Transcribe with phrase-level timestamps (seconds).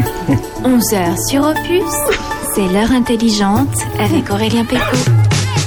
[0.00, 1.82] 11h sur Opus,
[2.54, 4.82] c'est l'heure intelligente avec Aurélien Péco.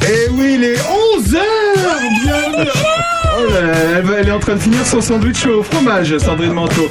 [0.04, 1.38] Eh oui, il est 11h
[2.24, 2.70] Bienvenue
[3.40, 6.16] Oh là là, elle, va- elle est en train de finir son sandwich au fromage,
[6.20, 6.90] Sandrine Manteau.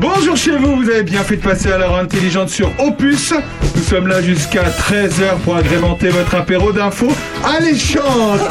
[0.00, 3.32] Bonjour chez vous, vous avez bien fait de passer à l'heure intelligente sur Opus.
[3.76, 7.12] Nous sommes là jusqu'à 13h pour agrémenter votre apéro d'infos
[7.44, 8.02] alléchantes.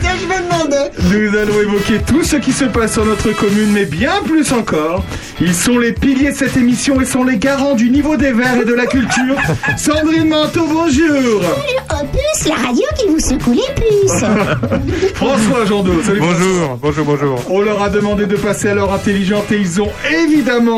[0.00, 0.90] Tiens, je me demandais.
[1.02, 5.04] Nous allons évoquer tout ce qui se passe sur notre commune, mais bien plus encore.
[5.40, 8.60] Ils sont les piliers de cette émission et sont les garants du niveau des verts
[8.62, 9.36] et de la culture.
[9.76, 11.42] Sandrine Manteau, bonjour
[11.90, 14.24] Opus, la radio qui vous secoue les puces.
[15.14, 17.40] François Jandot, salut Bonjour, bonjour, bonjour.
[17.50, 20.27] On leur a demandé de passer à l'heure intelligente et ils ont évidemment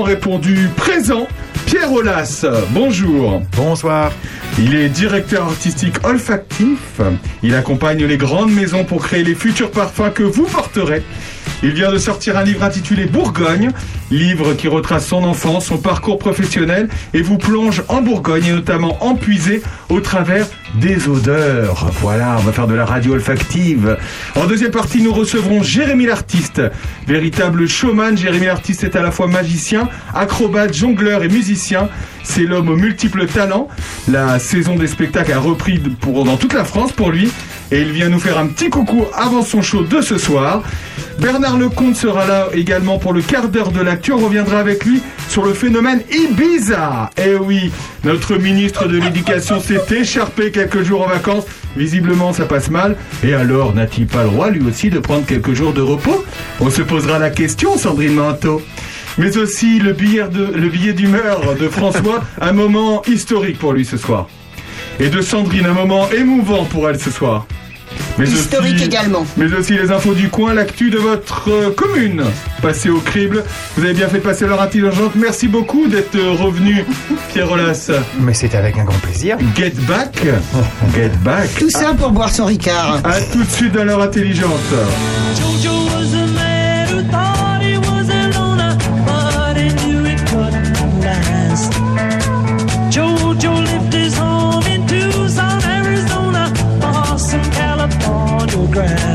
[0.02, 1.26] répondu présent.
[1.66, 3.42] Pierre Aulas, bonjour.
[3.56, 4.12] Bonsoir.
[4.58, 7.00] Il est directeur artistique olfactif.
[7.42, 11.02] Il accompagne les grandes maisons pour créer les futurs parfums que vous porterez.
[11.62, 13.70] Il vient de sortir un livre intitulé Bourgogne,
[14.10, 18.96] livre qui retrace son enfance, son parcours professionnel et vous plonge en Bourgogne et notamment
[19.04, 21.90] en puisée au travers des odeurs.
[22.00, 23.98] Voilà, on va faire de la radio olfactive.
[24.36, 26.62] En deuxième partie, nous recevrons Jérémy l'artiste,
[27.06, 28.16] véritable showman.
[28.16, 31.90] Jérémy l'artiste est à la fois magicien, acrobate, jongleur et musicien.
[32.22, 33.68] C'est l'homme aux multiples talents.
[34.08, 37.30] La saison des spectacles a repris pour, dans toute la France pour lui.
[37.70, 40.62] Et il vient nous faire un petit coucou avant son show de ce soir.
[41.20, 44.12] Bernard Lecomte sera là également pour le quart d'heure de l'actu.
[44.12, 47.10] On reviendra avec lui sur le phénomène Ibiza.
[47.22, 47.70] Eh oui,
[48.04, 51.44] notre ministre de l'Éducation s'est écharpé quelques jours en vacances.
[51.76, 52.96] Visiblement, ça passe mal.
[53.22, 56.24] Et alors, n'a-t-il pas le droit, lui aussi, de prendre quelques jours de repos?
[56.58, 58.62] On se posera la question, Sandrine Manteau.
[59.18, 63.84] Mais aussi le billet de- le billet d'humeur de François, un moment historique pour lui
[63.84, 64.26] ce soir.
[64.98, 67.46] Et de Sandrine, un moment émouvant pour elle ce soir.
[68.18, 69.26] Mais Historique aussi- également.
[69.36, 72.22] mais aussi les infos du coin, l'actu de votre euh, commune.
[72.60, 73.44] Passez au crible.
[73.76, 75.12] Vous avez bien fait de passer l'heure intelligente.
[75.14, 76.84] Merci beaucoup d'être euh, revenu,
[77.32, 77.90] Pierre Olas.
[78.20, 79.36] Mais c'est avec un grand plaisir.
[79.56, 80.22] Get back.
[80.94, 81.48] Get back.
[81.58, 83.00] Tout ça pour boire son Ricard.
[83.04, 84.50] À tout de suite dans l'heure intelligente.
[98.70, 99.09] ground.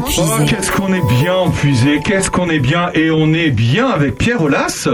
[0.00, 2.00] Bien Oh, qu'est-ce qu'on est bien empuisé.
[2.04, 2.90] Qu'est-ce qu'on est bien.
[2.94, 4.88] Et on est bien avec Pierre Olas.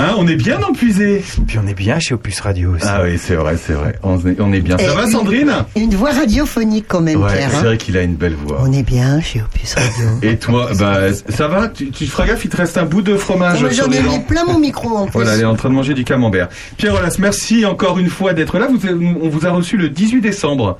[0.00, 1.24] Hein, on est bien empuisé.
[1.48, 2.84] Puis on est bien chez Opus Radio aussi.
[2.88, 3.98] Ah oui, c'est vrai, c'est vrai.
[4.04, 4.78] On est, on est bien.
[4.78, 5.52] Ça Et va, une- Sandrine?
[5.74, 7.48] Une voix radiophonique quand même, Ouais, Pierre.
[7.50, 7.62] c'est hein.
[7.62, 8.58] vrai qu'il a une belle voix.
[8.62, 10.06] On est bien chez Opus Radio.
[10.22, 11.66] Et toi, bah, ça va?
[11.66, 13.98] Tu, tu feras gaffe, il te reste un bout de fromage Moi, sur J'en les
[13.98, 14.12] ai dents.
[14.12, 15.12] mis plein mon micro en plus.
[15.14, 16.48] Voilà, elle est en train de manger du camembert.
[16.76, 18.68] Pierre Olas, merci encore une fois d'être là.
[18.70, 18.78] Vous,
[19.20, 20.78] on vous a reçu le 18 décembre.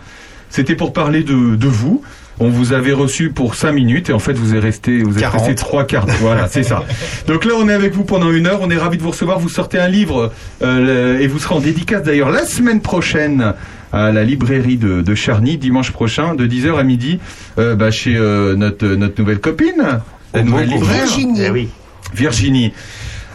[0.49, 2.03] C'était pour parler de, de vous.
[2.41, 5.21] On vous avait reçu pour 5 minutes et en fait vous êtes resté, vous êtes
[5.23, 5.41] 40.
[5.41, 6.07] resté trois quarts.
[6.21, 6.85] Voilà, c'est ça.
[7.27, 8.61] Donc là, on est avec vous pendant une heure.
[8.63, 9.39] On est ravis de vous recevoir.
[9.39, 10.33] Vous sortez un livre
[10.63, 13.55] euh, et vous serez en dédicace d'ailleurs la semaine prochaine
[13.93, 17.19] à la librairie de, de Charny, dimanche prochain, de 10h à midi,
[17.59, 20.01] euh, bah, chez euh, notre, notre nouvelle copine,
[20.35, 21.05] la nouvelle libraire.
[21.07, 21.41] Virginie.
[21.43, 21.69] Eh oui.
[22.15, 22.73] Virginie.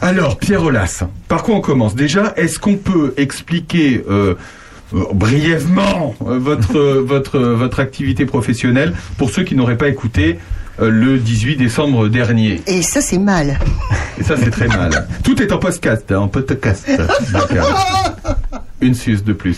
[0.02, 1.96] Alors, Pierre Olas, par quoi on commence?
[1.96, 4.35] Déjà, est-ce qu'on peut expliquer euh,
[4.94, 10.40] brièvement euh, votre, euh, votre, euh, votre activité professionnelle pour ceux qui n'auraient pas écouté
[10.79, 13.59] le 18 décembre dernier Et ça, c'est mal.
[14.17, 15.08] Et ça, c'est très mal.
[15.23, 16.90] Tout est en podcast, hein, en podcast.
[18.82, 19.58] Une suce de plus.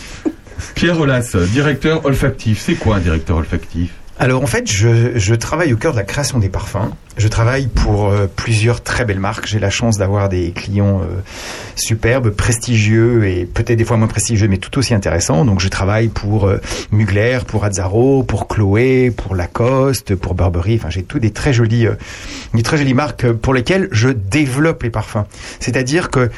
[0.76, 2.60] Pierre Olas, directeur olfactif.
[2.60, 3.92] C'est quoi un directeur olfactif?
[4.18, 6.90] Alors en fait, je, je travaille au cœur de la création des parfums.
[7.18, 9.46] Je travaille pour euh, plusieurs très belles marques.
[9.46, 11.20] J'ai la chance d'avoir des clients euh,
[11.76, 15.44] superbes, prestigieux et peut-être des fois moins prestigieux, mais tout aussi intéressants.
[15.44, 20.76] Donc je travaille pour euh, Mugler, pour Azzaro, pour Chloé, pour Lacoste, pour Burberry.
[20.76, 21.96] Enfin, j'ai tout des très jolies, euh,
[22.54, 25.26] des très jolies marques pour lesquelles je développe les parfums.
[25.60, 26.30] C'est-à-dire que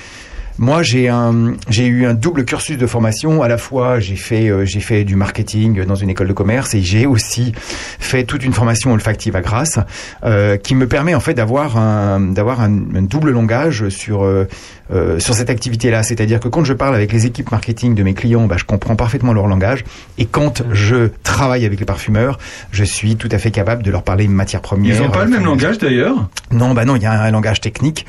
[0.59, 3.43] Moi, j'ai un, j'ai eu un double cursus de formation.
[3.43, 6.73] À la fois, j'ai fait, euh, j'ai fait du marketing dans une école de commerce
[6.73, 7.53] et j'ai aussi
[7.99, 9.79] fait toute une formation olfactive à Grasse,
[10.23, 14.47] euh, qui me permet en fait d'avoir un, d'avoir un, un double langage sur euh,
[14.91, 16.01] euh, sur cette activité-là.
[16.01, 18.95] C'est-à-dire que quand je parle avec les équipes marketing de mes clients, bah, je comprends
[18.95, 19.83] parfaitement leur langage.
[20.17, 22.39] Et quand je travaille avec les parfumeurs,
[22.71, 24.95] je suis tout à fait capable de leur parler matière première.
[24.95, 26.29] Ils n'ont pas le même langage d'ailleurs?
[26.51, 28.05] Non, bah non, il y a un langage technique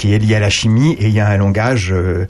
[0.00, 2.26] qui est lié à la chimie et il y a un langage euh,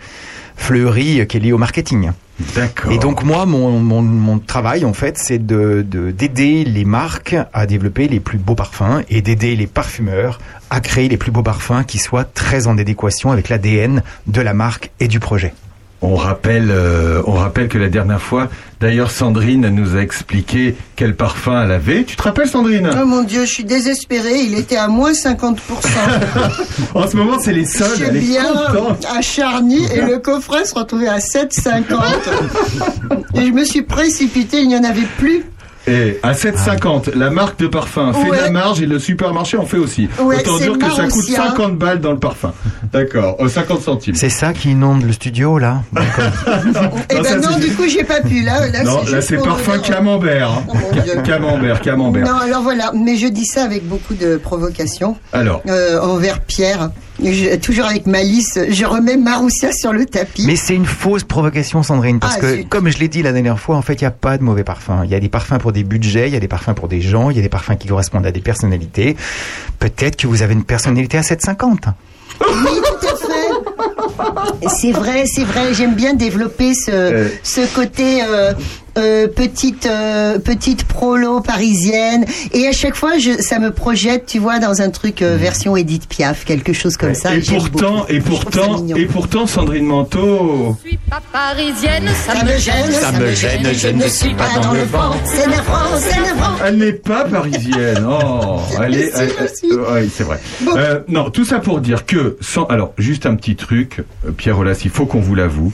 [0.57, 2.11] fleuri qui est lié au marketing.
[2.57, 2.91] D'accord.
[2.91, 7.37] Et donc moi, mon, mon, mon travail en fait, c'est de de- d'aider les marques
[7.53, 10.41] à développer les plus beaux parfums et d'aider les parfumeurs
[10.71, 14.55] à créer les plus beaux parfums qui soient très en adéquation avec l'ADN de la
[14.55, 15.53] marque et du projet.
[16.03, 18.49] On rappelle, euh, on rappelle que la dernière fois,
[18.81, 22.05] d'ailleurs, Sandrine nous a expliqué quel parfum elle avait.
[22.05, 22.89] Tu te rappelles, Sandrine?
[22.91, 24.41] Oh mon Dieu, je suis désespérée.
[24.41, 25.59] Il était à moins 50%.
[26.95, 28.03] En ce moment, c'est les soldes.
[28.05, 28.47] Elle est bien
[29.15, 31.85] à Charny et le coffret se retrouvait à 7,50.
[33.35, 35.45] Et je me suis précipitée, il n'y en avait plus.
[35.87, 39.65] Et à 7,50, la marque de parfum fait de la marge et le supermarché en
[39.65, 40.09] fait aussi.
[40.21, 41.47] Ouais, Autant dire que ça coûte Marussia.
[41.49, 42.53] 50 balles dans le parfum.
[42.93, 44.15] D'accord, euh, 50 centimes.
[44.15, 45.83] C'est ça qui inonde le studio là?
[45.95, 48.43] Ça, ben non, du coup, j'ai pas pu.
[48.43, 50.51] Là, là, Non, c'est là c'est parfum camembert.
[50.51, 50.65] hein.
[50.69, 52.27] Oh, Camembert, camembert.
[52.27, 56.91] Non, alors voilà, mais je dis ça avec beaucoup de provocation Alors, euh, envers Pierre.
[57.23, 60.45] Je- toujours avec malice, je remets Maroussia sur le tapis.
[60.47, 62.69] Mais c'est une fausse provocation, Sandrine, parce Ah, que, zut.
[62.69, 64.65] comme je l'ai dit la dernière fois, en fait, il n'y a pas de mauvais
[64.65, 65.03] parfums.
[65.05, 67.01] Il y a des parfums pour des budgets, il y a des parfums pour des
[67.01, 69.17] gens, il y a des parfums qui correspondent à des personnalités.
[69.79, 71.85] Peut-être que vous avez une personnalité à 750.
[72.41, 72.47] Oui,
[73.01, 74.69] tout à fait.
[74.69, 75.75] C'est vrai, c'est vrai.
[75.75, 77.29] J'aime bien développer ce, Euh.
[77.43, 78.53] ce côté euh,
[79.01, 82.25] euh, petite euh, petite prolo parisienne.
[82.53, 85.77] Et à chaque fois, je, ça me projette, tu vois, dans un truc euh, version
[85.77, 87.35] Edith Piaf, quelque chose comme ça.
[87.35, 88.13] et pourtant, beaucoup.
[88.13, 90.77] et Je trouve ça pourtant, et pourtant, Sandrine Manteau.
[90.85, 94.49] Je suis pas parisienne, ça, Ça me gêne, ça me gêne, je ne suis pas
[94.61, 95.15] dans le vent.
[95.25, 96.57] C'est navrant, c'est navrant.
[96.65, 98.07] Elle n'est pas parisienne.
[98.09, 99.11] Oh, elle est.
[99.55, 100.41] Si, ouais, c'est vrai.
[100.61, 100.73] Bon.
[100.77, 104.03] Euh, non, tout ça pour dire que, sans, alors, juste un petit truc,
[104.37, 105.73] Pierre Rolas, il faut qu'on vous l'avoue.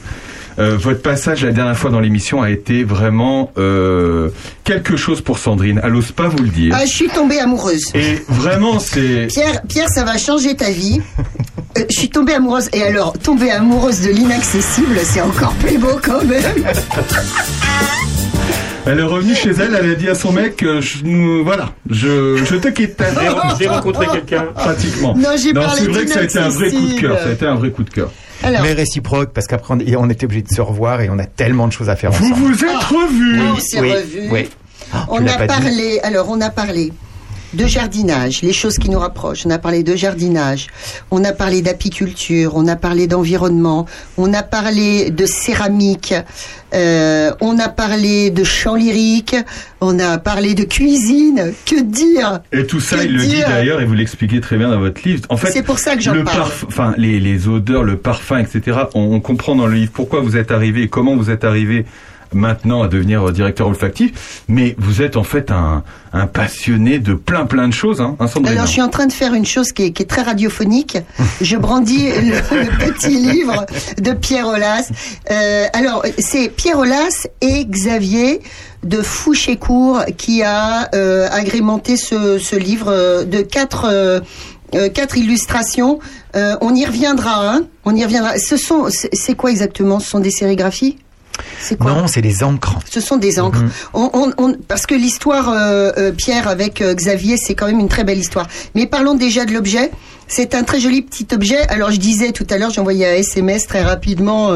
[0.59, 4.31] Euh, votre passage la dernière fois dans l'émission a été vraiment euh,
[4.65, 5.81] quelque chose pour Sandrine.
[5.85, 6.75] Elle n'ose pas vous le dire.
[6.77, 7.85] Ah, je suis tombée amoureuse.
[7.95, 9.27] Et vraiment, c'est.
[9.29, 11.01] Pierre, Pierre, ça va changer ta vie.
[11.77, 12.71] Euh, je suis tombée amoureuse.
[12.73, 16.43] Et alors, tomber amoureuse de l'inaccessible, c'est encore plus beau quand même.
[18.89, 22.37] Elle est revenue chez elle, elle a dit à son mec, euh, je, voilà, je,
[22.45, 23.03] je te quitte.
[23.59, 24.45] J'ai rencontré quelqu'un.
[24.55, 25.13] Pratiquement.
[25.17, 27.19] Non, j'ai parlé c'est vrai que ça a été un vrai coup de cœur.
[27.19, 28.13] Ça a été un vrai coup de cœur.
[28.43, 31.25] Alors, Mais réciproque, parce qu'après, on, on était obligé de se revoir et on a
[31.27, 32.41] tellement de choses à faire Vous ensemble.
[32.53, 33.41] vous êtes revus.
[33.41, 34.29] on s'est oui, revus.
[34.31, 34.49] oui.
[34.95, 36.93] Oh, tu On a parlé, alors on a parlé
[37.57, 39.47] de jardinage, les choses qui nous rapprochent.
[39.47, 40.69] On a parlé de jardinage,
[41.11, 43.87] on a parlé d'apiculture, on a parlé d'environnement,
[44.17, 46.15] on a parlé de céramique,
[46.75, 49.35] euh, on a parlé de chant lyrique,
[49.81, 51.53] on a parlé de cuisine.
[51.65, 52.41] Que dire?
[52.53, 55.01] Et tout ça, Que il le dit d'ailleurs, et vous l'expliquez très bien dans votre
[55.07, 55.23] livre.
[55.29, 56.51] En fait, C'est pour ça que j'en le parle.
[56.67, 58.79] enfin, les, les odeurs, le parfum, etc.
[58.95, 61.87] On, on comprend dans le livre pourquoi vous êtes arrivé et comment vous êtes arrivé
[62.33, 64.43] maintenant à devenir directeur olfactif.
[64.49, 65.83] Mais vous êtes en fait un,
[66.13, 69.13] un passionné de plein plein de choses, hein, hein, Alors, je suis en train de
[69.13, 70.99] faire une chose qui est, qui est très radiophonique.
[71.41, 73.67] Je brandis le, le petit livre
[73.99, 74.91] de Pierre Aulas.
[75.31, 78.41] Euh, alors, c'est Pierre Aulas et Xavier
[78.85, 83.87] de Fouchécourt qui a euh, agrémenté ce, ce livre euh, de quatre.
[83.91, 84.21] euh,
[84.75, 86.01] euh, quatre illustrations.
[86.35, 87.49] Euh, on y reviendra.
[87.53, 88.37] Hein on y reviendra.
[88.37, 90.01] Ce sont, c'est quoi exactement?
[90.01, 90.99] Ce sont des sérigraphies?
[91.77, 92.79] Quoi Non, c'est des encres.
[92.91, 93.63] ce sont des encres.
[93.95, 97.81] On, on- on- parce que l'histoire, euh, euh, Pierre, avec euh, Xavier, c'est quand même
[97.81, 98.47] une très belle histoire.
[98.75, 99.91] Mais parlons déjà de l'objet.
[100.29, 101.61] C'est un très joli petit objet.
[101.69, 104.51] Alors je disais tout à l'heure, j'ai envoyé un SMS très rapidement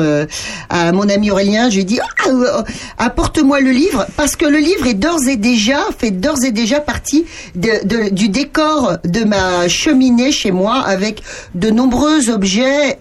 [0.68, 1.68] à mon ami Aurélien.
[1.70, 2.64] Je lui ai dit Ah,
[2.99, 6.80] apporte-moi le livre parce que le livre est d'ores et déjà fait d'ores et déjà
[6.80, 11.22] partie de- de- du décor de ma cheminée chez moi avec
[11.54, 12.99] de nombreux objets.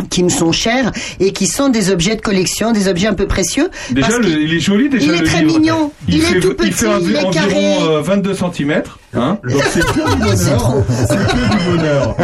[0.00, 3.14] Euh, qui me sont chers et qui sont des objets de collection, des objets un
[3.14, 3.68] peu précieux.
[3.90, 5.06] Déjà, parce le- qu'il- il est joli déjà.
[5.06, 5.58] il est le très livre.
[5.58, 5.92] mignon.
[6.08, 7.76] Il est fait, tout il fait petit, il est environ carré.
[7.82, 8.82] euh, 22 cm.
[9.14, 10.74] Hein Donc c'est que du bonheur.
[10.88, 12.16] C'est que du bonheur.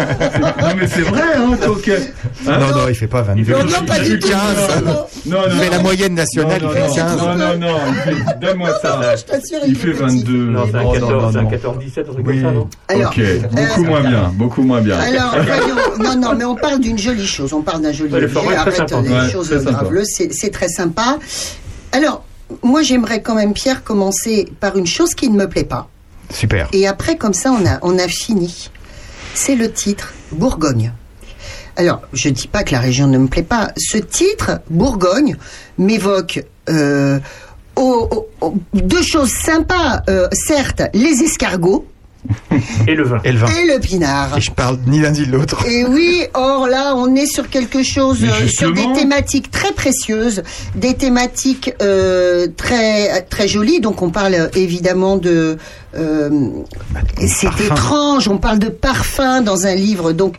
[0.61, 1.21] Non mais c'est vrai.
[1.37, 2.00] Hein, donc, hein,
[2.47, 3.52] Non, non, il fait pas 22.
[3.52, 4.28] Non, non, pas il fait du tout.
[4.28, 4.38] 15.
[4.85, 4.92] Non, non.
[5.26, 5.71] Non, non, Il fait non.
[5.76, 7.16] la moyenne nationale, non, il fait non, 15.
[7.18, 7.76] Non, non, non,
[8.40, 9.16] donne-moi ça.
[9.16, 10.02] Je t'assure, Il fait petit.
[10.23, 10.33] 22.
[10.33, 11.50] Non, c'est un Oh, 14, non, non, c'est un non.
[11.50, 12.35] 14, 17, un truc Oui.
[12.40, 14.99] comme ça, non Alors, ok, beaucoup euh, moins bien, beaucoup moins bien.
[14.99, 15.76] Alors, voyons,
[16.14, 17.52] non, non, mais on parle d'une jolie chose.
[17.52, 18.28] On parle d'un joli objet.
[18.57, 19.52] Arrête Ouais, choses
[20.09, 21.18] c'est très sympa.
[21.92, 22.25] Alors,
[22.62, 25.88] moi, j'aimerais quand même, Pierre, commencer par une chose qui ne me plaît pas.
[26.30, 26.68] Super.
[26.73, 28.70] Et après, comme ça, on a, on a fini.
[29.35, 30.92] C'est le titre Bourgogne.
[31.76, 33.70] Alors, je dis pas que la région ne me plaît pas.
[33.76, 35.37] Ce titre, Bourgogne,
[35.78, 36.44] m'évoque
[37.76, 38.26] au-
[38.75, 40.02] deux choses sympas.
[40.08, 41.87] Euh, certes, les escargots
[42.87, 43.18] Et le vin.
[43.25, 43.47] Et le vin.
[43.47, 44.37] et le pinard.
[44.37, 45.64] Et je parle ni l'un ni l'autre.
[45.66, 50.42] Et oui, or là, on est sur quelque chose, euh, sur des thématiques très précieuses,
[50.75, 53.80] des thématiques euh, très très jolies.
[53.80, 55.58] Donc, on parle euh, évidemment de.
[55.97, 56.30] euh,
[57.26, 58.28] c'est étrange.
[58.28, 60.35] On parle de parfum dans un livre, donc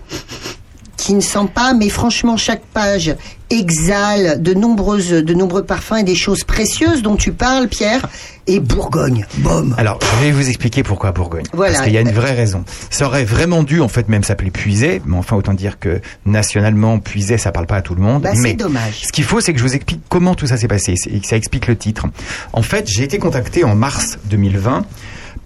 [1.00, 3.16] qui ne sent pas, mais franchement, chaque page
[3.50, 8.08] exhale de nombreuses, de nombreux parfums et des choses précieuses dont tu parles, Pierre.
[8.48, 9.74] Et Bourgogne, bom.
[9.78, 11.46] Alors, je vais vous expliquer pourquoi Bourgogne.
[11.54, 11.74] Voilà.
[11.74, 12.66] Parce qu'il y a une vraie raison.
[12.90, 17.00] Ça aurait vraiment dû, en fait, même s'appeler Puisay, mais enfin, autant dire que nationalement,
[17.00, 18.24] Puisay, ça parle pas à tout le monde.
[18.24, 19.06] Bah, c'est dommage.
[19.06, 21.28] ce qu'il faut, c'est que je vous explique comment tout ça s'est passé, et que
[21.28, 22.08] ça explique le titre.
[22.52, 24.86] En fait, j'ai été contacté en mars 2020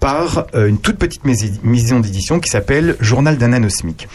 [0.00, 4.08] par euh, une toute petite maison d'édition qui s'appelle Journal d'un anosmique.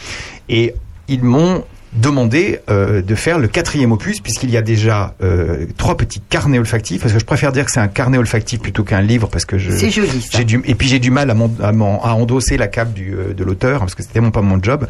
[0.50, 0.76] Et
[1.10, 5.98] ils m'ont demandé euh, de faire le quatrième opus puisqu'il y a déjà euh, trois
[5.98, 9.02] petits carnets olfactifs parce que je préfère dire que c'est un carnet olfactif plutôt qu'un
[9.02, 10.38] livre parce que je C'est joli, ça.
[10.38, 12.94] j'ai du et puis j'ai du mal à, m'en- à, m'en- à endosser la cape
[12.94, 14.88] du, euh, de l'auteur parce que c'était tellement pas mon job.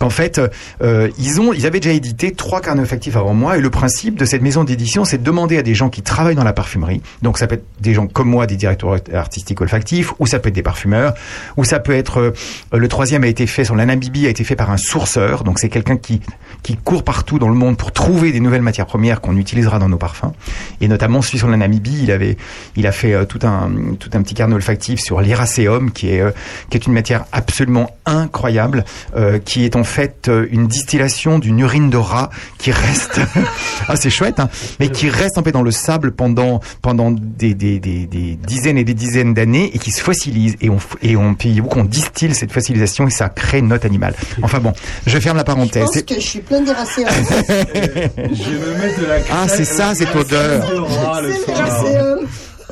[0.00, 0.40] En fait,
[0.82, 4.16] euh, ils ont ils avaient déjà édité trois carnets olfactifs avant moi et le principe
[4.18, 7.02] de cette maison d'édition c'est de demander à des gens qui travaillent dans la parfumerie.
[7.22, 10.48] Donc ça peut être des gens comme moi, des directeurs artistiques olfactifs, ou ça peut
[10.48, 11.14] être des parfumeurs,
[11.56, 12.32] ou ça peut être euh,
[12.76, 15.44] le troisième a été fait sur l'anabibi a été fait par un sourceur.
[15.44, 16.20] Donc c'est quelqu'un qui
[16.62, 19.88] qui court partout dans le monde pour trouver des nouvelles matières premières qu'on utilisera dans
[19.88, 20.32] nos parfums.
[20.80, 22.36] Et notamment celui sur la Namibie, il avait,
[22.76, 26.20] il a fait euh, tout un tout un petit carnet olfactif sur l'iracéum, qui est
[26.20, 26.30] euh,
[26.70, 28.84] qui est une matière absolument incroyable,
[29.16, 33.20] euh, qui est en fait une distillation d'une urine de rat qui reste,
[33.88, 34.48] ah c'est chouette, hein,
[34.78, 38.84] mais qui reste en fait dans le sable pendant pendant des, des, des, dizaines et
[38.84, 41.36] des dizaines d'années et qui se fossilise et on et on
[41.76, 44.14] on distille cette fossilisation et ça crée une note animale.
[44.42, 44.72] Enfin bon,
[45.06, 46.04] je ferme la parenthèse.
[46.22, 47.08] Je suis plein d'éracéums.
[47.08, 50.64] Je vais me mettre de la Ah, c'est ça, cette odeur.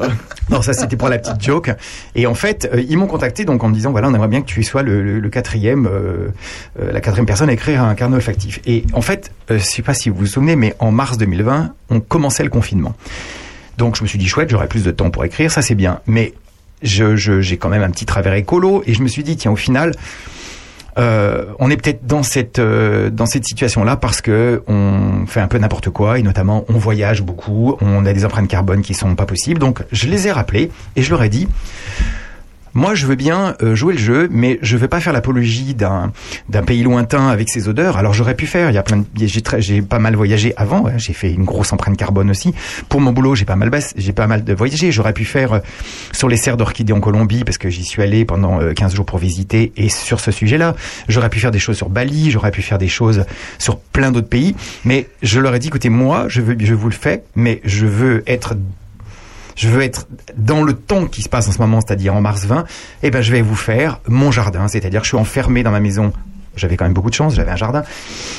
[0.01, 0.07] Ah.
[0.49, 1.71] Non, ça c'était pour la petite joke.
[2.15, 4.41] Et en fait, euh, ils m'ont contacté donc en me disant voilà, on aimerait bien
[4.41, 6.29] que tu sois le, le- le quatrième, euh,
[6.81, 8.61] euh, la quatrième personne à écrire un carnet olfactif.
[8.67, 11.75] Et en fait, euh, je sais pas si vous vous souvenez, mais en mars 2020,
[11.91, 12.95] on commençait le confinement.
[13.79, 16.01] Donc je me suis dit chouette, j'aurai plus de temps pour écrire, ça c'est bien.
[16.07, 16.33] Mais
[16.83, 19.57] je- j'ai quand même un petit travers écolo et je me suis dit tiens au
[19.57, 19.93] final.
[20.99, 25.41] Euh, on est peut-être dans cette euh, dans cette situation là parce que on fait
[25.41, 28.95] un peu n'importe quoi et notamment on voyage beaucoup, on a des empreintes carbone qui
[28.95, 29.61] sont pas possibles.
[29.61, 31.49] Donc je les ai rappelés et je leur ai dit
[32.75, 36.13] moi, je veux bien euh, jouer le jeu, mais je veux pas faire l'apologie d'un
[36.49, 37.97] d'un pays lointain avec ses odeurs.
[37.97, 38.71] Alors j'aurais pu faire.
[38.71, 39.05] Il y a plein
[39.59, 40.83] j'ai pas mal voyagé avant.
[40.83, 40.93] ouais.
[40.97, 42.55] J'ai fait une grosse empreinte carbone aussi.
[42.89, 44.93] Pour mon boulot, j'ai pas mal j'ai pas mal de voyagé.
[44.93, 45.59] J'aurais pu faire euh,
[46.13, 49.07] sur les serres d'orchidées en Colombie parce que j'y suis allé pendant euh, 15 jours
[49.07, 50.75] pour visiter et sur ce sujet-là.
[51.09, 52.31] J'aurais pu faire des choses sur Bali.
[52.31, 53.25] J'aurais pu faire des choses
[53.59, 54.55] sur plein d'autres pays.
[54.85, 57.87] Mais je leur ai dit, écoutez, moi, je veux, je vous le fais, mais je
[57.87, 58.55] veux être
[59.61, 62.47] je veux être dans le temps qui se passe en ce moment, c'est-à-dire en mars
[62.47, 62.65] 20,
[63.03, 65.81] eh ben je vais vous faire mon jardin, c'est-à-dire que je suis enfermé dans ma
[65.81, 66.13] maison.
[66.57, 67.83] J'avais quand même beaucoup de chance, j'avais un jardin.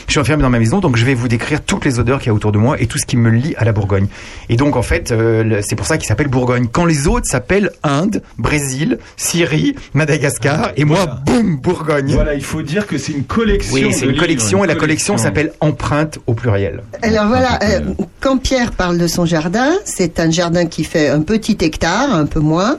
[0.08, 2.28] Je suis enfermé dans ma maison, donc je vais vous décrire toutes les odeurs qu'il
[2.28, 4.08] y a autour de moi et tout ce qui me lie à la Bourgogne.
[4.50, 6.68] Et donc en fait, euh, c'est pour ça qu'il s'appelle Bourgogne.
[6.72, 12.14] Quand les autres s'appellent Inde, Brésil, Syrie, Madagascar, et moi, boum, Bourgogne.
[12.14, 13.74] Voilà, il faut dire que c'est une collection.
[13.74, 15.18] Oui, c'est une collection et la collection.
[15.18, 16.84] s'appelle Empreinte au pluriel.
[17.02, 21.22] Alors voilà, euh, quand Pierre parle de son jardin, c'est un jardin qui fait un
[21.22, 22.78] petit hectare, un peu moins.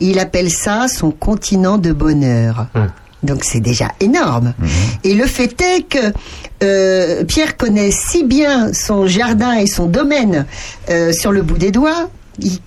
[0.00, 2.66] Il appelle ça son continent de bonheur.
[3.22, 4.54] Donc c'est déjà énorme.
[5.04, 6.12] Et le fait est que
[6.62, 10.46] euh, Pierre connaît si bien son jardin et son domaine
[10.90, 12.08] euh, sur le bout des doigts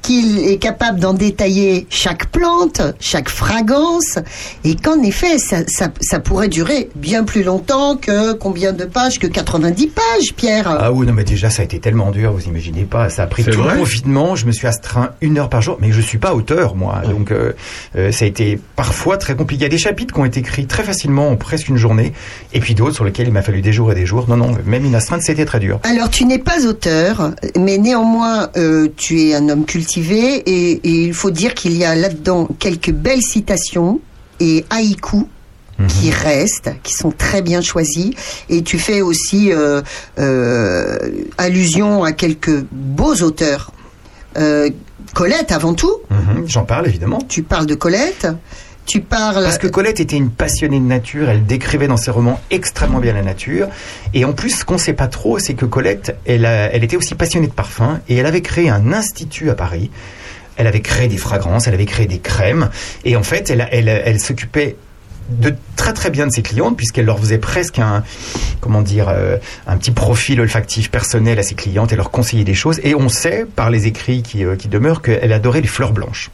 [0.02, 4.20] qu'il est capable d'en détailler chaque plante, chaque fragrance,
[4.64, 9.20] et qu'en effet, ça, ça, ça pourrait durer bien plus longtemps que combien de pages
[9.20, 12.46] Que 90 pages, Pierre Ah oui, non, mais déjà, ça a été tellement dur, vous
[12.46, 13.10] imaginez pas.
[13.10, 14.36] Ça a pris tout le confinement.
[14.36, 17.02] Je me suis astreint une heure par jour, mais je suis pas auteur, moi.
[17.10, 17.54] Donc, euh,
[17.96, 19.62] euh, ça a été parfois très compliqué.
[19.62, 22.14] Il y a des chapitres qui ont été écrits très facilement en presque une journée,
[22.54, 24.26] et puis d'autres sur lesquels il m'a fallu des jours et des jours.
[24.28, 25.80] Non, non, même une astreinte, c'était très dur.
[25.84, 31.04] Alors, tu n'es pas auteur, mais néanmoins, euh, tu es un homme cultivé et, et
[31.08, 34.00] il faut dire qu'il y a là-dedans quelques belles citations
[34.40, 35.26] et haïkus
[35.90, 38.12] qui restent, qui sont très bien choisis.
[38.48, 39.82] Et tu fais aussi euh,
[40.20, 40.98] euh,
[41.38, 43.72] allusion à quelques beaux auteurs.
[44.38, 44.70] Euh,
[45.14, 47.20] Colette, avant tout, Mhm, J'en parle, évidemment.
[47.28, 48.28] tu parles de Colette.
[48.86, 49.44] Tu parles.
[49.44, 53.14] Parce que Colette était une passionnée de nature, elle décrivait dans ses romans extrêmement bien
[53.14, 53.68] la nature.
[54.14, 57.16] Et en plus, ce qu'on sait pas trop, c'est que Colette, elle, elle était aussi
[57.16, 59.90] passionnée de parfums et elle avait créé un institut à Paris.
[60.58, 62.70] Elle avait créé des fragrances, elle avait créé des crèmes.
[63.04, 64.78] Et en fait, elle, elle, elle s'occupait
[65.30, 68.04] de très très bien de ses clientes puisqu'elle leur faisait presque un
[68.62, 69.38] comment dire euh,
[69.68, 73.10] un petit profil olfactif personnel à ses clientes et leur conseillait des choses et on
[73.10, 76.30] sait par les écrits qui, euh, qui demeurent qu'elle adorait les fleurs blanches.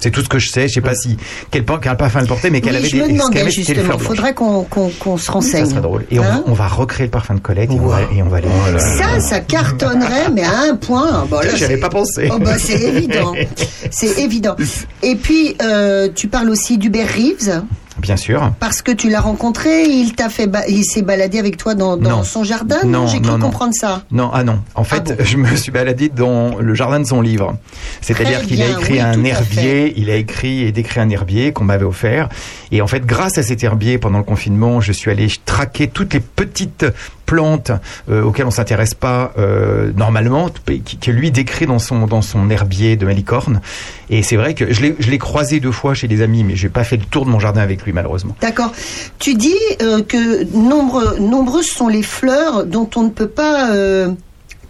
[0.00, 0.66] C'est tout ce que je sais.
[0.68, 1.16] Je sais pas si
[1.50, 3.42] quel pas quel parfum elle portait, mais qu'elle Oui, avait je des me ce qu'elle
[3.44, 3.84] demandais justement.
[3.88, 4.02] blanches.
[4.02, 5.64] Faudrait qu'on qu'on qu'on se renseigne.
[5.66, 6.04] Ça serait drôle.
[6.10, 8.28] Et on, Hein on va recréer le parfum de Colette et on va, et on
[8.28, 8.48] va aller.
[8.78, 11.26] Ça, ça cartonnerait, mais à un point.
[11.30, 12.28] Bon, là, J'y avais c'est- pas pensé.
[12.32, 13.32] Oh, bah, c'est évident.
[13.90, 14.56] C'est évident.
[15.02, 17.62] Et puis, euh, tu parles aussi d'Hubert Reeves,
[18.00, 18.52] Bien sûr.
[18.60, 21.96] parce que tu l'as rencontré, il t'a fait, ba- il s'est baladé avec toi dans,
[21.96, 22.22] dans Non.
[22.24, 22.78] son jardin.
[22.84, 24.02] Non, J'ai cru non, comprendre ça?
[24.10, 24.60] Non, ah non.
[24.74, 27.56] En fait, je me suis baladé dans le jardin de son livre.
[28.00, 31.64] C'est-à-dire qu'il a écrit oui, un herbier, il a écrit et décrit un herbier qu'on
[31.64, 32.28] m'avait offert.
[32.72, 36.14] Et en fait, grâce à cet herbier, pendant le confinement, je suis allé traquer toutes
[36.14, 36.86] les petites
[37.26, 37.70] plantes
[38.10, 40.48] euh, auxquelles on s'intéresse pas euh, normalement,
[40.84, 43.60] qui- que lui décrit dans son dans son herbier de malicorne.
[44.08, 46.56] Et c'est vrai que je l'ai je l'ai croisé deux fois chez des amis, mais
[46.56, 48.34] j'ai pas fait le tour de mon jardin avec lui malheureusement.
[48.40, 48.72] D'accord.
[49.18, 54.08] Tu dis euh, que nombre, nombreuses sont les fleurs dont on ne peut pas euh,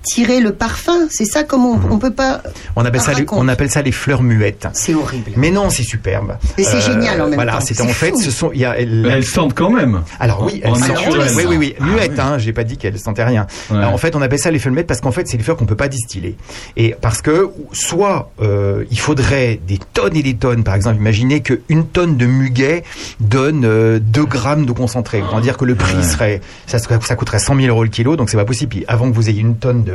[0.02, 1.06] tirer le parfum.
[1.10, 2.42] C'est ça comme on, on peut pas.
[2.76, 4.66] On appelle ça les, on appelle ça les fleurs muettes.
[4.72, 5.32] C'est horrible.
[5.36, 6.36] Mais non, c'est superbe.
[6.58, 7.60] Mais c'est génial en même voilà, temps.
[7.60, 8.20] C'est en fait, fou.
[8.20, 10.02] ce sont, il y a, Elles sentent quand même.
[10.18, 10.98] Alors oui, elles sentent-
[11.36, 12.20] oui, oui, oui, Ah, muettes, oui.
[12.20, 13.46] hein, j'ai pas dit qu'elles sentaient rien.
[13.70, 13.76] Ouais.
[13.78, 15.56] Alors, en fait, on appelle ça les fleurs muettes parce qu'en fait, c'est des fleurs
[15.56, 16.36] qu'on peut pas distiller.
[16.76, 21.40] Et parce que, soit, euh, il faudrait des tonnes et des tonnes, par exemple, imaginez
[21.40, 22.84] qu'une tonne de muguet
[23.20, 25.22] donne euh, 2 grammes de concentré.
[25.30, 26.02] On va dire que le prix Ouais.
[26.02, 28.70] serait, ça, serait- ça coûterait 100 000 euros le kilo, donc c'est pas possible.
[28.70, 29.89] Puis avant que vous ayez une tonne de,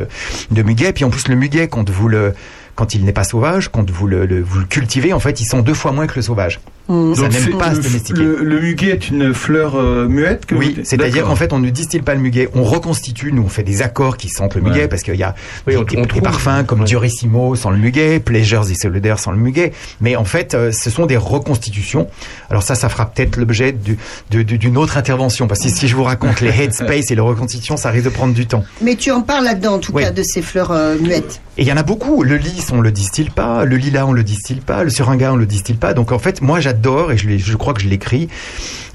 [0.52, 2.34] de muguet, puis en plus, le muguet, quand vous le,
[2.76, 5.62] quand il n'est pas sauvage, quand vous le, vous le cultivez, en fait, ils sont
[5.62, 6.60] deux fois moins que le sauvage.
[6.88, 8.22] Ça Donc n'aime pas à se le, domestiquer.
[8.22, 11.58] le, le muguet est une fleur euh, muette que Oui, vous- c'est-à-dire qu'en fait, on
[11.60, 14.62] ne distille pas le muguet, on reconstitue, nous on fait des accords qui sentent le
[14.62, 14.88] muguet, Ouais.
[14.88, 15.34] parce qu'il y a
[15.66, 16.22] Oui, des, on- des- on des trouve.
[16.22, 16.86] parfums comme Ouais.
[16.86, 20.90] Durissimo sans le muguet, Pleasures et Solidar sans le muguet, mais en fait, euh, ce
[20.92, 22.08] sont des reconstitutions.
[22.50, 23.98] Alors ça, ça fera peut-être l'objet du-
[24.46, 27.90] d'une autre intervention, parce que si je vous raconte les headspace et les reconstitutions, ça
[27.90, 28.64] risque de prendre du temps.
[28.82, 31.42] Mais tu en parles là-dedans, en tout cas, de ces fleurs euh, muettes.
[31.58, 32.22] Et il y en a beaucoup.
[32.24, 33.64] Le lys, on le distille pas.
[33.64, 34.84] Le lilas, on le distille pas.
[34.84, 35.94] Le seringa, on le distille pas.
[35.94, 36.75] Donc en fait, moi, j'adore
[37.12, 38.28] et je, crois que je l'écris.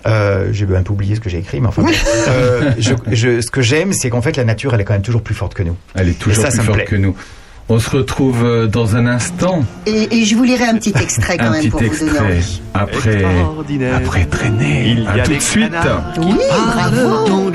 [0.07, 1.83] Euh, j'ai un peu oublié ce que j'ai écrit, mais enfin,
[2.29, 5.03] euh, je, je- ce que j'aime, c'est qu'en fait, la nature, elle est quand même
[5.03, 5.77] toujours plus forte que nous.
[5.95, 6.85] Elle est toujours ça, plus ça forte plaît.
[6.87, 7.14] que nous.
[7.69, 9.64] On se retrouve euh, dans un instant.
[9.87, 12.01] Et, et je vous lirai un petit extrait quand un même petit pour vous donner
[12.11, 12.27] extrait.
[12.27, 12.61] envie.
[12.75, 13.97] Après, Extraordinaire.
[13.97, 14.85] après traîner.
[14.88, 15.71] Il y a tout des de suite.
[15.71, 16.35] canards Oui,
[16.66, 17.51] bravo.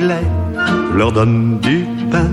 [0.96, 2.30] leur donne du pain.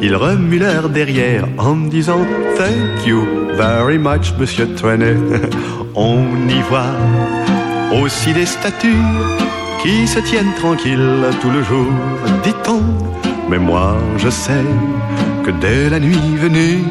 [0.00, 2.20] Ils remuent leur derrière en me disant
[2.56, 5.16] Thank you very much, monsieur Trenet.
[6.00, 6.94] On y voit
[8.00, 9.04] aussi des statues
[9.82, 11.88] qui se tiennent tranquilles tout le jour,
[12.44, 12.82] dit-on.
[13.50, 14.64] Mais moi, je sais
[15.44, 16.84] que dès la nuit venue,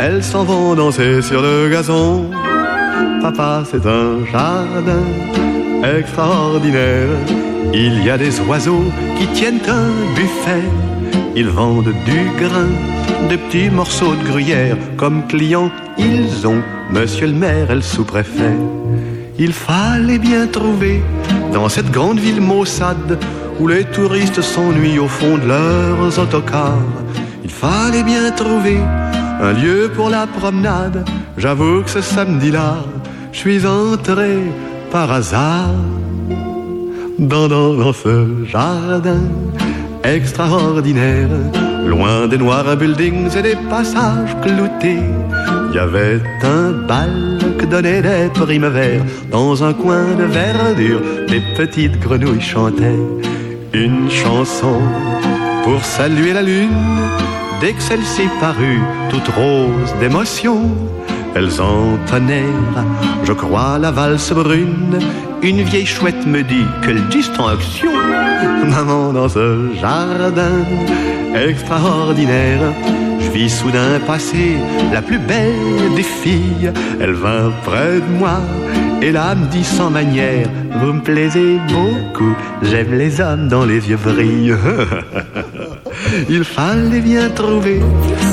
[0.00, 2.30] elles s'en vont danser sur le gazon.
[3.20, 5.06] Papa, c'est un jardin
[5.96, 7.10] extraordinaire.
[7.72, 10.66] Il y a des oiseaux qui tiennent un buffet.
[11.36, 12.72] Ils vendent du grain,
[13.28, 14.76] des petits morceaux de gruyère.
[14.96, 18.56] Comme clients, ils ont monsieur le maire et le sous-préfet.
[19.38, 21.02] Il fallait bien trouver
[21.52, 23.18] dans cette grande ville maussade
[23.58, 26.86] où les touristes s'ennuient au fond de leurs autocars.
[27.42, 28.78] Il fallait bien trouver
[29.40, 31.04] un lieu pour la promenade.
[31.38, 32.76] J'avoue que ce samedi-là,
[33.32, 34.38] je suis entré
[34.90, 35.74] par hasard
[37.18, 39.22] dans, dans, dans ce jardin
[40.04, 41.28] extraordinaire.
[41.86, 45.02] Loin des noirs buildings et des passages cloutés,
[45.72, 49.02] il y avait un bal que donnaient des primevères.
[49.30, 53.06] Dans un coin de verdure, des petites grenouilles chantaient
[53.72, 54.80] une chanson
[55.64, 56.68] pour saluer la lune.
[57.62, 60.70] Dès que celle-ci parut, toute rose d'émotion,
[61.34, 62.84] elles entonnèrent,
[63.24, 64.98] je crois, la valse brune.
[65.42, 67.92] Une vieille chouette me dit, quelle distinction
[68.66, 70.66] Maman, dans ce jardin
[71.34, 72.60] extraordinaire,
[73.32, 74.56] vis soudain passer
[74.92, 76.72] la plus belle des filles.
[77.00, 78.40] Elle vint près de moi
[79.00, 80.46] et là me dit sans manière,
[80.80, 84.54] vous me plaisez beaucoup, j'aime les hommes dont les yeux brillent.
[86.28, 87.80] Il fallait bien trouver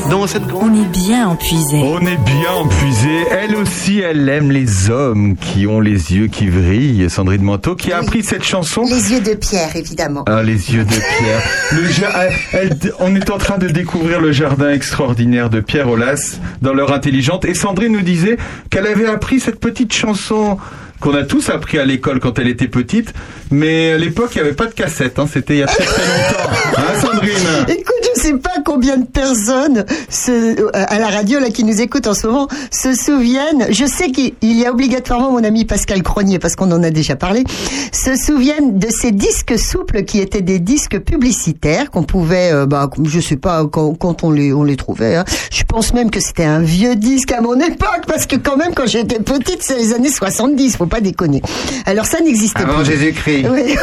[0.10, 0.72] dans cette grande...
[0.72, 1.78] On est bien empuisé.
[1.82, 3.10] On est bien empuisé.
[3.32, 7.10] Elle aussi, elle aime les hommes qui ont les yeux qui vrillent.
[7.10, 8.06] Sandrine Manteau, qui a Oui.
[8.06, 8.84] appris cette chanson.
[8.84, 10.24] Les yeux de pierre, évidemment.
[10.28, 11.41] Ah, les yeux de Pierre.
[11.74, 12.12] Le ja-
[12.54, 16.74] elle- elle- on est en train de découvrir le jardin extraordinaire de Pierre Aulas dans
[16.74, 17.45] l'heure intelligente.
[17.45, 18.38] Et Sandrine nous disait
[18.69, 20.58] qu'elle avait appris cette petite chanson
[21.00, 23.13] qu'on a tous appris à l'école quand elle était petite.
[23.52, 25.17] Mais à l'époque, il n'y avait pas de cassette.
[25.17, 25.28] hein.
[25.32, 26.50] C'était il y a très très longtemps.
[26.78, 31.63] Hein, Sandrine Écoute, je sais pas combien de personnes se- à la radio là qui
[31.63, 33.67] nous écoutent en ce moment se souviennent.
[33.69, 37.15] Je sais qu'il y a obligatoirement mon ami Pascal Cronier parce qu'on en a déjà
[37.15, 37.43] parlé.
[37.91, 42.89] Se souviennent de ces disques souples qui étaient des disques publicitaires qu'on pouvait, euh, bah,
[43.03, 45.15] je sais pas quand, quand on les on les trouvait.
[45.15, 45.25] hein.
[45.51, 48.73] Je pense même que c'était un vieux disque à mon époque parce que quand même
[48.75, 51.41] quand j'étais petite c'est les années 70, faut pas déconner.
[51.86, 52.86] Alors ça n'existait Avant plus.
[52.86, 53.45] Jésus-Christ.
[53.51, 53.75] Oui.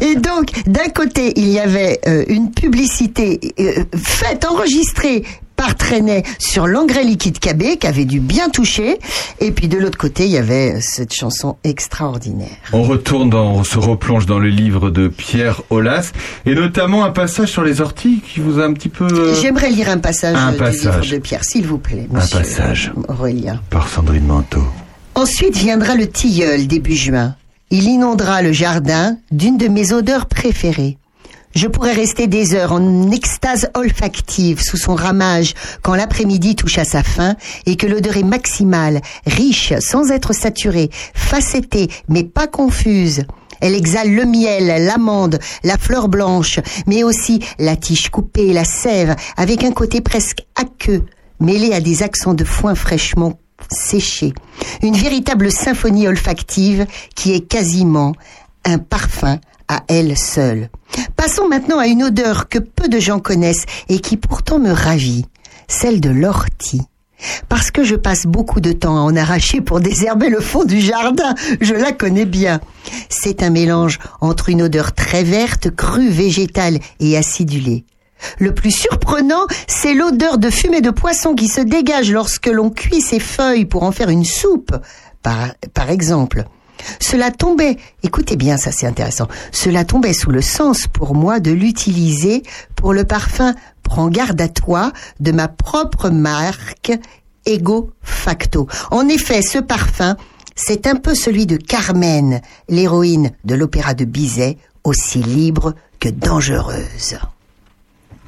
[0.00, 5.24] Et donc, d'un côté, il y avait euh, une publicité euh, faite, enregistrée
[5.56, 8.98] par Trenet sur l'engrais liquide KB qui avait dû bien toucher.
[9.40, 12.48] Et puis de l'autre côté, il y avait cette chanson extraordinaire.
[12.72, 16.12] On retourne dans, on se replonge dans le livre de Pierre Aulas
[16.46, 19.06] et notamment un passage sur les orties qui vous a un petit peu.
[19.06, 21.02] euh, J'aimerais lire un passage un du passage.
[21.02, 22.92] livre de Pierre, s'il vous plaît, Un monsieur passage.
[23.08, 23.60] Aurélien.
[23.68, 24.64] par Sandrine Manteau.
[25.14, 27.34] Ensuite viendra le tilleul début juin.
[27.70, 30.96] Il inondera le jardin d'une de mes odeurs préférées.
[31.54, 36.84] Je pourrais rester des heures en extase olfactive sous son ramage quand l'après-midi touche à
[36.84, 37.34] sa fin
[37.66, 43.24] et que l'odeur est maximale, riche sans être saturée, facettée mais pas confuse.
[43.60, 49.16] Elle exhale le miel, l'amande, la fleur blanche, mais aussi la tige coupée, la sève,
[49.36, 51.04] avec un côté presque aqueux,
[51.40, 54.32] mêlé à des accents de foin fraîchement séchés.
[54.82, 56.86] Une véritable symphonie olfactive
[57.16, 58.12] qui est quasiment
[58.64, 60.68] un parfum à elle seule.
[61.14, 65.26] Passons maintenant à une odeur que peu de gens connaissent et qui pourtant me ravit,
[65.68, 66.82] celle de l'ortie.
[67.48, 70.80] Parce que je passe beaucoup de temps à en arracher pour désherber le fond du
[70.80, 72.60] jardin, je la connais bien.
[73.08, 77.84] C'est un mélange entre une odeur très verte, crue, végétale et acidulée.
[78.38, 83.02] Le plus surprenant, c'est l'odeur de fumée de poisson qui se dégage lorsque l'on cuit
[83.02, 84.74] ses feuilles pour en faire une soupe,
[85.22, 86.44] par, par exemple.
[87.00, 91.50] Cela tombait, écoutez bien, ça c'est intéressant, cela tombait sous le sens pour moi de
[91.50, 92.42] l'utiliser
[92.76, 96.92] pour le parfum Prends garde à toi de ma propre marque
[97.44, 98.68] Ego Facto.
[98.92, 100.16] En effet, ce parfum,
[100.54, 107.16] c'est un peu celui de Carmen, l'héroïne de l'opéra de Bizet, aussi libre que dangereuse.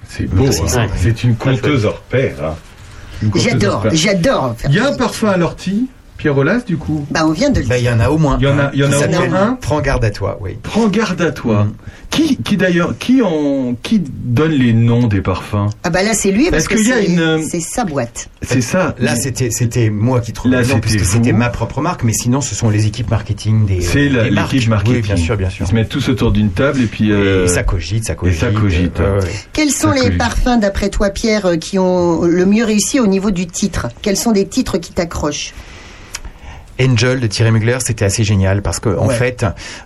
[0.09, 0.69] C'est beau, C'est hein.
[0.69, 0.87] ça.
[1.01, 2.35] c'est une conteuse hors pair.
[2.45, 2.57] hein.
[3.37, 4.57] J'adore, j'adore.
[4.69, 5.87] Il y a un parfum à l'ortie,
[6.23, 7.05] Pierre Aulas, du coup.
[7.11, 8.39] Bah, on vient de le Bah, il y en a au moins.
[8.41, 10.39] Il y en a- il y en a au moins un Prends garde à toi,
[10.41, 10.57] oui.
[10.63, 11.65] Prends garde à toi.
[11.65, 11.73] Mm.
[12.11, 15.71] Qui, qui d'ailleurs, qui en, qui donne les noms des parfums?
[15.83, 18.29] Ah bah là c'est lui parce que c'est une, euh, c'est sa boîte.
[18.43, 18.95] C'est ça.
[18.99, 21.13] Là, c'était c'était moi qui trouve Là, le nom, c'était puisque vous.
[21.17, 23.81] c'était ma propre marque, mais sinon, ce sont les équipes marketing des.
[23.81, 24.97] C'est euh, l'équipe marketing.
[24.97, 25.65] Oui, bien sûr, bien sûr.
[25.67, 27.11] Ils se mettent tous autour d'une table et puis.
[27.11, 28.39] euh, Et ça cogite, ça cogite.
[28.41, 29.01] ça cogite.
[29.01, 29.29] euh, ouais.
[29.55, 33.07] Quels sont Ça les parfums d'après toi Pierre euh, qui ont le mieux réussi au
[33.07, 33.89] niveau du titre?
[34.03, 35.55] Quels sont des titres qui t'accrochent?
[36.83, 39.15] Angel de Thierry Mugler, c'était assez génial parce que en Ouais.
[39.15, 39.45] fait,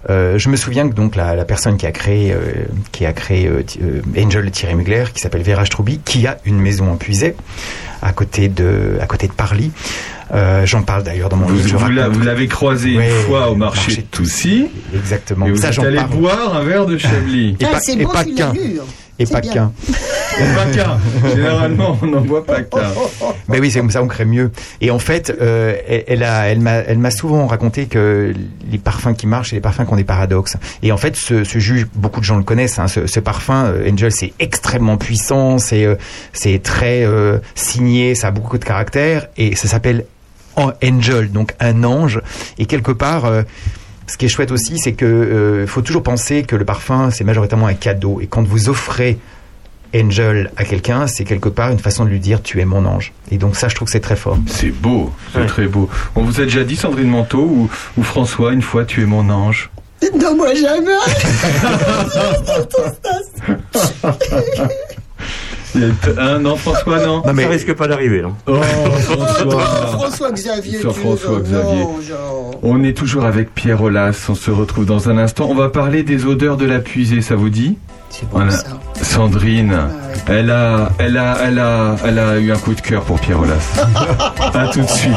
[0.09, 3.13] euh, je me souviens que donc la, la personne qui a créé euh, qui a
[3.13, 3.63] créé euh,
[4.19, 7.35] Angel de Thierry Mugler, qui s'appelle Vera Struby, qui a une maison en Puisay
[8.03, 9.71] à côté de à côté de Parly.
[10.35, 11.79] Euh, J'en parle d'ailleurs dans mon Vous, livre.
[11.79, 14.67] vous l'a- raconte- vous l'avez croisé Ouais, une fois au marché, marché de Toussy.
[14.95, 15.47] Exactement.
[15.47, 16.11] Et vous Ça, êtes allé parle.
[16.11, 17.57] boire un verre de Chablis.
[17.61, 18.53] Et Ah, pas, c'est et pas qu'un.
[19.19, 19.73] Et pas qu'un.
[20.39, 20.99] Et pas qu'un.
[21.35, 22.93] Généralement, on n'en voit pas qu'un.
[23.49, 24.51] Mais oui, c'est comme ça, on crée mieux.
[24.83, 28.35] Et en fait, euh, elle, elle a, elle m'a, elle m'a souvent raconté que
[28.71, 30.57] les parfums qui marchent, c'est les parfums qui ont des paradoxes.
[30.83, 32.79] Et en fait, ce, ce jus, beaucoup de gens le connaissent.
[32.79, 35.95] Hein, ce, ce parfum euh, Angel, c'est extrêmement puissant, c'est, euh,
[36.35, 40.05] c'est très euh, signé, ça a beaucoup de caractère, et ça s'appelle
[40.57, 42.21] An- Angel, donc un ange.
[42.59, 43.25] Et quelque part.
[43.25, 43.43] euh,
[44.07, 47.25] ce qui est chouette aussi, c'est que euh, faut toujours penser que le parfum, c'est
[47.25, 48.21] majoritairement un cadeau.
[48.21, 49.19] Et quand vous offrez
[49.95, 53.13] Angel à quelqu'un, c'est quelque part une façon de lui dire tu es mon ange.
[53.31, 54.39] Et donc ça, je trouve que c'est très fort.
[54.47, 55.47] C'est beau, c'est Ouais.
[55.47, 55.89] très beau.
[56.15, 59.29] On vous a déjà dit, Sandrine Manteau ou, ou François, une fois, tu es mon
[59.31, 59.71] ange.
[60.21, 60.93] Non, moi jamais.
[66.19, 67.23] A Un non, François, non.
[67.27, 68.57] Non, mais Ça risque pas d'arriver, non Oh,
[69.01, 69.61] François.
[69.61, 70.79] François Xavier.
[70.81, 71.81] Sur François Xavier.
[71.85, 72.51] non, genre.
[72.63, 75.47] On est toujours avec Pierre Aulas, on se retrouve dans un instant.
[75.51, 77.77] On va parler des odeurs de la puisée, ça vous dit?
[78.11, 78.51] C'est bon Voilà.
[78.53, 78.67] ça.
[79.03, 80.39] Sandrine, Ah ouais.
[80.39, 83.41] elle a, elle a, elle a, elle a eu un coup de cœur pour Pierre
[83.41, 83.85] Aulas.
[84.55, 85.13] à tout de suite.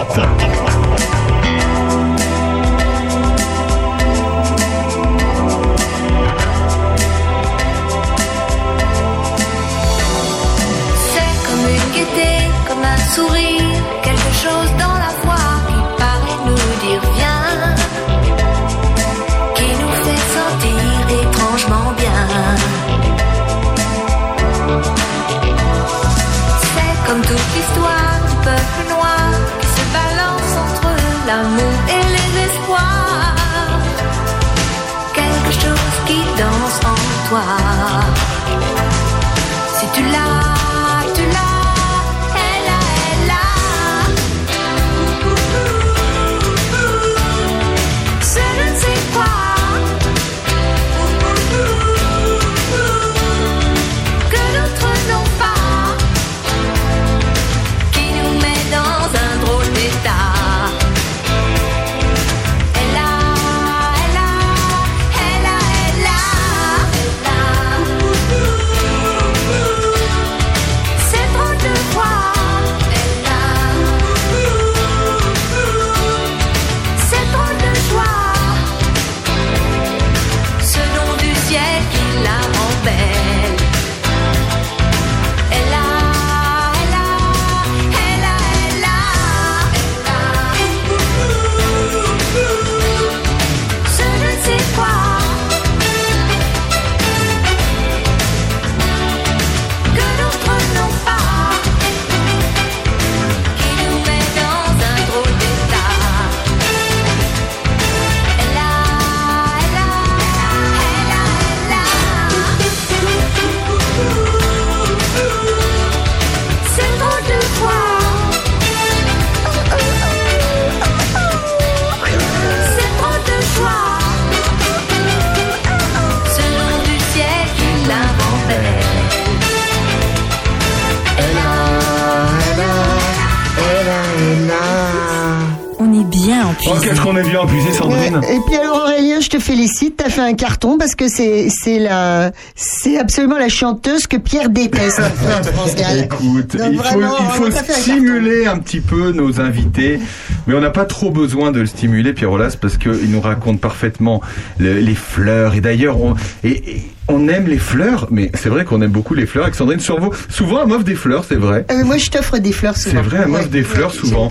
[136.71, 138.19] Oh, qu'est-ce qu'on est bien abusé, Sandrine.
[138.29, 141.79] Et puis alors Aurélien, je te félicite, t'as fait un carton parce que c'est c'est
[141.79, 144.99] la c'est absolument la chanteuse que Pierre déteste.
[146.03, 147.51] Écoute, Donc il faut, il faut un
[147.81, 149.99] stimuler un petit peu nos invités,
[150.47, 153.59] mais on n'a pas trop besoin de le stimuler, Pierre Rolas, parce qu'il nous raconte
[153.59, 154.21] parfaitement
[154.57, 155.55] le- les fleurs.
[155.55, 159.13] Et d'ailleurs, on, et, et on aime les fleurs, mais c'est vrai qu'on aime beaucoup
[159.13, 159.45] les fleurs.
[159.45, 161.65] Avec Sandrine Survaux, souvent elle m'offre des fleurs, c'est vrai.
[161.71, 162.95] Euh, moi, je t'offre des fleurs souvent.
[163.03, 164.29] C'est vrai, elle m'offre Ouais, des fleurs ouais, souvent.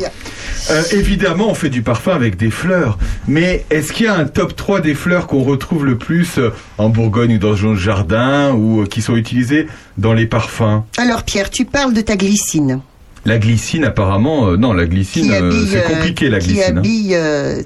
[0.70, 2.98] Euh, évidemment, on fait du parfum avec des fleurs.
[3.26, 6.50] Mais est-ce qu'il y a un top 3 des fleurs qu'on retrouve le plus euh,
[6.78, 10.82] en Bourgogne ou dans le jardin ou qui sont utilisées dans les parfums?
[10.98, 12.80] Alors Pierre, tu parles de ta glycine.
[13.24, 16.74] La glycine, apparemment, euh, non, la glycine, qui c'est compliqué la qui glycine.
[16.76, 16.78] hein.
[16.78, 17.18] habille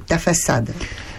[0.07, 0.71] ta façade.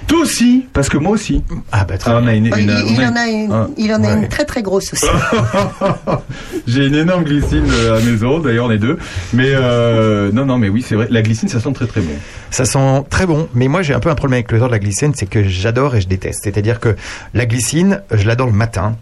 [0.07, 1.43] Toi aussi, parce que moi aussi.
[1.71, 2.63] Ah bah très Ah, on a une, une- il,
[2.93, 4.13] il on a en a une, il en a ouais.
[4.23, 5.05] une très très grosse aussi.
[6.67, 8.97] J'ai une énorme glycine euh, à maison, d'ailleurs on est deux.
[9.33, 11.07] Mais euh, non, non, mais oui, c'est vrai.
[11.09, 12.13] La glycine, ça sent très très bon.
[12.51, 14.79] Ça sent très bon, mais moi j'ai un peu un problème avec l'odeur de la
[14.79, 16.41] glycine, c'est que j'adore et je déteste.
[16.43, 16.95] C'est-à-dire que
[17.33, 18.95] la glycine, je l'adore le matin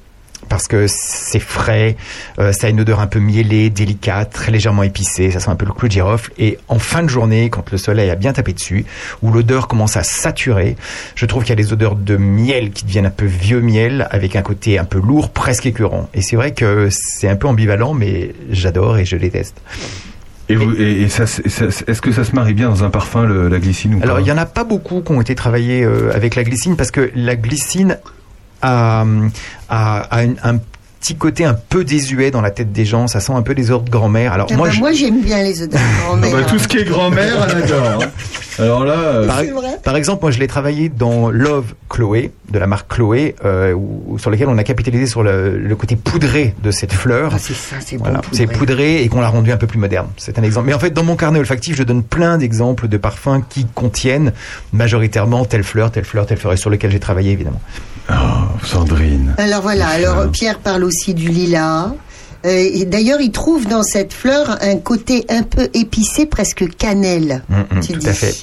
[0.51, 1.95] parce que c'est frais,
[2.37, 5.55] euh, ça a une odeur un peu mielée, délicate, très légèrement épicée, ça sent un
[5.55, 6.29] peu le clou de girofle.
[6.37, 8.85] Et en fin de journée, quand le soleil a bien tapé dessus,
[9.21, 10.75] où l'odeur commence à saturer,
[11.15, 14.07] je trouve qu'il y a des odeurs de miel qui deviennent un peu vieux miel,
[14.11, 16.09] avec un côté un peu lourd, presque écœurant.
[16.13, 19.55] Et c'est vrai que c'est un peu ambivalent, mais j'adore et je déteste.
[20.49, 22.89] Et, vous, et, et ça, c'est- ça- est-ce que ça se marie bien dans un
[22.89, 25.33] parfum, le- la glycine ou Alors, il y en a pas beaucoup qui ont été
[25.33, 27.97] travaillés euh, avec la glycine parce que la glycine
[28.61, 29.05] a,
[29.69, 30.57] a une- un
[30.99, 33.07] petit côté un peu désuet dans la tête des gens.
[33.07, 34.33] Ça sent un peu des odeurs de grand-mère.
[34.33, 36.31] Alors, Ah moi, bah, je- moi j'aime bien les odeurs de Ah grand-mère.
[36.31, 38.01] bah, Tout ce qui est grand-mère, elle adore.
[38.03, 38.07] hein.
[38.59, 42.31] Alors là, euh, par, C'est vrai par exemple, moi, je l'ai travaillé dans Love Chloé,
[42.51, 45.95] de la marque Chloé, euh, où- sur lequel on a capitalisé sur le, le côté
[45.95, 47.31] poudré de cette fleur.
[47.33, 48.03] Ah, c'est ça, c'est bon.
[48.03, 48.37] Voilà, poudré.
[48.37, 50.07] c'est poudré et qu'on l'a rendu un peu plus moderne.
[50.17, 50.67] C'est un exemple.
[50.67, 54.33] Mais en fait, dans mon carnet olfactif, je donne plein d'exemples de parfums qui contiennent
[54.73, 57.61] majoritairement telle fleur, telle fleur, telle fleur, et sur lequel j'ai travaillé évidemment.
[58.09, 58.13] Oh,
[58.65, 59.35] Sandrine.
[59.37, 60.31] Alors voilà, alors.
[60.31, 61.93] Pierre parle aussi du lilas.
[62.45, 67.43] Euh, et D'ailleurs, il trouve dans cette fleur un côté un peu épicé, presque cannelle.
[67.49, 68.09] Mm, mm, tout dis.
[68.09, 68.35] à fait.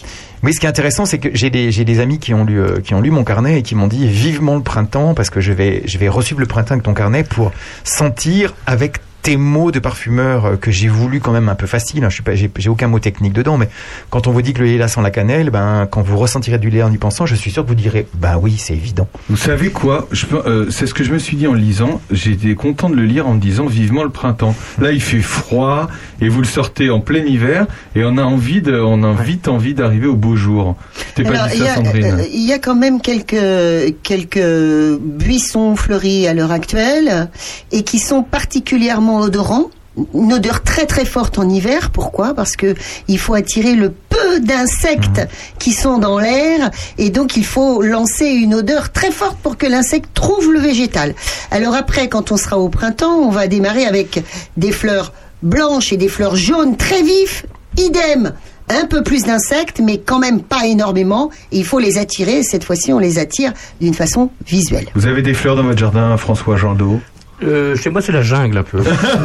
[0.44, 2.81] Oui, ce qui est intéressant, c'est que j'ai des, des amis qui ont, lu, euh,
[2.81, 5.53] qui ont lu mon carnet et qui m'ont dit vivement le printemps parce que je
[5.53, 7.51] vais, je vais resuivre le printemps avec ton carnet pour
[7.83, 12.04] sentir avec tes mots de parfumeur euh, que j'ai voulu quand même un peu facile.
[12.04, 13.68] Hein, je suis pas, j'ai, j'ai aucun mot technique dedans, mais
[14.11, 16.70] quand on vous dit que le lilas sent la cannelle, ben quand vous ressentirez du
[16.70, 19.09] lait en y pensant, je suis sûr que vous direz ben oui, c'est évident.
[19.28, 20.09] Vous savez quoi?
[20.33, 22.00] Euh, C'est ce que je me suis dit en lisant.
[22.11, 24.54] J'étais content de le lire en me disant vivement le printemps.
[24.81, 25.88] Là, il fait froid
[26.20, 29.48] et vous le sortez en plein hiver et on a envie de, on a vite
[29.48, 30.76] envie d'arriver au beau jour.
[31.16, 37.31] Il euh, il y a quand même quelques, quelques buissons fleuris à l'heure actuelle
[37.72, 39.71] et qui sont particulièrement odorants.
[40.14, 41.90] Une odeur très très forte en hiver.
[41.90, 42.33] Pourquoi?
[42.35, 42.75] Parce que
[43.09, 45.27] il faut attirer le peu d'insectes
[45.59, 49.66] qui sont dans l'air et donc il faut lancer une odeur très forte pour que
[49.66, 51.14] l'insecte trouve le végétal.
[51.51, 54.23] Alors après, quand on sera au printemps, on va démarrer avec
[54.57, 57.47] des fleurs blanches et des fleurs jaunes très vifs.
[57.77, 58.35] Idem
[58.68, 61.31] un peu plus d'insectes, mais quand même pas énormément.
[61.53, 62.42] Et il faut les attirer.
[62.42, 64.87] Cette fois-ci, on les attire d'une façon visuelle.
[64.94, 67.01] Vous avez des fleurs dans votre jardin, François Jandot?
[67.44, 68.79] Euh, chez moi, c'est la jungle un peu.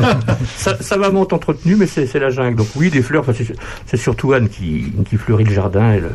[0.57, 2.55] ça, ça va monte entretenu, mais c'est c'est la jungle.
[2.57, 3.21] Donc oui, des fleurs.
[3.21, 3.55] enfin, c'est-
[3.87, 5.91] C'est surtout Anne qui, qui fleurit le jardin.
[5.93, 6.09] Elle,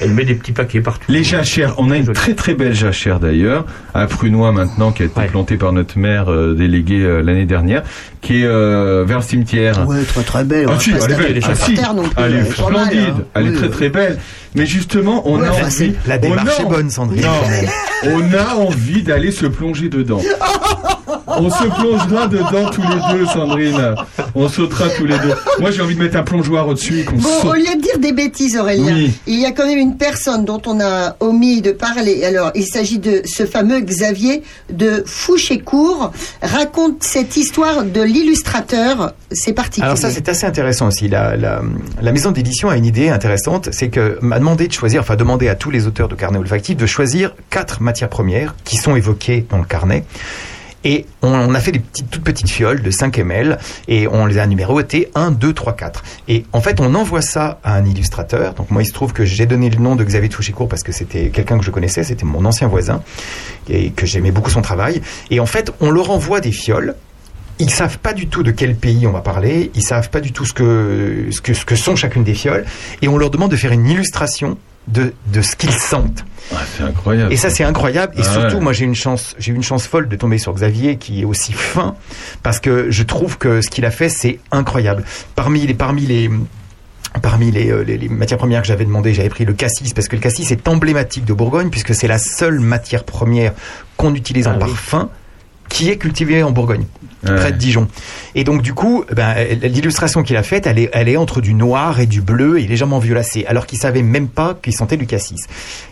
[0.00, 1.10] elle met des petits paquets partout.
[1.10, 5.06] Les jachères, on a une très très belle jachère d'ailleurs, à Prunois maintenant, qui a
[5.06, 5.26] été Ouais.
[5.26, 7.82] plantée par notre maire euh, déléguée euh, l'année dernière,
[8.20, 9.88] qui est euh, vers le cimetière.
[9.88, 10.66] Ouais, très très belle.
[10.70, 11.40] Ah si, elle est taper belle.
[11.40, 11.74] par Ah, si.
[11.74, 12.12] terre non plus.
[12.24, 12.98] Elle est mal, splendide.
[13.08, 13.22] hein.
[13.34, 13.72] Elle est Oui, très oui.
[13.72, 14.18] très belle.
[14.54, 15.92] Mais justement, on Ouais, a enfin, envie.
[16.06, 17.22] La on démarche a- est bonne, Sandrine.
[17.22, 20.20] Non, on a envie d'aller se plonger dedans.
[21.26, 23.94] On se plongera dedans tous les deux, Sandrine.
[24.34, 25.34] On sautera tous les deux.
[25.60, 27.56] Moi, j'ai envie de mettre un plongeoir au-dessus et qu'on Bon, au saute.
[27.58, 29.12] lieu de dire des bêtises, Aurélien, Oui.
[29.26, 32.24] il y a quand même une personne dont on a omis de parler.
[32.24, 34.42] Alors, il s'agit de ce fameux Xavier
[34.72, 36.12] de Fouchécourt.
[36.42, 39.12] Raconte cette histoire de l'illustrateur.
[39.30, 39.84] C'est particulier.
[39.86, 41.08] Alors ça, c'est assez intéressant aussi.
[41.08, 41.60] La, la,
[42.00, 45.48] la maison d'édition a une idée intéressante, c'est que m'a demandé de choisir, enfin demandé
[45.48, 49.46] à tous les auteurs de carnet olfactif de choisir quatre matières premières qui sont évoquées
[49.50, 50.04] dans le carnet.
[50.84, 54.38] Et on, a fait des petites, toutes petites fioles de 5 ml et on les
[54.38, 56.02] a numérotées 1, 2, 3, 4.
[56.28, 58.54] Et en fait, on envoie ça à un illustrateur.
[58.54, 60.92] Donc moi, il se trouve que j'ai donné le nom de Xavier Touchécourt parce que
[60.92, 63.02] c'était quelqu'un que je connaissais, c'était mon ancien voisin
[63.68, 65.02] et que j'aimais beaucoup son travail.
[65.30, 66.94] Et en fait, on leur envoie des fioles
[67.60, 70.32] ils savent pas du tout de quel pays on va parler, ils savent pas du
[70.32, 72.64] tout ce que, ce que, ce que sont chacune des fioles,
[73.02, 74.58] et on leur demande de faire une illustration
[74.88, 76.24] de, de ce qu'ils sentent.
[76.54, 77.32] Ah, c'est incroyable.
[77.32, 78.14] Et ça, c'est incroyable.
[78.16, 78.60] Et Ah surtout, ouais.
[78.62, 81.24] moi, j'ai une chance, j'ai eu une chance folle de tomber sur Xavier, qui est
[81.24, 81.94] aussi fin,
[82.42, 85.04] parce que je trouve que ce qu'il a fait, c'est incroyable.
[85.34, 86.30] Parmi les, parmi les,
[87.22, 90.08] Parmi les, euh, les- les matières premières que j'avais demandé, j'avais pris le cassis parce
[90.08, 93.54] que le cassis est emblématique de Bourgogne puisque c'est la seule matière première
[93.96, 94.60] qu'on utilise en Ah oui.
[94.60, 95.08] parfum
[95.68, 96.84] qui est cultivée en Bourgogne,
[97.24, 97.34] Ouais.
[97.34, 97.88] près de Dijon.
[98.36, 101.52] Et donc du coup, ben, l'illustration qu'il a faite, elle est, elle est entre du
[101.52, 105.06] noir et du bleu et légèrement violacé, alors qu'il savait même pas qu'il sentait du
[105.06, 105.46] cassis.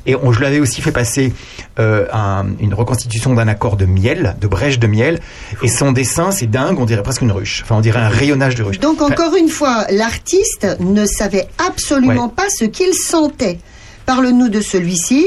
[0.06, 1.32] Et on, je lui avais aussi fait passer
[1.80, 5.18] euh, un- une reconstitution d'un accord de miel, de brèche de miel,
[5.62, 7.62] et son dessin, c'est dingue, on dirait presque une ruche.
[7.64, 8.78] Enfin, on dirait un rayonnage de ruche.
[8.78, 12.32] Donc Enfin, encore une fois, l'artiste ne savait absolument Ouais.
[12.36, 13.58] pas ce qu'il sentait.
[14.06, 15.26] Parle-nous de celui-ci.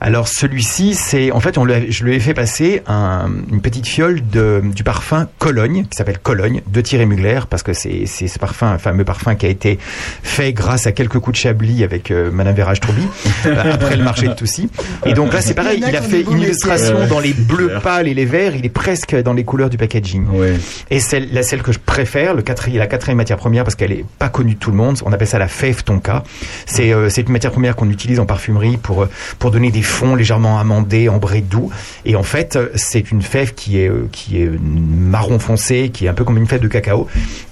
[0.00, 4.20] Alors celui-ci, c'est en fait, on je lui ai fait passer un- une petite fiole
[4.28, 8.38] de, du parfum Cologne, qui s'appelle Cologne, de Thierry Mugler, parce que c'est c'est ce
[8.38, 9.78] parfum, un fameux parfum qui a été
[10.22, 13.02] fait grâce à quelques coups de chablis avec euh, Madame Vérage Troubi,
[13.46, 14.70] euh, après le marché de Toussy.
[15.06, 18.14] Et donc là, c'est pareil, Il a fait une illustration dans les bleus pâles et
[18.14, 20.26] les verts, il est presque dans les couleurs du packaging.
[20.28, 20.54] Ouais.
[20.90, 23.92] Et celle, la celle que je préfère, le quatrième, la quatrième matière première, parce qu'elle
[23.92, 26.22] est pas connue de tout le monde, on appelle ça la fève tonka.
[26.66, 29.06] C'est euh, c'est une matière première qu'on utilise en parfumerie pour
[29.38, 31.70] pour donner des fonds légèrement amandés, ambrés doux.
[32.04, 36.08] Et en fait, c'est une fève qui est euh, qui est marron foncé, qui est
[36.08, 37.06] un peu comme une fève de cacao.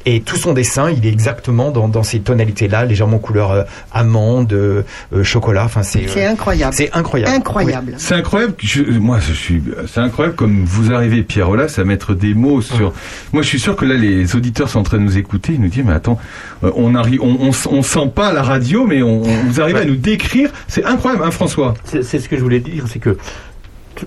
[0.04, 3.62] Et tout son dessin, il est exactement dans, dans ces tonalités-là, légèrement couleur euh,
[3.92, 4.82] amande, euh,
[5.22, 5.64] chocolat.
[5.64, 6.74] Enfin, c'est euh, C'est incroyable.
[6.74, 7.32] c'est incroyable.
[7.34, 7.94] Incroyable.
[7.98, 8.54] C'est incroyable.
[8.58, 9.62] je- moi, je suis.
[9.88, 12.92] C'est incroyable comme vous arrivez, Pierre Olas, à mettre des mots sur.
[13.32, 15.54] Moi, je suis sûr que là, les auditeurs sont en train de nous écouter.
[15.54, 16.18] Ils nous disent, mais attends,
[16.62, 19.80] on arrive, on, on, s- on sent pas la radio, mais on, on- vous arrivez
[19.80, 20.50] à nous décrire.
[20.68, 21.74] C'est incroyable, hein, François?
[21.84, 23.16] C'est ce que je voulais dire, c'est que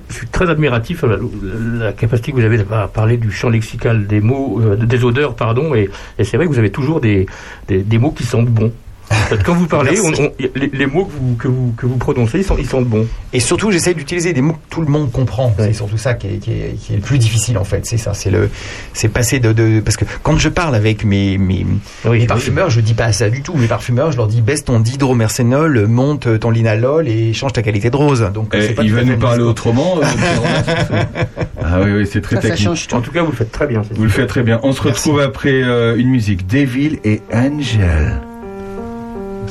[0.10, 4.06] je suis très admiratif à la, capacité que vous avez à parler du champ lexical
[4.06, 5.90] des mots, euh, des odeurs, pardon, et,
[6.24, 7.26] c'est vrai que vous avez toujours des,
[7.68, 8.72] des, des mots qui sentent bon.
[9.46, 12.40] Quand vous parlez, on- on- les, les mots que vous, que vous, que vous prononcez,
[12.40, 13.06] ils, sont, ils sentent bon.
[13.34, 15.54] Et surtout, j'essaie d'utiliser des mots que tout le monde comprend.
[15.58, 17.86] C'est surtout ça qui est, qui, est, qui est le plus difficile en fait.
[17.86, 18.50] C'est ça, c'est le,
[18.94, 21.66] c'est passer de, de, parce que quand je parle avec mes mes,
[22.06, 23.54] Oui, mes parfumeurs, je dis pas ça du tout.
[23.56, 27.90] Mes parfumeurs, je leur dis baisse ton dihydromercénol, monte ton linalol et change ta qualité
[27.90, 28.30] de rose.
[28.34, 30.00] Donc c'est pas il fait nous le parler autrement.
[30.02, 30.06] euh,
[31.64, 32.66] ah oui, oui, c'est très Ça, ça technique.
[32.68, 32.96] change tout.
[32.96, 33.82] En tout cas, vous le faites très bien.
[33.94, 34.60] Vous le faites très bien.
[34.64, 38.22] On se retrouve après euh, une musique Devil et Angel.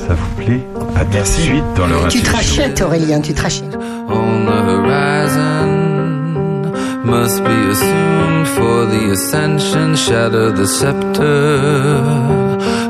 [0.07, 3.41] Ça vous plaît À tout de suite dans le Tu te rachètes, Aurélien, tu te
[3.41, 3.77] rachètes.
[4.09, 5.67] on the horizon
[7.05, 9.95] must be assumed for the ascension.
[9.95, 12.01] Shatter the scepter,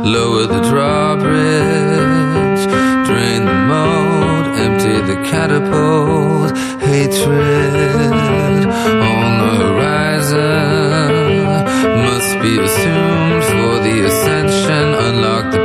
[0.03, 2.63] lower the drawbridge,
[3.07, 6.51] drain the moat, empty the catapult.
[6.81, 8.65] Hatred
[9.11, 11.11] on the horizon
[12.07, 14.85] must be assumed for the ascension.
[15.07, 15.58] Unlock the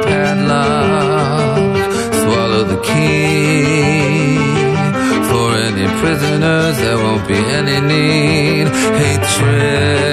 [6.72, 8.68] there won't be any need.
[8.68, 10.03] Hatred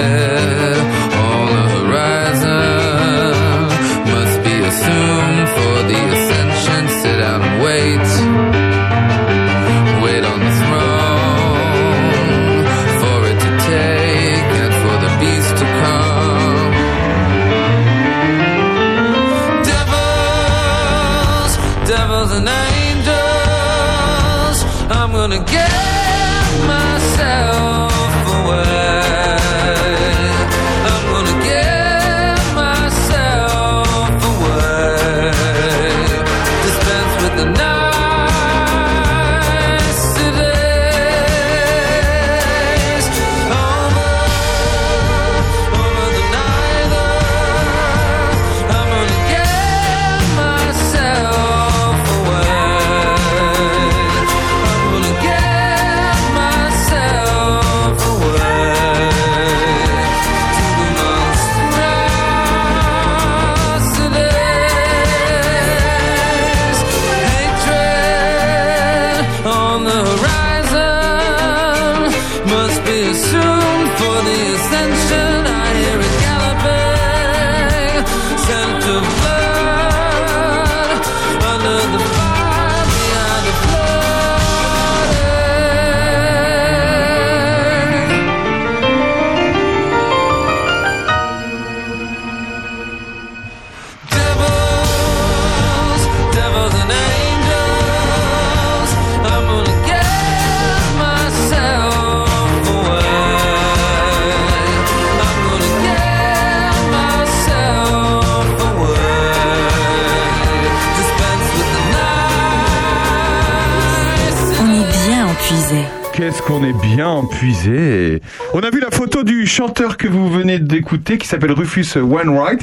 [116.80, 118.20] Bien empuisé.
[118.54, 122.62] On a vu la photo du chanteur que vous venez d'écouter qui s'appelle Rufus Wainwright.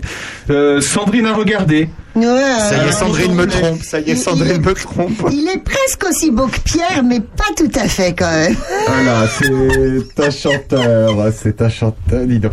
[0.50, 1.90] Euh, Sandrine a regardé.
[2.16, 2.24] Ouais,
[2.58, 3.82] Ça y est, Sandrine me trompe.
[3.84, 5.30] Ça y est, il- Sandrine il- me trompe.
[5.32, 8.56] Il est presque aussi beau que Pierre, mais pas tout à fait quand même.
[8.88, 12.52] Voilà, c'est un chanteur, c'est un chanteur, dis donc.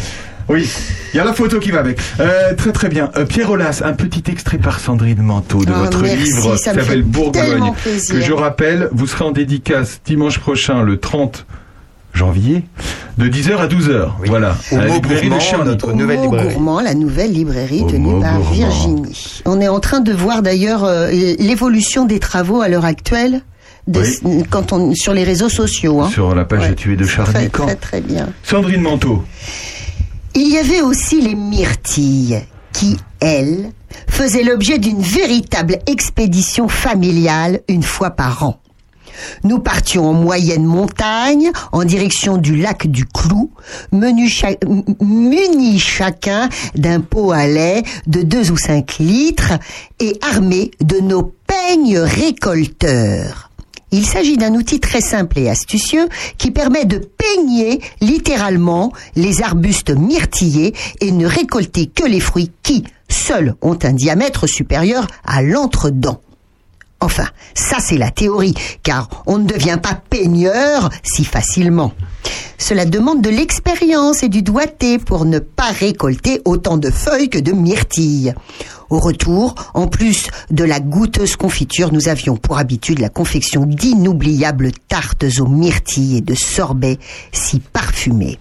[0.48, 0.68] Oui,
[1.12, 1.98] il y a la photo qui va avec.
[2.20, 3.10] Euh, très très bien.
[3.16, 6.58] Euh, Pierre Olas, un petit extrait par Sandrine Manteau de Ah, votre merci, livre qui
[6.62, 11.46] ça s'appelle Bourgogne, que je rappelle, vous serez en dédicace dimanche prochain, le 30
[12.14, 12.62] janvier,
[13.18, 14.08] de 10h à 12h.
[14.24, 15.66] Voilà, Au à la librairie de Charny.
[15.68, 16.54] notre nouvelle librairie.
[16.54, 18.52] Gourmand, la nouvelle librairie Au tenue par gourmand.
[18.52, 19.42] Virginie.
[19.46, 23.42] On est en train de voir d'ailleurs euh, l'évolution des travaux à l'heure actuelle
[23.88, 24.18] des-
[24.50, 26.00] quand on, sur les réseaux sociaux.
[26.02, 26.08] hein.
[26.10, 26.68] Sur la page Ouais.
[26.70, 27.50] de Tuer de Très, Charny.
[27.50, 28.28] très, très bien.
[28.42, 29.22] Sandrine Manteau.
[30.38, 32.42] Il y avait aussi les myrtilles
[32.74, 33.72] qui, elles,
[34.06, 38.60] faisaient l'objet d'une véritable expédition familiale une fois par an.
[39.44, 43.50] Nous partions en moyenne montagne en direction du lac du Clou,
[43.92, 49.54] munis chacun d'un pot à lait de 2 ou 5 litres
[50.00, 53.45] et armés de nos peignes récolteurs.
[53.92, 56.08] Il s'agit d'un outil très simple et astucieux
[56.38, 62.84] qui permet de peigner littéralement les arbustes myrtillés et ne récolter que les fruits qui,
[63.08, 66.20] seuls, ont un diamètre supérieur à l'entre-dents.
[67.06, 71.92] Enfin, ça c'est la théorie, car on ne devient pas peigneur si facilement.
[72.58, 77.38] Cela demande de l'expérience et du doigté pour ne pas récolter autant de feuilles que
[77.38, 78.34] de myrtilles.
[78.90, 84.72] Au retour, en plus de la goûteuse confiture, nous avions pour habitude la confection d'inoubliables
[84.88, 86.98] tartes aux myrtilles et de sorbets
[87.30, 88.40] si parfumés.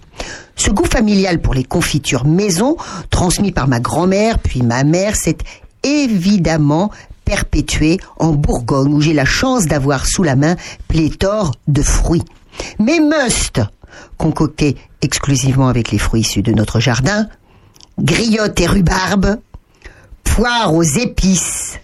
[0.56, 2.76] Ce goût familial pour les confitures maison,
[3.10, 5.38] transmis par ma grand-mère puis ma mère, s'est
[5.84, 6.90] évidemment
[7.26, 10.56] perpétué en Bourgogne où j'ai la chance d'avoir sous la main
[10.88, 12.24] pléthore de fruits.
[12.78, 13.60] Mes musts,
[14.16, 17.28] concoctés exclusivement avec les fruits issus de notre jardin,
[17.98, 19.38] griottes et rhubarbe,
[20.24, 21.78] poires aux épices,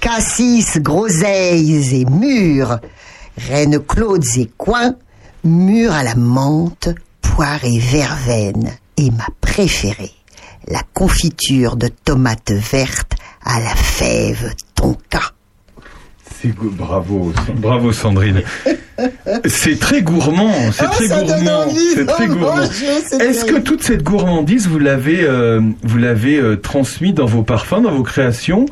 [0.00, 2.78] cassis, groseilles et mûres,
[3.36, 4.94] reines claudes et coins,
[5.42, 6.90] mûres à la menthe,
[7.20, 10.12] poire et verveine, et ma préférée,
[10.68, 13.14] la confiture de tomates vertes
[13.44, 14.54] à la fève
[16.40, 18.42] C'est go- bravo, bravo Sandrine.
[19.46, 21.64] C'est très gourmand, c'est Ah, très gourmand,
[21.94, 22.60] c'est très gourmand.
[22.62, 27.80] Est-ce que toute cette gourmandise vous l'avez, euh, vous l'avez euh, transmis dans vos parfums,
[27.82, 28.66] dans vos créations,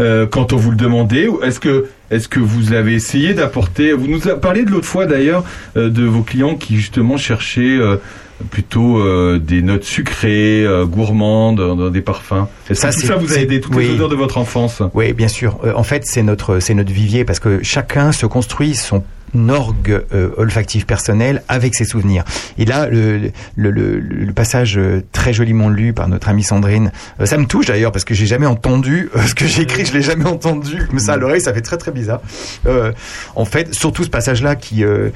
[0.00, 3.92] euh, quand on vous le demandait ou Est-ce que, est-ce que vous avez essayé d'apporter?
[3.92, 5.44] Vous nous avez parlé de l'autre fois d'ailleurs
[5.76, 7.78] de vos clients qui justement cherchaient
[8.50, 12.46] plutôt euh, des notes sucrées, euh, gourmandes dans, des parfums.
[12.68, 13.88] Est-ce Ça, que tout c'est- ça vous a aidé toutes oui.
[13.88, 14.82] les odeurs de votre enfance?
[14.94, 15.58] Oui, bien sûr.
[15.64, 19.04] Euh, en fait, c'est notre, c'est notre vivier parce que chacun se construit son
[19.48, 22.24] orgue euh, olfactif personnel avec ses souvenirs.
[22.58, 26.92] Et là, le, le, le, le passage euh, très joliment lu par notre amie Sandrine,
[27.20, 29.84] euh, ça me touche d'ailleurs parce que j'ai jamais entendu euh, ce que j'ai écrit,
[29.86, 32.20] je l'ai jamais entendu comme ça à l'oreille, ça fait très très bizarre.
[32.66, 32.92] Euh,
[33.36, 35.10] en fait, surtout ce passage-là qui euh,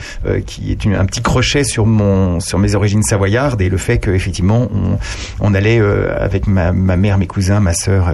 [0.46, 3.98] qui est une- un petit crochet sur mon sur mes origines savoyardes et le fait
[3.98, 4.98] que effectivement on,
[5.40, 5.80] on allait
[6.18, 8.12] avec ma, ma mère, mes cousins, ma sœur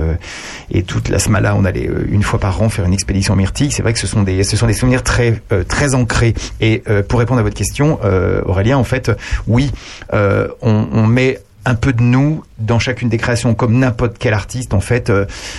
[0.71, 3.71] et toute la smala, on allait une fois par an faire une expédition myrtille.
[3.71, 6.35] C'est vrai que ce sont des ce sont des souvenirs très euh, très ancrés.
[6.61, 9.11] Et euh, pour répondre à votre question, euh, Aurélien, en fait,
[9.47, 9.71] oui,
[10.13, 14.73] euh, on, met un peu de nous dans chacune des créations, comme n'importe quel artiste
[14.75, 15.13] en fait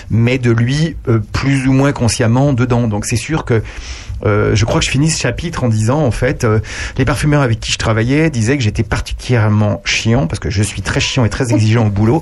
[0.10, 0.96] met de lui
[1.32, 2.88] plus ou moins consciemment dedans.
[2.88, 3.62] Donc c'est sûr que
[4.26, 6.60] euh, je crois que je finis ce chapitre en disant en fait euh,
[6.98, 10.82] les parfumeurs avec qui je travaillais disaient que j'étais particulièrement chiant parce que je suis
[10.82, 12.22] très chiant et très exigeant au boulot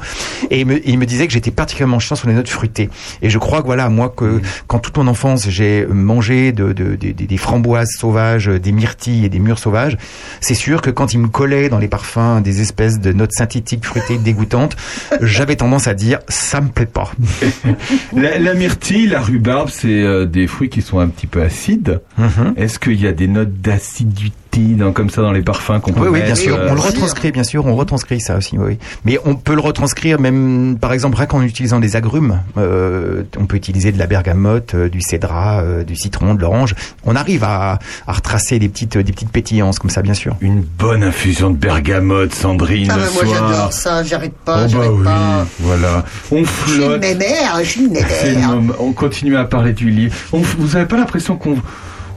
[0.50, 2.90] et ils me, disaient que j'étais particulièrement chiant sur les notes fruitées.
[3.22, 6.96] Et je crois que voilà moi que quand toute mon enfance j'ai mangé de, de-
[6.96, 9.98] de- des- des framboises sauvages des myrtilles et des mûres sauvages
[10.42, 13.86] c'est sûr que quand ils me collaient dans les parfums des espèces de notes synthétiques
[13.86, 14.76] fruitées dégoûtantes
[15.22, 17.12] j'avais tendance à dire ça me plaît pas.
[18.16, 21.89] La, la myrtille, la rhubarbe, c'est euh, des fruits qui sont un petit peu acides.
[22.18, 22.54] Mhm.
[22.58, 26.02] Est-ce qu'il y a des notes d'acidité dans, comme ça dans les parfums qu'on peut
[26.02, 26.56] Oui, oui, bien sûr.
[26.58, 27.66] euh, On le retranscrit, bien sûr.
[27.66, 28.78] On retranscrit ça aussi, oui.
[29.06, 32.40] Mais on peut le retranscrire même, par exemple, rien qu'en utilisant des agrumes.
[32.58, 36.76] Euh, on peut utiliser de la bergamote, euh, du cédrat, euh, du citron, de l'orange.
[37.06, 40.36] On arrive à, à retracer des petites, des petites pétillances comme ça, bien sûr.
[40.42, 43.50] Une bonne infusion de bergamote, Sandrine, Ah, bah, moi soir.
[43.50, 45.46] j'adore ça, j'arrête Oh pas, bah j'arrête oui, pas.
[45.60, 46.06] voilà.
[46.32, 47.02] On Je suis une flotte.
[47.02, 48.50] mémère, je suis une le mémère.
[48.50, 48.74] moment.
[48.80, 50.16] On continue à parler du livre.
[50.34, 51.58] On- vous avez pas l'impression qu'on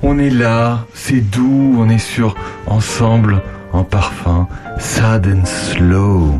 [0.02, 2.34] on est là, c'est doux, on est sur
[2.66, 3.42] ensemble
[3.72, 4.48] en parfum,
[4.78, 6.34] sad and slow.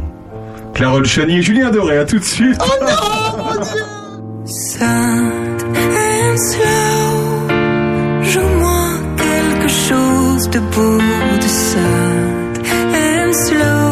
[0.75, 2.61] Carole Chani et Julien Doré, à tout de suite.
[4.45, 7.49] Sad and slow,
[8.23, 8.85] joue-moi
[9.17, 12.59] quelque chose de beau, de sad
[12.95, 13.92] and slow,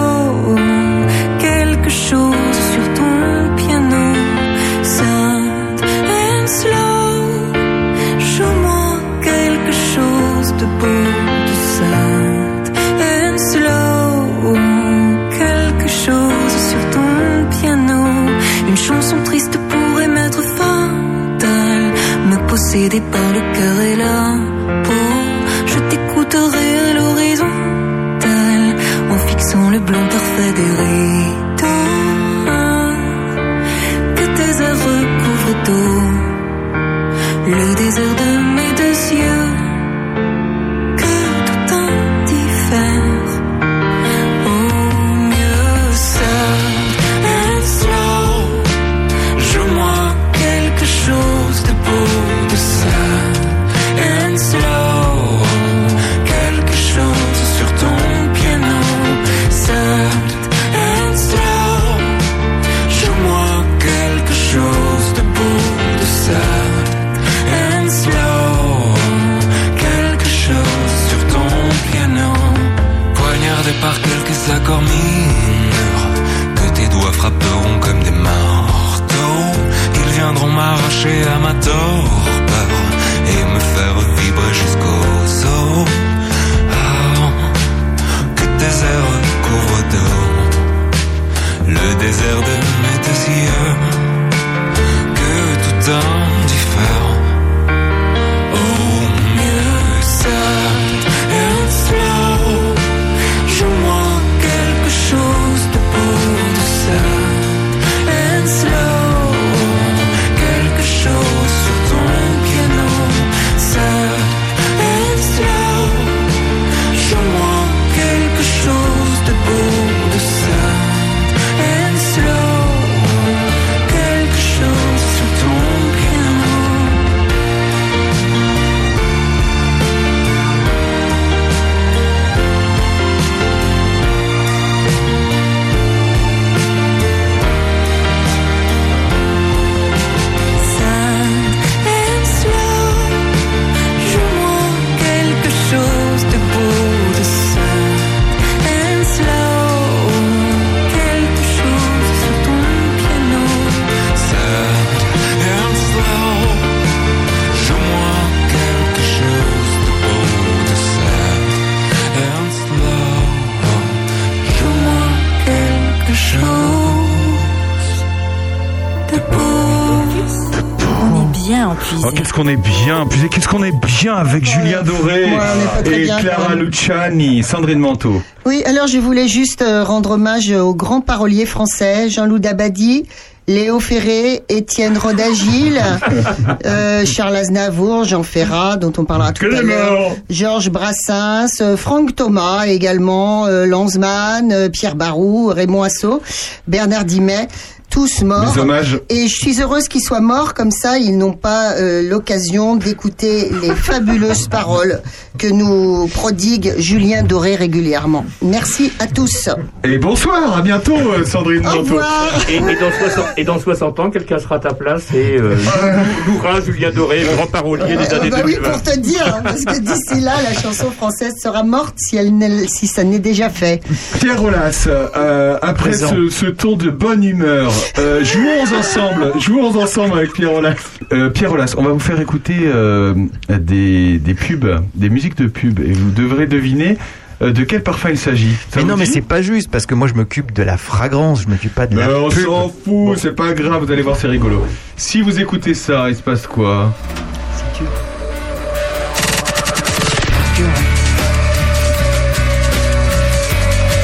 [173.04, 176.54] bien, qu'est-ce qu'on est bien avec Julien Doré Ouais, et Clara.
[176.54, 178.22] Luciani, Sandrine Manteau.
[178.46, 183.04] Oui, alors je voulais juste euh, rendre hommage aux grands paroliers français, Jean-Loup Dabadi,
[183.48, 185.80] Léo Ferré, Étienne Rodagil,
[186.66, 192.14] euh, Charles Aznavour, Jean Ferrat, dont on parlera tout à l'heure, Georges Brassens, euh, Franck
[192.14, 196.22] Thomas également, euh, Lanzmann, euh, Pierre Barou, Raymond Assot,
[196.68, 197.48] Bernard Dimet,
[197.90, 198.54] tous morts.
[198.54, 199.00] Mes hommages.
[199.08, 203.50] Et je suis heureuse qu'ils soient morts, comme ça ils n'ont pas euh, l'occasion d'écouter
[203.60, 205.02] les fabuleuses paroles
[205.40, 208.26] que nous prodigue Julien Doré régulièrement.
[208.42, 209.48] Merci à tous.
[209.84, 212.30] Et bonsoir, à bientôt euh, Sandrine Au revoir.
[212.50, 215.56] Et, et dans 60, et dans 60 ans, quelqu'un sera à ta place et euh,
[216.26, 218.70] Loura, Julien Doré, grand parolier des années Bah oui, 2020.
[218.70, 222.36] pour te dire, hein, parce que d'ici là, la chanson française sera morte si, elle
[222.36, 223.80] n'est- si ça n'est déjà fait.
[224.20, 224.86] Pierre Rolas,
[225.16, 230.50] euh, après ce, ce tour de bonne humeur, euh, jouons ensemble, jouons ensemble avec Pierre
[230.50, 230.74] Rolas.
[231.14, 233.14] Euh, Pierre Rolas, on va vous faire écouter euh,
[233.48, 236.96] des, des pubs, des musiques de pubs, et vous devrez deviner
[237.42, 238.54] euh, de quel parfum il s'agit.
[238.76, 241.48] Mais non, mais c'est pas juste parce que moi je m'occupe de la fragrance, je
[241.48, 242.44] m'occupe pas de Mais la on pub.
[242.44, 244.66] s'en fout, c'est pas grave, vous allez voir, c'est rigolo.
[244.96, 246.94] Si vous écoutez ça, il se passe quoi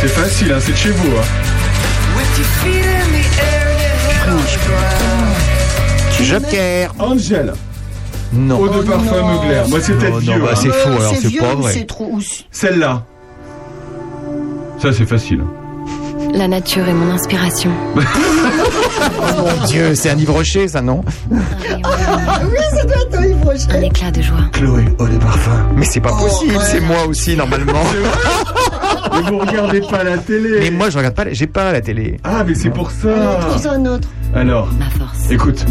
[0.01, 1.17] C'est facile, hein, c'est de chez vous.
[1.17, 1.25] Hein.
[6.23, 6.93] Joker.
[6.99, 7.53] Angel,
[8.33, 8.59] Non.
[8.61, 9.43] eau de parfum non.
[9.43, 9.63] Mugler.
[9.69, 10.39] Moi, c'est peut-être Oh, vieux.
[10.41, 10.57] bah, hein.
[10.57, 11.73] c'est faux, Euh, alors c'est pas vrai.
[11.73, 12.21] c'est trop ou-
[12.51, 13.03] Celle-là.
[14.81, 15.43] Ça, c'est facile.
[16.35, 17.71] La nature est mon inspiration.
[19.19, 21.03] Oh mon dieu, c'est un Yves Rocher, ça non
[21.33, 23.87] Ah oui, ça doit être Yves Un Rocher.
[23.87, 24.39] éclat de joie.
[24.53, 25.67] Chloé, eau de parfum.
[25.77, 26.65] Mais c'est pas Oh, possible, ouais.
[26.65, 27.83] c'est moi aussi normalement.
[29.13, 30.59] Mais vous regardez pas la télé.
[30.61, 32.19] Mais moi je regarde pas, la- j'ai pas la télé.
[32.25, 33.09] Ah, mais c'est pour ça.
[33.71, 34.09] Un autre.
[34.35, 35.31] Alors, Ma force.
[35.31, 35.65] écoute.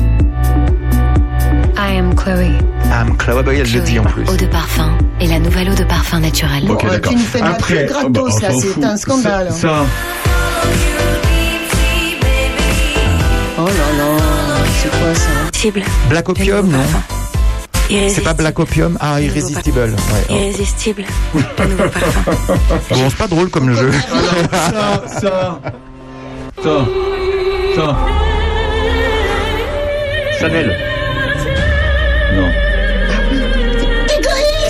[1.77, 2.51] I am Chloé.
[2.91, 4.23] I'm Chloé Boy, elle le dit en plus.
[4.29, 6.69] Eau de parfum et la nouvelle eau de parfum naturelle.
[6.69, 7.11] Ok, Oh, d'accord.
[7.11, 9.79] tu nous fais de la Après, pub gratos, oh, bah, là, c'est un scandale, Ça,
[9.79, 9.85] hein.
[9.85, 9.85] ça,
[13.57, 14.17] Oh là là,
[14.81, 15.29] c'est quoi ça?
[15.43, 15.83] Irrésistible.
[16.09, 16.79] Black Opium, non?
[18.09, 18.97] C'est pas Black Opium?
[18.99, 19.79] Ah, Irrésistible.
[19.79, 20.33] Ouais, oh.
[20.33, 21.03] Irrésistible.
[21.59, 22.55] Le nouveau parfum.
[22.91, 23.91] Bon, c'est pas drôle comme jeu.
[24.51, 25.59] ça, ça,
[26.63, 26.85] ça,
[27.75, 27.97] ça.
[30.39, 30.77] Chanel.
[32.35, 32.49] Non.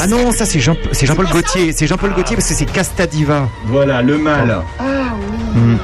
[0.01, 1.73] Ah non, ça c'est Jean, c'est Jean-Paul Gaultier.
[1.75, 3.47] C'est Jean-Paul Gaultier parce que c'est Castadiva.
[3.65, 4.61] Voilà, le mal.
[4.79, 4.83] Ah
[5.55, 5.61] oui.
[5.61, 5.77] Mm.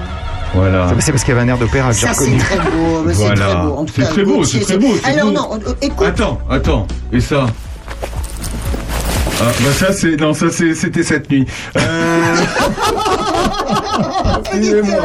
[0.53, 0.87] Voilà.
[0.89, 2.37] C'est c'est parce qu'il y avait un air d'opéra que j'ai Ça, c'est reconnu.
[2.39, 3.03] très beau.
[3.05, 3.45] mais C'est Voilà.
[3.47, 3.75] très beau.
[3.77, 6.07] En tout C'est très beau, c'est très beau, Alors non, écoute.
[6.07, 6.87] Attends, attends.
[7.11, 7.47] Et ça
[9.43, 11.47] ah, bah ça c'est non ça c'est c'était cette nuit.
[11.75, 11.79] Euh...
[14.43, 15.01] Excusez-moi.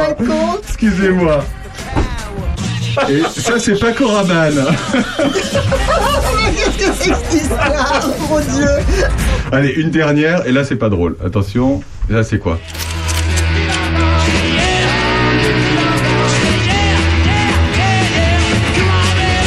[0.63, 1.43] Excusez-moi.
[3.09, 4.53] Et ça c'est pas Coraman.
[6.55, 8.69] Qu'est-ce que c'est que cette histoire Mon Dieu
[9.51, 11.15] Allez une dernière et là c'est pas drôle.
[11.23, 11.81] Attention.
[12.09, 12.57] Là c'est quoi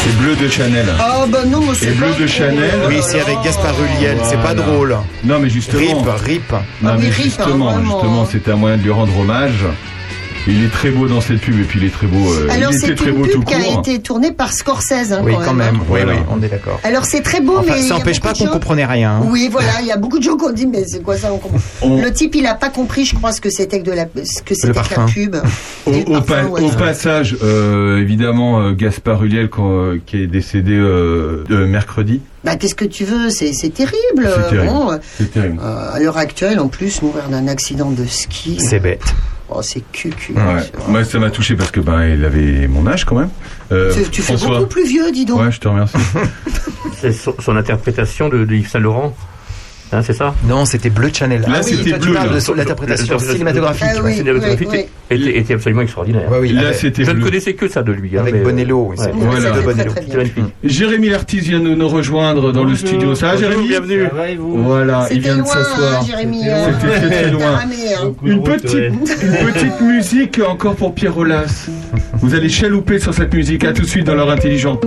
[0.02, 0.86] C'est bleu de Chanel.
[0.98, 2.70] Ah bah non, moi Et c'est bleu pas de Chanel.
[2.88, 4.16] Oui, c'est avec Gaspard Ulliel.
[4.24, 4.62] C'est pas Voilà.
[4.62, 4.96] drôle.
[5.24, 5.80] Non mais justement.
[5.80, 6.52] Rip, rip.
[6.52, 6.58] Non
[6.92, 7.92] Ah mais oui, Rip, justement, hein, vraiment.
[8.00, 9.64] justement, c'était un moyen de lui rendre hommage.
[10.46, 12.32] Il est très beau dans cette pub et puis il est très beau.
[12.32, 14.52] euh, Alors il c'est était très une beau tout pub qui a été tournée par
[14.52, 15.12] Scorsese.
[15.12, 15.76] hein, Oui, quand même.
[15.80, 16.12] Oui, Voilà.
[16.14, 16.80] oui, on est d'accord.
[16.82, 19.16] Alors c'est très beau, Enfin, mais ça n'empêche pas qu'on comprenait rien.
[19.16, 19.26] hein.
[19.26, 21.32] Oui, voilà, il y a beaucoup de gens qui ont dit mais c'est quoi ça
[21.32, 21.58] on comprend.
[21.82, 24.06] On- Le type il a pas compris, je crois, ce que c'était que de la,
[24.24, 25.36] ce que c'était que la pub.
[25.86, 26.60] Au, Et le au parfum, pa- ouais.
[26.62, 30.74] au passage, euh, évidemment, euh, Gaspard Ulliel quand, euh, qui est décédé
[31.48, 32.20] mercredi.
[32.44, 34.30] Bah qu'est-ce que tu veux, c'est c'est terrible.
[34.34, 34.66] C'est terrible.
[34.72, 34.98] Bon,
[35.32, 35.58] terrible.
[35.62, 38.56] euh, à l'heure actuelle, en plus, mourir d'un accident de ski.
[38.58, 39.02] C'est bête.
[39.52, 40.32] Oh, c'est cucu.
[40.34, 40.62] Ouais.
[40.88, 43.30] Moi, ça m'a touché parce que ben, il avait mon âge quand même.
[43.72, 45.40] Euh, Tu, tu fais beaucoup plus vieux, dis donc.
[45.40, 45.96] Ouais, je te remercie.
[47.00, 49.16] C'est son, son interprétation de, de Yves Saint Laurent?
[49.92, 51.40] Hein, c'est ça Non, c'était Bleu Chanel.
[51.40, 52.14] Là, Ah oui, c'était bleu,
[52.56, 53.86] l'interprétation cinématographique.
[53.90, 56.30] Ah oui, cinématographique oui, était, était absolument extraordinaire.
[56.30, 58.16] Ouais, oui, Là, avec- c'était Je ne connaissais que ça de lui.
[58.16, 59.12] hein, Avec mais, euh, Bonello, oui, c'est- ouais.
[59.16, 59.50] Voilà.
[59.50, 59.92] Très, Bonello.
[59.92, 60.32] très.
[60.62, 63.16] Jérémy Lartiz vient de nous rejoindre dans le studio.
[63.16, 64.04] Ça va, Jérémy bienvenue.
[64.38, 66.00] Voilà, il vient de s'asseoir.
[66.02, 66.42] hein, Jérémy.
[66.44, 67.58] C'était très très loin.
[68.24, 71.66] Une petite musique encore pour Pierre Olas.
[72.22, 73.64] Vous allez chalouper sur cette musique.
[73.64, 74.84] À tout de suite dans l'heure intelligente.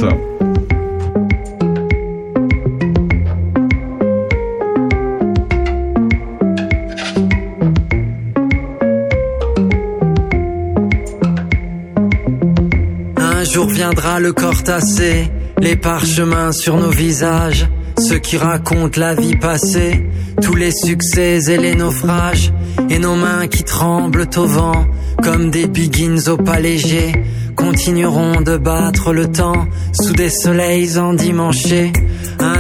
[13.54, 15.30] Jour viendra le corps tassé,
[15.60, 17.68] les parchemins sur nos visages,
[18.00, 20.10] ceux qui racontent la vie passée,
[20.42, 22.52] tous les succès et les naufrages,
[22.90, 24.88] et nos mains qui tremblent au vent,
[25.22, 27.12] comme des biggins au pas léger,
[27.56, 29.68] continueront de battre le temps
[30.02, 31.94] sous des soleils endimanchés.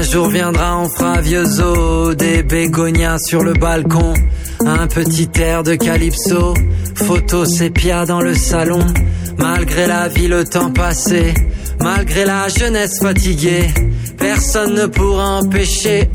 [0.03, 1.21] Jour viendra, on fera
[2.15, 4.13] des bégonias sur le balcon,
[4.65, 6.53] un petit air de calypso,
[6.95, 8.85] photo sépia dans le salon.
[9.37, 11.33] Malgré la vie, le temps passé,
[11.79, 13.67] malgré la jeunesse fatiguée,
[14.17, 16.09] personne ne pourra empêcher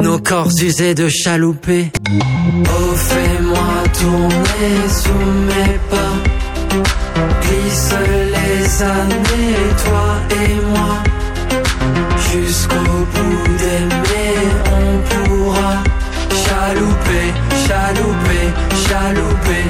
[0.00, 1.90] nos corps usés de chalouper.
[2.10, 6.14] Oh, fais-moi tourner sous mes pas,
[7.42, 7.94] glisse
[8.34, 11.02] les années, toi et moi,
[12.32, 14.34] jusqu'au bout d'aimer,
[14.78, 15.82] on pourra
[16.44, 17.26] chalouper,
[17.66, 18.44] chalouper,
[18.86, 19.66] chalouper.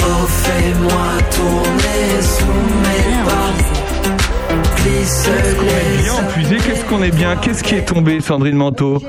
[0.00, 3.50] Oh, fais-moi tourner sous mes pas.
[4.76, 9.02] Glisse les Bien puisé, qu'est-ce qu'on est bien Qu'est-ce qui est tombé, Sandrine Manteau?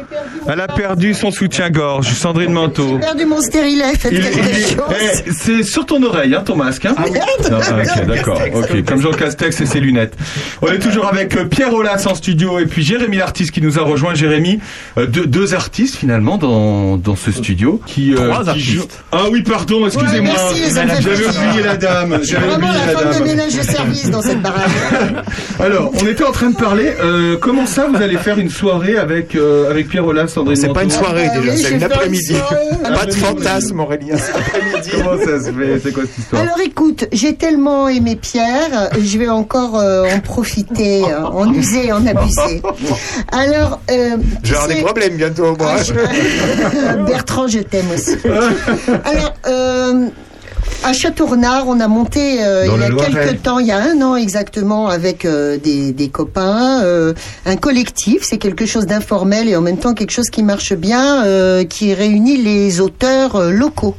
[0.50, 2.88] Elle a perdu son soutien-gorge, Sandrine Manteau.
[2.94, 4.84] J'ai perdu mon stérilet, faites Il- quelque il- chose.
[5.26, 6.86] eh, c'est sur ton oreille, hein, ton masque.
[6.86, 8.42] Hein ah, ok, d'accord.
[8.56, 10.16] Ok, comme Jean Castex et ses lunettes.
[10.62, 13.78] On est toujours avec euh, Pierre Aulas en studio et puis Jérémy l'artiste qui nous
[13.80, 14.14] a rejoint.
[14.14, 14.60] Jérémy,
[14.98, 18.72] euh, deux, deux artistes finalement dans, dans ce studio qui, euh, Trois qui artistes.
[18.72, 20.34] jouent- Ah oui, pardon, excusez-moi.
[20.34, 21.42] Ouais, merci, ça me fait J'avais plaisir.
[21.50, 22.20] oublié la dame.
[22.24, 23.28] J'avais vraiment oublié la la femme de dame.
[23.28, 24.70] ménage de service dans cette baraque.
[25.60, 26.92] Alors, on était en train de parler.
[27.02, 30.84] euh, comment ça, vous allez faire une soirée avec euh, avec Pierre Sandrine C'est pas
[30.84, 32.36] une soirée Ah déjà, oui, c'est une après-midi.
[32.84, 34.16] Pas de fantasme, Aurélien.
[34.18, 34.90] c'est après-midi.
[34.92, 35.80] Comment ça se fait?
[35.84, 36.42] C'est quoi cette histoire?
[36.42, 41.92] Alors écoute, j'ai tellement aimé Pierre, je vais encore euh, en profiter, euh, en user,
[41.92, 42.62] en abuser.
[43.32, 45.74] Alors, euh, Je vais avoir des problèmes bientôt, moi.
[45.78, 48.16] Ah, je- Bertrand, je t'aime aussi.
[49.06, 50.08] Alors, euh,
[50.84, 53.12] à Château-Renard, on a monté euh, il y a Loiret.
[53.12, 57.14] quelques temps, il y a un an exactement, avec euh, des, des copains, euh,
[57.46, 58.24] un collectif.
[58.24, 61.94] C'est quelque chose d'informel et en même temps quelque chose qui marche bien, euh, qui
[61.94, 63.96] réunit les auteurs locaux.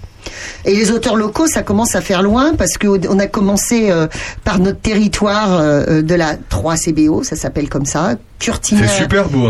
[0.65, 4.07] Et les auteurs locaux, ça commence à faire loin parce qu'on a commencé euh,
[4.45, 8.17] par notre territoire euh, de la 3 CBO, ça s'appelle comme ça,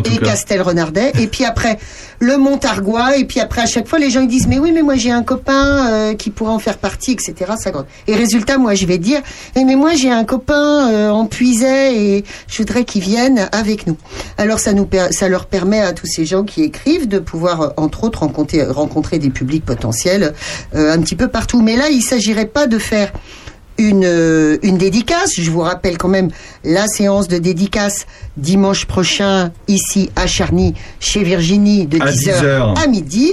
[0.02, 0.26] tout et cas.
[0.30, 1.12] Castelrenardais.
[1.20, 1.78] Et puis après,
[2.20, 3.16] le Montargois.
[3.16, 5.10] Et puis après, à chaque fois, les gens ils disent, mais oui, mais moi j'ai
[5.10, 7.52] un copain euh, qui pourrait en faire partie, etc.
[7.58, 7.70] Ça.
[8.06, 9.20] Et résultat, moi je vais dire,
[9.56, 13.86] Eh, mais moi j'ai un copain euh, en Puisay et je voudrais qu'il vienne avec
[13.86, 13.96] nous.
[14.36, 17.68] Alors ça nous ça leur permet à tous ces gens qui écrivent de pouvoir, euh,
[17.76, 20.30] entre autres, rencontrer, rencontrer des publics potentiels euh,
[20.74, 21.62] un petit peu partout.
[21.62, 23.12] Mais là, il s'agirait pas de faire
[23.78, 25.32] une, euh, une dédicace.
[25.38, 26.28] Je vous rappelle quand même
[26.64, 28.06] la séance de dédicace
[28.36, 32.82] dimanche prochain, ici à Charny, chez Virginie, de À 10h 10h.
[32.82, 33.32] à midi.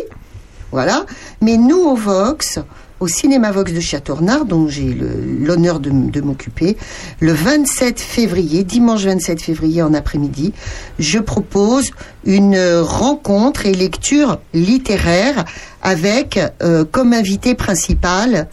[0.71, 1.05] Voilà.
[1.41, 2.59] Mais nous, au Vox,
[2.99, 4.95] au Cinéma Vox de Châteaurnard, dont j'ai
[5.39, 6.77] l'honneur de m'occuper,
[7.19, 10.53] le 27 février, dimanche 27 février en après-midi,
[10.99, 11.91] je propose
[12.25, 15.45] une euh, rencontre et lecture littéraire
[15.85, 18.47] avec euh, comme invité principal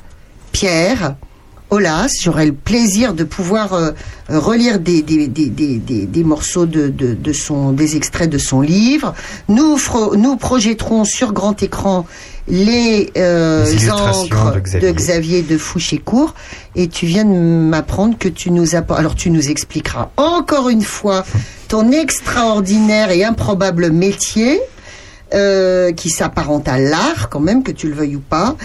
[0.52, 1.16] Pierre.
[1.70, 3.92] Olas, j'aurai le plaisir de pouvoir euh,
[4.28, 8.36] relire des, des, des, des, des- des morceaux de, de, de son, des extraits de
[8.36, 9.14] son livre.
[9.48, 9.78] Nous,
[10.18, 12.04] nous projetterons sur grand écran
[12.46, 14.80] les, euh, Les encres de Xavier.
[14.90, 16.34] de Xavier de Fouchécourt.
[16.76, 19.00] Et tu viens de m'apprendre que tu nous apportes.
[19.00, 21.24] Alors tu nous expliqueras encore une fois
[21.68, 24.60] ton extraordinaire et improbable métier
[25.34, 28.56] euh, qui s'apparente à l'art quand même, que tu le veuilles ou pas.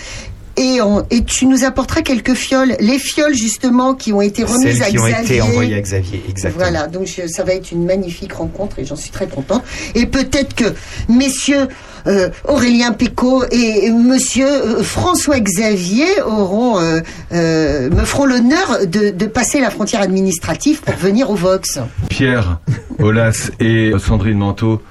[0.60, 4.80] Et, on- et tu nous apporteras quelques fioles, les fioles justement qui ont été remises
[4.80, 5.36] Celles à qui ont Xavier.
[5.36, 6.64] été envoyées à Xavier, exactement.
[6.64, 9.62] Voilà, donc je- ça va être une magnifique rencontre et j'en suis très contente.
[9.94, 10.74] Et peut-être que
[11.10, 11.68] messieurs
[12.08, 17.02] euh, Aurélien Pécaud et monsieur euh, François Xavier auront, euh,
[17.34, 21.80] euh, me feront l'honneur de, de passer la frontière administrative pour venir au Vox.
[22.10, 22.60] Pierre,
[22.98, 24.82] Olas et Sandrine Manteau,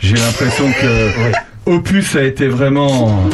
[0.00, 3.20] j'ai l'impression que Opus a été vraiment.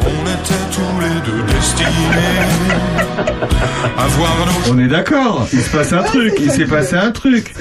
[0.00, 2.42] On était tous les deux destinés
[3.96, 7.10] à voir nos On est d'accord, il se passe un truc, il s'est passé un
[7.12, 7.54] truc.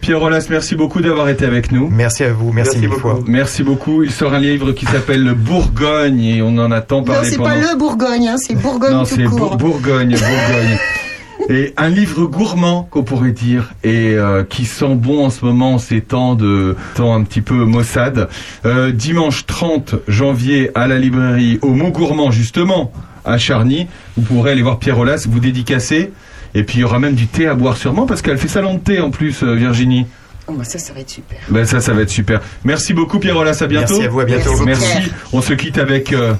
[0.00, 1.88] Pierre Olas, merci beaucoup d'avoir été avec nous.
[1.90, 3.18] Merci à vous, merci, mille fois.
[3.26, 4.02] Merci beaucoup.
[4.02, 7.36] Il sort un livre qui s'appelle Le Bourgogne et on en attend Non, parler c'est
[7.36, 7.50] pendant.
[7.50, 9.38] pas le Bourgogne, hein, c'est Bourgogne Non, tout c'est court.
[9.38, 10.78] Bour- Bourgogne, Bourgogne.
[11.48, 15.74] Et un livre gourmand qu'on pourrait dire et euh, qui sent bon en ce moment
[15.74, 18.28] en ces temps de temps un petit peu maussade.
[18.64, 22.92] Euh, dimanche 30 janvier à la librairie au mot gourmand justement
[23.24, 23.86] à Charny.
[24.16, 26.12] Vous pourrez aller voir Pierre Olas, vous dédicacer.
[26.54, 28.74] Et puis il y aura même du thé à boire sûrement parce qu'elle fait salon
[28.74, 30.06] de thé en plus euh, Virginie.
[30.46, 31.38] Oh, bah, ça, ça va être super.
[31.48, 32.40] Ben ça, ça va être super.
[32.64, 33.94] Merci beaucoup Pierre Olas, à bientôt.
[33.94, 34.50] Merci à vous, à bientôt.
[34.64, 35.10] Merci, Merci.
[35.32, 36.34] On se quitte avec euh,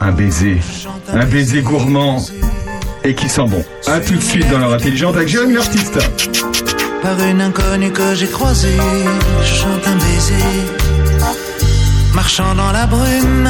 [0.00, 0.58] un baiser,
[1.12, 2.18] un baiser gourmand
[3.06, 3.64] et qui sent bon.
[3.86, 5.98] À tout de suite dans leur intelligente avec Jérémy l'artiste.
[7.02, 8.80] Par une inconnue que j'ai croisée,
[9.44, 10.48] chante un baiser.
[12.14, 13.48] Marchant dans la brume,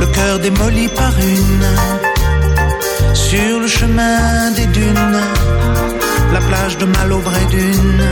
[0.00, 1.68] le cœur démoli par une.
[3.14, 5.20] Sur le chemin des dunes,
[6.32, 8.06] la plage de Malaubré d'une.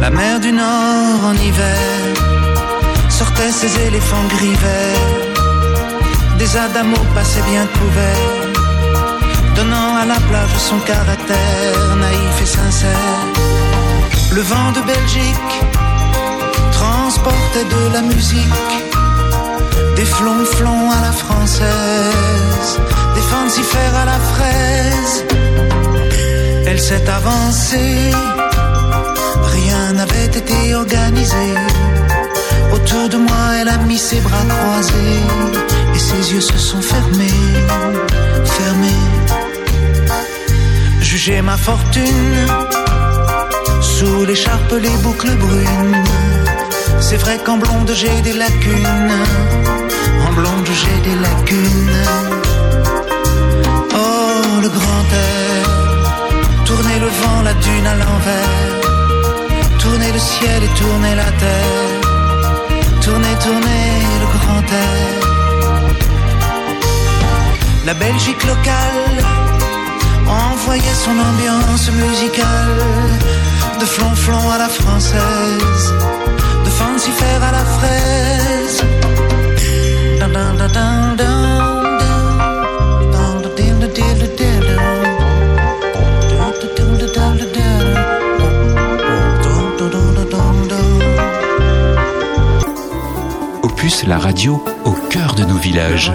[0.00, 1.78] La mer du Nord en hiver
[3.08, 5.25] sortait ses éléphants gris verts.
[6.38, 8.46] Des adamos passaient bien couverts
[9.56, 13.22] donnant à la plage son caractère naïf et sincère.
[14.32, 15.54] Le vent de Belgique
[16.72, 18.74] transportait de la musique,
[19.96, 22.70] des flonflons à la française,
[23.14, 25.24] des fancifères à la fraise.
[26.66, 28.10] Elle s'est avancée,
[29.56, 31.46] rien n'avait été organisé.
[32.74, 37.42] Autour de moi, elle a mis ses bras croisés et ses yeux se sont fermés,
[38.58, 39.04] fermés.
[41.00, 42.38] Juger ma fortune
[43.80, 46.02] sous l'écharpe, les boucles brunes.
[47.00, 49.22] C'est vrai qu'en blonde j'ai des lacunes,
[50.26, 52.02] en blonde j'ai des lacunes.
[54.00, 55.64] Oh, le grand air,
[56.68, 58.62] tourner le vent, la dune à l'envers,
[59.82, 61.92] tourner le ciel et tourner la terre,
[63.04, 63.84] tourner, tourner
[64.22, 65.35] le grand air.
[67.86, 69.24] La Belgique locale
[70.26, 72.82] envoyait son ambiance musicale
[73.78, 75.94] de flonflon à la française,
[76.64, 78.82] de fancifère à la fraise.
[80.18, 81.16] Dun, dun, dun.
[93.62, 96.12] Opus, la radio au cœur de nos villages.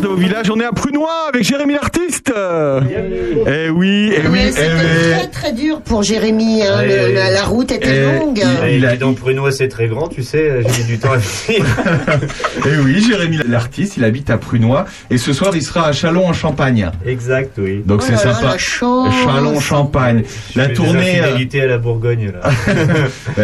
[0.00, 2.32] De vos villages, on est à Prunois avec Jérémy l'artiste.
[2.32, 5.10] Eh oui, eh oui, eh C'était oui.
[5.12, 6.62] très très dur pour Jérémy.
[6.62, 8.40] hein, le- la, la route était Eh, longue.
[8.68, 11.16] il- Il a- donc Prunois, c'est très grand, tu sais, j'ai mis du temps à
[11.16, 11.64] venir.
[12.66, 16.26] Eh oui, Jérémy l'artiste, il habite à Prunois et ce soir il sera à Chalon
[16.28, 16.90] en Champagne.
[17.06, 17.82] Exact, oui.
[17.84, 18.56] Donc Oh c'est sympa.
[18.58, 20.22] Chalon Champagne.
[20.54, 21.20] Je La des tournée.
[21.20, 22.50] euh, infidélités à la Bourgogne, là.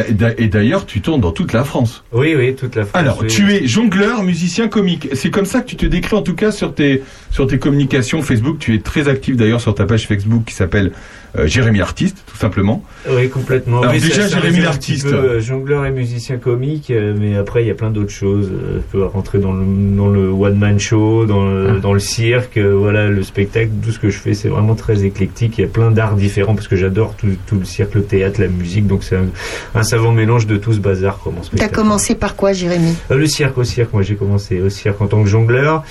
[0.09, 2.05] et d'a- et d'ailleurs, tu tournes dans toute la France.
[2.13, 3.01] Oui, oui, toute la France.
[3.03, 3.27] Alors, oui.
[3.29, 5.09] tu es jongleur, musicien, comique.
[5.15, 7.59] C'est comme ça que tu te décris en tout cas cas sur tes sur tes
[7.59, 8.59] communications Facebook.
[8.59, 10.93] Tu es très actif d'ailleurs sur ta page Facebook qui s'appelle
[11.37, 12.85] euh, Jérémy Artiste, tout simplement.
[13.11, 13.81] Oui, complètement.
[13.81, 14.65] Alors Oui, déjà, ça- ça Jérémy
[15.03, 18.53] peu, euh, jongleur et musicien comique, euh, mais après il y a plein d'autres choses.
[18.53, 19.65] Je peux rentrer dans le,
[19.97, 21.73] dans le one man show, dans Ah.
[21.75, 24.77] le, dans le cirque, euh, voilà, le spectacle, tout ce que je fais, c'est vraiment
[24.77, 25.59] très éclectique.
[25.59, 28.41] Il y a plein d'arts différents parce que j'adore tout, tout le cirque, le théâtre,
[28.41, 29.27] la musique, donc c'est un,
[29.75, 31.75] un savant mélange de tout ce bazar T'as spectacle.
[31.75, 32.95] commencé par quoi, Jérémy?
[33.11, 35.83] Euh, le cirque au cirque, moi j'ai commencé au cirque en tant que jongleur.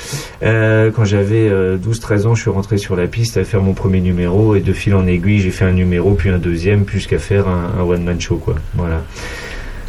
[0.43, 4.01] Euh, quand j'avais 12-13 ans, je suis rentré sur la piste à faire mon premier
[4.01, 7.47] numéro et de fil en aiguille, j'ai fait un numéro, puis un deuxième, jusqu'à faire
[7.47, 8.55] un, un one-man show, quoi.
[8.75, 9.01] Voilà.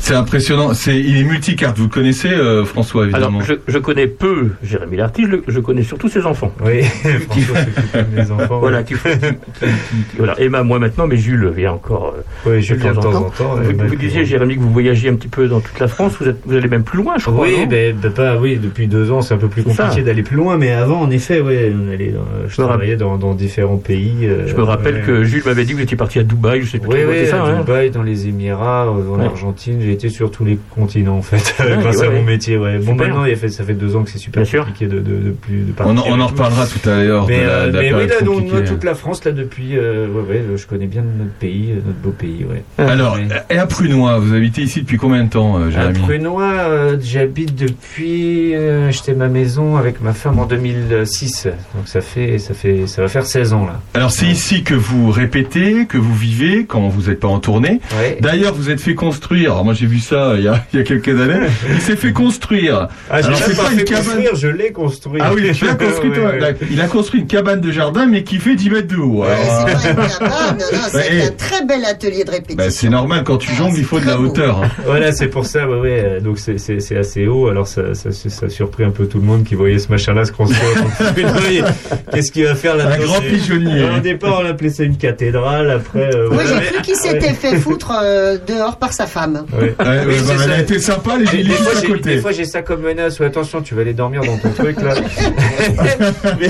[0.05, 0.75] C'est impressionnant.
[0.75, 1.79] C'est il est multicarte.
[1.79, 3.39] Vous le connaissez, euh, François évidemment.
[3.39, 6.53] Alors, je, je connais peu Jérémy l'artiste, je, je connais surtout ses enfants.
[6.63, 6.83] Oui,
[7.31, 8.59] François s'occupe de mes enfants.
[8.59, 10.39] Voilà, qui, qui- qui- qui- voilà.
[10.39, 12.15] Emma, moi maintenant, mais Jules vient encore.
[12.19, 13.57] euh, Oui, Jules vient de temps en temps,
[13.89, 16.17] Vous, disiez, Jérémy, que vous voyagez un petit peu dans toute la France.
[16.21, 17.47] Vous, êtes, vous allez même plus loin, je crois.
[17.47, 20.37] Oui, ben, ben, pas, oui, depuis deux ans, c'est un peu plus compliqué d'aller plus
[20.37, 24.19] loin, mais avant, en effet, ouais, on allait dans- je travaillais dans, dans différents pays.
[24.25, 25.01] euh, Je me rappelle ouais.
[25.01, 27.15] que Jules m'avait dit que vous étiez parti à Dubaï, je sais plus Oui, oui,
[27.21, 29.25] c'est ça, à hein Dubaï, dans les Émirats, euh, en Ouais.
[29.25, 32.57] Argentine, j'ai été sur tous les continents en fait, Ouais, grâce ouais, à mon métier.
[32.59, 32.79] Ouais.
[32.79, 33.09] Bon, Super.
[33.09, 34.65] maintenant, il y a fait, ça fait deux ans que c'est super Bien sûr.
[34.67, 36.27] compliqué de, de, de plus de On, en- partir on en et tout.
[36.35, 37.27] reparlera tout à l'heure.
[37.27, 38.53] Mais, de la- euh, la oui, là, donc, compliquée.
[38.53, 41.81] moi, toute la France, là, depuis, euh, ouais, ouais, je connais bien notre pays, euh,
[41.87, 42.63] notre beau pays, ouais.
[42.79, 43.19] Alors,
[43.51, 46.97] et à Prunois, vous habitez ici depuis combien de temps, euh, À Jérémy Prunois, euh,
[47.03, 51.47] j'habite depuis, euh, acheté ma maison avec ma femme en 2006.
[51.75, 53.81] Donc ça fait, ça fait, ça va faire 16 ans là.
[53.95, 57.81] Alors c'est ici que vous répétez, que vous vivez quand vous n'êtes pas en tournée.
[57.99, 58.19] Ouais.
[58.21, 59.53] D'ailleurs, vous êtes fait construire.
[59.53, 61.47] Alors moi j'ai vu ça il y a, il y a quelques années.
[61.71, 62.89] Il s'est fait construire.
[63.11, 64.05] Ah, Alors, c'est pas, pas fait une cabane.
[64.05, 65.21] construire, je l'ai construit.
[65.23, 66.33] Ah oui, tu l'as construit toi.
[66.37, 68.97] Il a- Il a construit une cabane de jardin, mais qui fait 10 mètres de
[68.97, 69.25] haut.
[69.25, 69.69] Alors,
[70.91, 72.57] C'est un très bel atelier de répétition.
[72.57, 74.63] bah, c'est normal quand tu jongles, il faut de la hauteur.
[74.63, 74.69] hein.
[74.87, 76.03] Voilà, c'est pour ça, ouais, ouais.
[76.05, 77.49] euh, Donc c'est- c'est c'est assez haut.
[77.49, 79.89] Alors ça, ça, ça, ça a surpris un peu tout le monde qui voyait ce
[79.91, 80.85] machin-là se construire.
[82.13, 83.85] Qu'est-ce qu'il va faire là Un grand pigeonnier.
[83.97, 85.71] Au départ, on appelait ça une cathédrale.
[85.71, 89.45] Après, euh, Moi, voilà, j'ai cru qu'il s'était fait foutre euh, dehors par sa femme.
[89.79, 89.85] Ouais.
[89.85, 92.15] Ouais, ouais, Oui, bah, elle a été sympa, les juste à côté.
[92.17, 93.19] des fois, j'ai ça comme menace.
[93.21, 94.95] Ouais, attention, tu vas aller dormir dans ton truc là.
[96.41, 96.49] mais,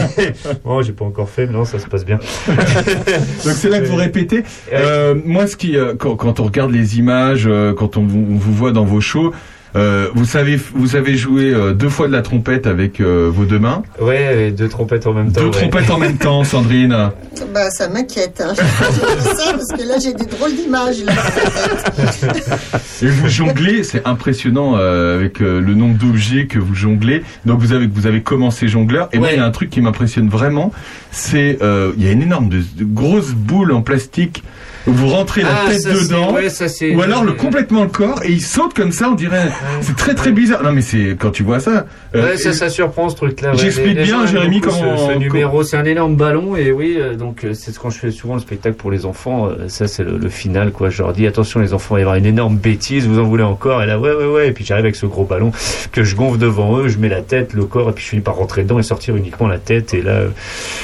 [0.64, 2.18] bon, j'ai pas encore fait, mais non, ça se passe bien.
[2.48, 4.42] Donc c'est là que vous répétez.
[4.72, 8.26] Euh, moi, ce qui, euh, quand, quand on regarde les images, euh, quand on vous,
[8.30, 9.32] on vous voit dans vos shows,
[9.76, 13.44] euh, vous savez, vous avez joué euh, deux fois de la trompette avec euh, vos
[13.44, 13.82] deux mains.
[14.00, 15.40] Ouais, deux trompettes en même temps.
[15.40, 15.52] Deux ouais.
[15.52, 17.10] trompettes en même temps, Sandrine.
[17.52, 18.40] Bah, ça m'inquiète.
[18.44, 18.52] Hein.
[18.56, 21.04] Je dis ça parce que là, j'ai des drôles d'images.
[21.04, 21.12] là.
[23.02, 27.22] Et vous jonglez, c'est impressionnant euh, avec euh, le nombre d'objets que vous jonglez.
[27.44, 29.08] Donc vous avez vous avez commencé jongleur.
[29.12, 30.72] Et moi, il y a un truc qui m'impressionne vraiment,
[31.10, 34.42] c'est euh, il y a une énorme de, de grosse boule en plastique.
[34.86, 38.20] Vous rentrez la Ah, tête dedans, ouais, ça, c'est- ou alors le complètement le corps,
[38.22, 39.50] et il saute comme ça, on dirait.
[39.80, 40.62] C'est très très bizarre.
[40.62, 41.86] Non mais c'est quand tu vois ça.
[42.14, 43.52] euh, Ouais, ça, ça surprend ce truc-là.
[43.52, 43.58] ouais.
[43.58, 47.44] J'explique bien, Jérémy, comment- Ce, ce numéro, c'est un énorme ballon, et oui, euh, donc
[47.44, 49.48] euh, c'est ce quand je fais souvent le spectacle pour les enfants.
[49.68, 50.90] ça, c'est le, le final, quoi.
[50.90, 53.06] Je leur dis attention, les enfants, il va y avoir une énorme bêtise.
[53.06, 53.82] Vous en voulez encore?
[53.82, 54.48] Et là, ouais, ouais, ouais.
[54.48, 55.50] Et puis j'arrive avec ce gros ballon
[55.92, 58.22] que je gonfle devant eux, je mets la tête, le corps, et puis je finis
[58.22, 59.94] par rentrer dedans et sortir uniquement la tête.
[59.94, 60.20] Et là,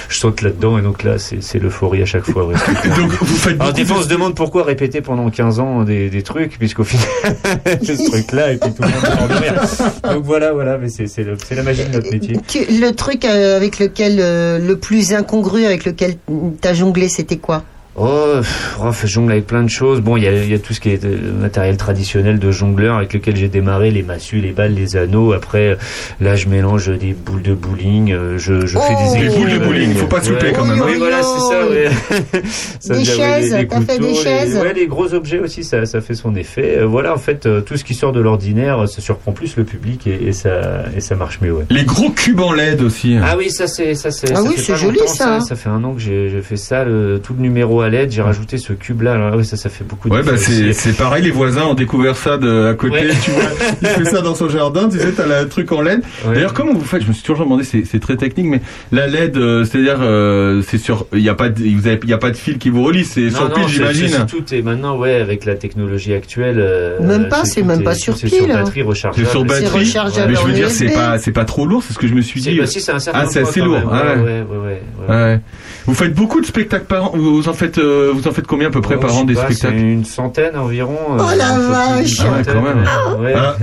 [0.08, 2.46] je saute là-dedans, et donc là, c'est l'euphorie à chaque fois.
[2.46, 2.54] ouais.
[2.96, 6.58] Donc vous faites beaucoup on se demande pourquoi répéter pendant 15 ans des, des trucs,
[6.58, 7.06] puisqu'au final,
[7.82, 10.12] ce truc-là, et puis tout le monde de rire.
[10.12, 12.36] Donc voilà, voilà, mais c'est la magie de notre métier.
[12.54, 16.16] Le truc euh, avec lequel, euh, le plus incongru avec lequel
[16.60, 17.62] t'as jonglé, c'était quoi?
[17.96, 20.00] Oh, pff, oh, je jongle avec plein de choses.
[20.00, 22.50] Bon, il y a, il y a tout ce qui est euh, matériel traditionnel de
[22.52, 25.32] jongleur avec lequel j'ai démarré, les massues, les balles, les anneaux.
[25.32, 25.76] Après,
[26.20, 28.12] là, je mélange des boules de bowling.
[28.12, 30.52] euh, Je, fais des Les équipes, boules de bowling, faut pas se louper Ouais.
[30.52, 30.84] quand même, hein.
[30.86, 31.68] Oui, voilà, c'est ça.
[31.68, 32.40] Ouais.
[32.80, 35.64] Ça Des chaises, les- les t'as fait des les- chaises Ouais, les gros objets aussi,
[35.64, 36.78] ça, ça fait son effet.
[36.78, 39.64] Euh, Voilà, en fait, euh, tout ce qui sort de l'ordinaire, ça surprend plus le
[39.64, 41.52] public et, et ça, et ça marche mieux.
[41.52, 41.64] Ouais.
[41.70, 43.16] Les gros cubes en LED aussi.
[43.22, 44.30] Ah oui, ça c'est ça c'est.
[44.32, 45.40] Ah ça oui, c'est joli, ça.
[45.40, 48.10] Ça fait un an que j'ai j'ai fait ça, le, tout le numéro à l'aide.
[48.10, 49.14] J'ai rajouté ce cube là.
[49.14, 50.08] Alors, oui, ça ça fait beaucoup.
[50.08, 53.08] Ouais, bah c'est c'est pareil, les voisins ont découvert ça de à côté, Ouais.
[53.22, 53.42] tu vois.
[53.82, 56.02] Il fait ça dans son jardin, tu sais, t'as le truc en LED.
[56.26, 56.34] Ouais.
[56.34, 58.60] D'ailleurs, comment vous faites Je me suis toujours demandé, c'est c'est très technique, mais
[58.92, 62.08] la LED, euh, c'est-à-dire, euh, c'est sur, il y a pas, de, vous avez, il
[62.10, 64.08] y a pas de fil qui vous relie, c'est sur pile, c'est- j'imagine.
[64.08, 66.56] c'est- Tout est maintenant, ouais, avec la technologie actuelle.
[66.58, 68.48] euh, Même pas, c'est même pas sur pile, Sur hein.
[68.48, 69.26] batterie C'est rechargeable.
[69.28, 71.98] sur batterie, rechargeable mais je veux dire, c'est pas, c'est pas trop lourd, c'est ce
[71.98, 72.58] que je me suis C'est- dit.
[72.58, 73.78] bah, si, c'est un certain ah, c'est assez lourd.
[73.78, 73.88] même.
[73.88, 73.92] ouais.
[73.92, 75.14] ouais, ouais, ouais, ouais.
[75.14, 75.40] Ouais.
[75.86, 77.12] Vous faites beaucoup de spectacles par an.
[77.16, 79.34] Vous en faites, euh, vous en faites combien à peu près Oh, par an des
[79.34, 80.96] pas, spectacles Une centaine environ.
[81.12, 83.22] Oh la vache Ah ouais, centaine, quand même.
[83.22, 83.34] ouais.
[83.36, 83.56] Ah.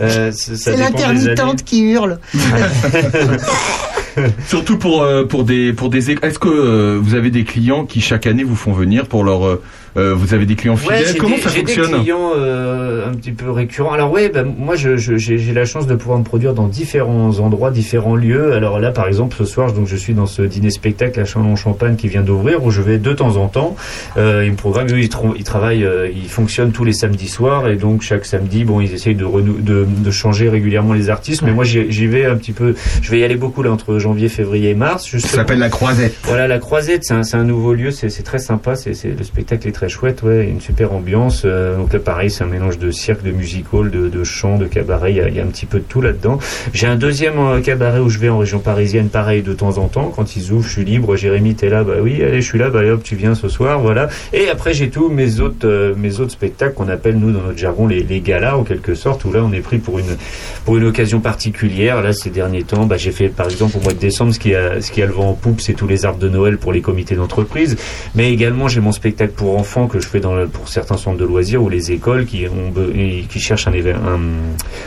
[0.00, 2.18] Euh, C'est l'intermittente qui hurle.
[4.48, 6.10] Surtout pour euh, pour des pour des.
[6.10, 9.58] Est-ce que euh, vous avez des clients qui chaque année vous font venir pour leur
[9.96, 12.30] euh, vous avez des clients Ouais, fidèles j'ai Comment des- ça J'ai des fonctionne clients
[12.36, 13.92] euh, un petit peu récurrents.
[13.92, 17.38] Alors ouais, ben, moi je- je- j'ai la chance de pouvoir me produire dans différents
[17.38, 18.52] endroits, différents lieux.
[18.52, 21.96] Alors là, par exemple, ce soir, donc je suis dans ce dîner spectacle à Chalon-Champagne
[21.96, 23.76] qui vient d'ouvrir, où je vais de temps en temps.
[24.16, 27.28] Euh, ils me programment, eux, ils, trou- ils travaillent, euh, ils fonctionnent tous les samedis
[27.28, 31.42] soirs, et donc chaque samedi, bon, ils essayent de, de, de changer régulièrement les artistes.
[31.42, 32.74] Mais moi, j'y vais un petit peu.
[33.02, 35.08] Je vais y aller beaucoup là entre janvier, février et mars.
[35.10, 36.14] Ça s'appelle la Croisette.
[36.24, 39.72] Voilà, la Croisette, c'est un, un nouveau lieu, c'est très sympa, c'est- le spectacle est
[39.72, 41.42] très chouette, ouais, une super ambiance.
[41.44, 44.66] euh, donc là, pareil, c'est un mélange de cirque, de musical, de, de chant, de
[44.66, 46.38] cabaret, il y, a, un petit peu de tout là-dedans.
[46.72, 49.88] J'ai un deuxième euh, cabaret où je vais en région parisienne, pareil, de temps en
[49.88, 50.12] temps.
[50.14, 51.16] Quand ils ouvrent, je suis libre.
[51.16, 53.80] Jérémy, t'es là, bah oui, allez, je suis là, bah hop, tu viens ce soir,
[53.80, 54.08] voilà.
[54.32, 57.58] Et après, j'ai tous mes autres, euh, mes autres spectacles qu'on appelle, nous, dans notre
[57.58, 60.16] jargon, les, les galas, en quelque sorte, où là, on est pris pour une,
[60.64, 62.02] pour une occasion particulière.
[62.02, 64.54] Là, ces derniers temps, bah, j'ai fait, par exemple, au mois de décembre, ce qui
[64.54, 66.72] a, ce qui a le vent en poupe, c'est tous les arbres de Noël pour
[66.72, 67.76] les comités d'entreprise.
[68.14, 71.18] Mais également, j'ai mon spectacle pour enfants que je fais dans le- pour certains centres
[71.18, 72.72] de loisirs ou les écoles qui ont,
[73.38, 73.72] cherchent un,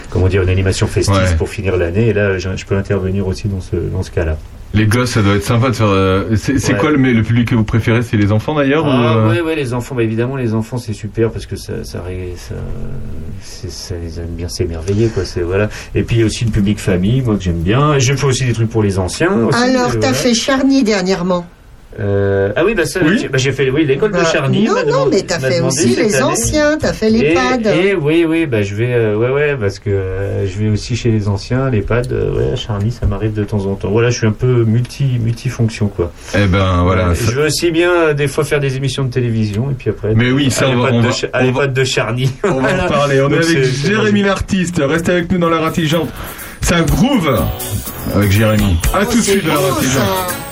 [0.10, 1.36] comment dire, une animation festive Ouais.
[1.38, 2.08] pour finir l'année.
[2.08, 4.38] Et là, je, je peux intervenir aussi dans ce, dans ce cas-là.
[4.74, 5.88] Les gosses, ça doit être sympa de faire.
[5.90, 6.78] euh, c'est Ouais.
[6.78, 9.56] quoi le, public que vous préférez C'est les enfants d'ailleurs ou, Ah, euh, ouais, ouais,
[9.56, 12.04] les enfants, bah, évidemment, les enfants, c'est super parce que ça, ça,
[14.02, 15.26] les aime bien s'émerveiller, quoi.
[15.26, 15.70] C'est voilà.
[15.96, 17.96] Et puis il y a aussi le public famille, moi que j'aime bien.
[17.96, 19.34] Et je fais aussi des trucs pour les anciens.
[19.48, 20.14] Aussi, Alors, euh, t'as voilà.
[20.14, 21.46] fait Charny dernièrement.
[22.00, 24.64] Euh, ah oui, bah ça, j'ai bah, j'ai fait oui l'école Bah, de Charny.
[24.64, 26.24] non, non, mais t'as fait aussi les année.
[26.24, 29.90] anciens, t'as fait les Et- oui, oui, bah je vais, euh, ouais, ouais, parce que
[29.90, 33.34] euh, je vais aussi chez les anciens, les pads, euh, ouais, à Charny, ça m'arrive
[33.34, 33.90] de temps en temps.
[33.90, 36.12] Voilà, je suis un peu multi, multifonction, quoi.
[36.36, 37.16] Eh ben voilà.
[37.16, 39.90] Ça- Je veux aussi bien euh, des fois faire des émissions de télévision et puis
[39.90, 40.14] après.
[40.16, 41.84] Mais oui, ça, à on va- l'EHPAD on de va- à on va- l'EHPAD de
[41.84, 42.32] Charny.
[42.44, 43.20] On va en parler.
[43.22, 44.80] On est avec Jérémy l'artiste.
[44.80, 46.10] Restez avec nous dans l'heure intelligente.
[46.62, 47.42] C'est un groove
[48.16, 48.78] avec Jérémy.
[48.94, 50.49] À tout de suite dans l'heure intelligente.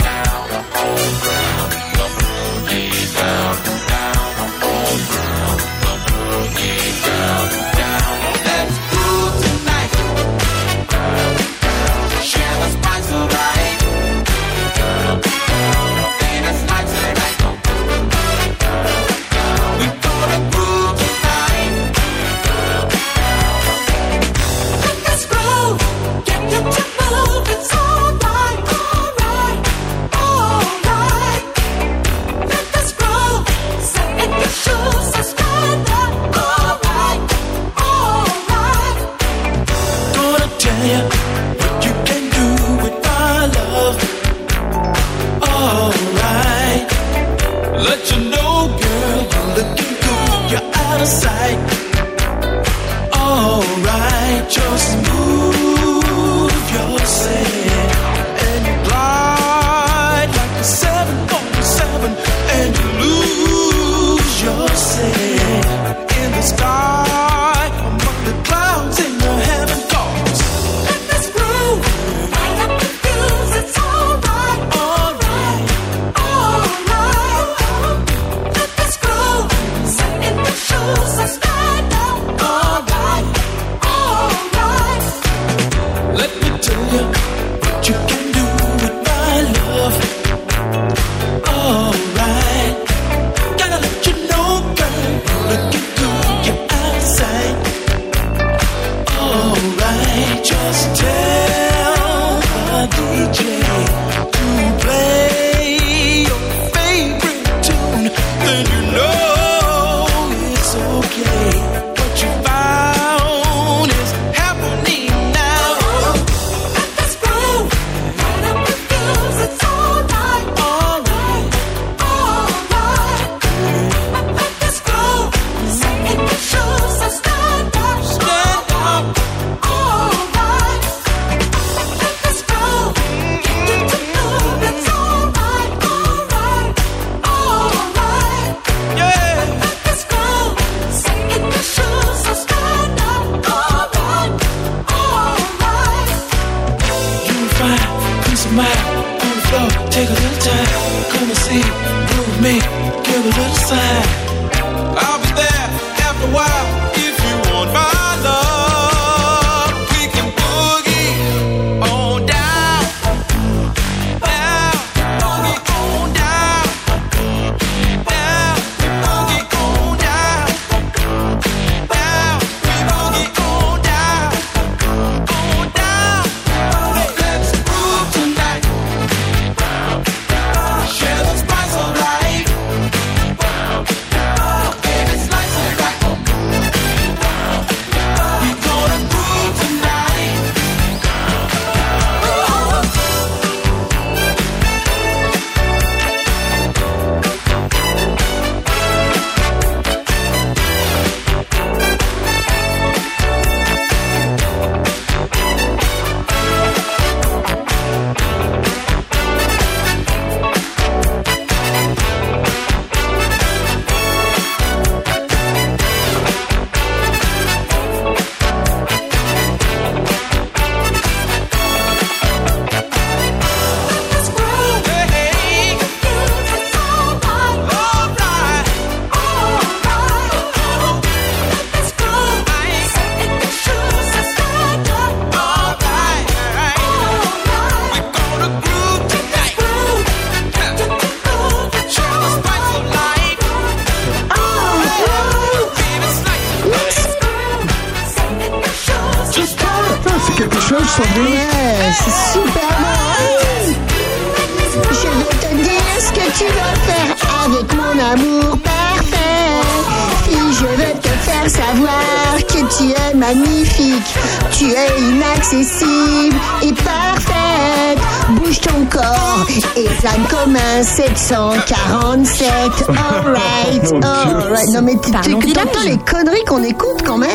[273.37, 274.67] Alright, alright.
[274.73, 277.29] Non mais tu t'entends les conneries qu'on écoute quand même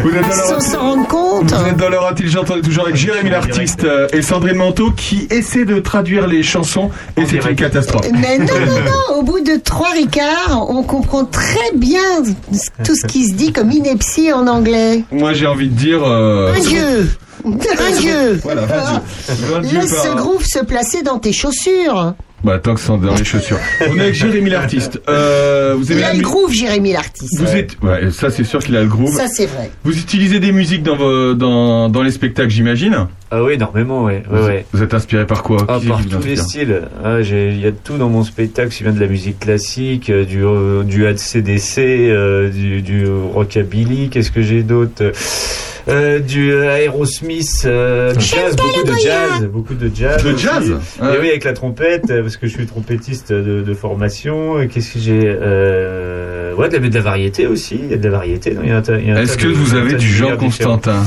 [0.00, 1.52] Vous êtes dans Sans s'en rendre compte.
[1.52, 4.90] vous êtes dans leur intelligente, on est toujours avec Jérémy l'artiste euh, et Sandrine Manteau
[4.92, 8.06] qui essaie de traduire les chansons et c'est une catastrophe.
[8.12, 8.80] Mais non, non,
[9.10, 12.00] non, au bout de trois ricards, on comprend très bien
[12.84, 15.04] tout ce qui se dit comme ineptie en anglais.
[15.10, 16.02] Moi j'ai envie de dire...
[16.04, 17.10] euh, Un dieu.
[17.44, 18.40] Un dieu.
[18.44, 18.62] Voilà,
[19.62, 22.14] Laisse ce groove se placer dans tes chaussures.
[22.44, 23.58] Bah tant que c'est dans les chaussures.
[23.88, 25.00] On est avec Jérémy l'artiste.
[25.08, 27.38] Euh, vous Il a la le groove, Jérémy l'artiste.
[27.40, 29.14] Vous êtes, ouais, ça c'est sûr qu'il a le groove.
[29.14, 29.70] Ça, c'est vrai.
[29.84, 33.06] Vous utilisez des musiques dans vos, dans, dans les spectacles, j'imagine.
[33.30, 34.22] Ah oui, énormément, ouais.
[34.30, 34.66] ouais, Vous, ouais.
[34.72, 36.82] vous êtes inspiré par quoi Ah, par tous les styles.
[37.04, 38.74] Ah, Il y a tout dans mon spectacle.
[38.78, 44.08] Il vient de la musique classique, euh, du, euh, du ACDC, euh, du, du rockabilly.
[44.10, 45.12] Qu'est-ce que j'ai d'autre
[45.88, 50.22] Euh, du Aerosmith, euh, jazz, beaucoup de jazz, beaucoup de jazz.
[50.22, 51.18] De jazz Et Ouais.
[51.20, 54.56] oui, avec la trompette, parce que je suis trompettiste de, de formation.
[54.58, 57.78] Euh, Qu'est-ce que j'ai euh, Ouais, de la, de la variété aussi.
[57.82, 58.50] Il y a de la variété.
[58.52, 60.36] Est-ce que de- vous avez du Jean.
[60.38, 61.04] Constantin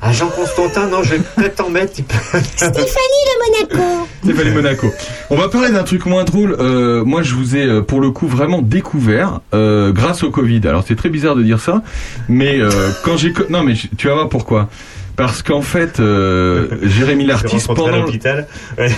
[0.00, 1.92] Ah, Jean Constantin, non, je vais peut-être t'en mettre.
[1.94, 4.06] Stéphanie de Monaco.
[4.24, 4.86] Stéphanie Monaco.
[5.28, 6.56] On va parler d'un truc moins drôle.
[6.58, 10.62] Euh, moi, je vous ai euh, pour le coup vraiment découvert euh, grâce au Covid.
[10.66, 11.82] Alors c'est très bizarre de dire ça,
[12.30, 12.70] mais euh,
[13.04, 14.70] quand j'ai non mais tu vas voir pourquoi.
[15.16, 17.36] Parce qu'en fait, euh, Jérémy à
[17.74, 18.46] pendant l'hôpital.
[18.78, 18.88] Ouais.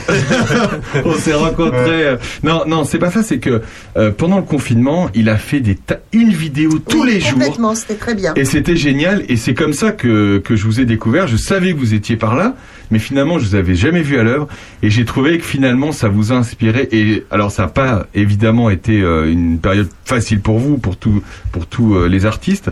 [1.04, 2.06] on s'est rencontrés.
[2.06, 3.22] euh, Non, non, c'est pas ça.
[3.22, 3.62] C'est que
[3.96, 7.32] euh, pendant le confinement, il a fait des ta- une vidéo tous Oui, les jours.
[7.32, 8.32] Complètement, c'était très bien.
[8.36, 9.24] Et c'était génial.
[9.28, 11.26] Et c'est comme ça que, que je vous ai découvert.
[11.26, 12.54] Je savais que vous étiez par là,
[12.90, 14.48] mais finalement, je vous avais jamais vu à l'œuvre.
[14.82, 16.88] Et j'ai trouvé que finalement, ça vous a inspiré.
[16.92, 21.22] Et alors, ça n'a pas évidemment été euh, une période facile pour vous, pour tout,
[21.52, 22.70] pour tous euh, les artistes.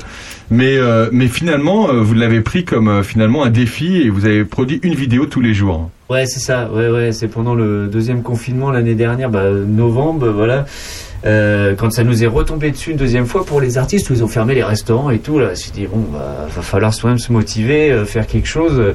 [0.51, 4.81] Mais, euh, mais finalement, vous l'avez pris comme finalement un défi et vous avez produit
[4.83, 5.91] une vidéo tous les jours.
[6.13, 6.69] Ouais, c'est ça.
[6.71, 10.67] Ouais, ouais, c'est pendant le deuxième confinement l'année dernière, bah, novembre, voilà.
[11.25, 14.23] Euh, quand ça nous est retombé dessus une deuxième fois pour les artistes où ils
[14.23, 17.33] ont fermé les restaurants et tout là, je dit bon bah va falloir soi-même se
[17.33, 18.93] motiver, euh, faire quelque chose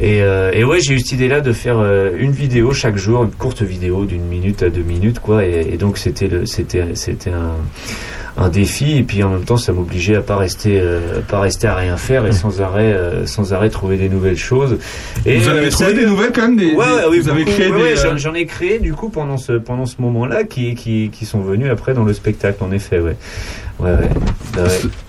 [0.00, 1.78] et, euh, et ouais j'ai eu cette idée là de faire
[2.18, 5.76] une vidéo chaque jour, une courte vidéo d'une minute à deux minutes quoi et, et
[5.76, 7.54] donc c'était c'était c'était un
[8.40, 11.68] un défi et puis en même temps ça m'obligeait à pas rester euh, pas rester
[11.68, 14.78] à rien faire et sans arrêt euh, sans arrêt trouver des nouvelles choses.
[15.26, 17.28] Et vous en euh, avez trouvé des nouvelles quand même des, Ouais, des- oui, Vous
[17.28, 18.00] avez créé Ouais, des.
[18.06, 21.40] euh, j'en- ai créé du coup pendant ce pendant ce moment-là qui qui qui sont
[21.40, 23.16] venus après dans le spectacle en effet ouais
[23.82, 24.08] ouais ouais, ouais.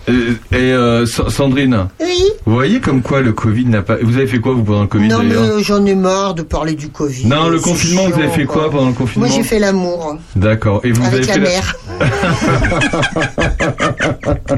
[0.10, 2.24] euh, et euh, Sa- Sandrine, Oui.
[2.46, 3.98] vous voyez comme quoi le Covid n'a pas.
[4.02, 6.42] Vous avez fait quoi vous pendant le Covid Non, mais euh, j'en ai marre de
[6.42, 7.28] parler du Covid.
[7.28, 10.82] Non, le confinement, vous avez fait quoi pendant le confinement Moi, j'ai fait l'amour D'accord.
[10.84, 11.76] Et vous avec avez la fait mère.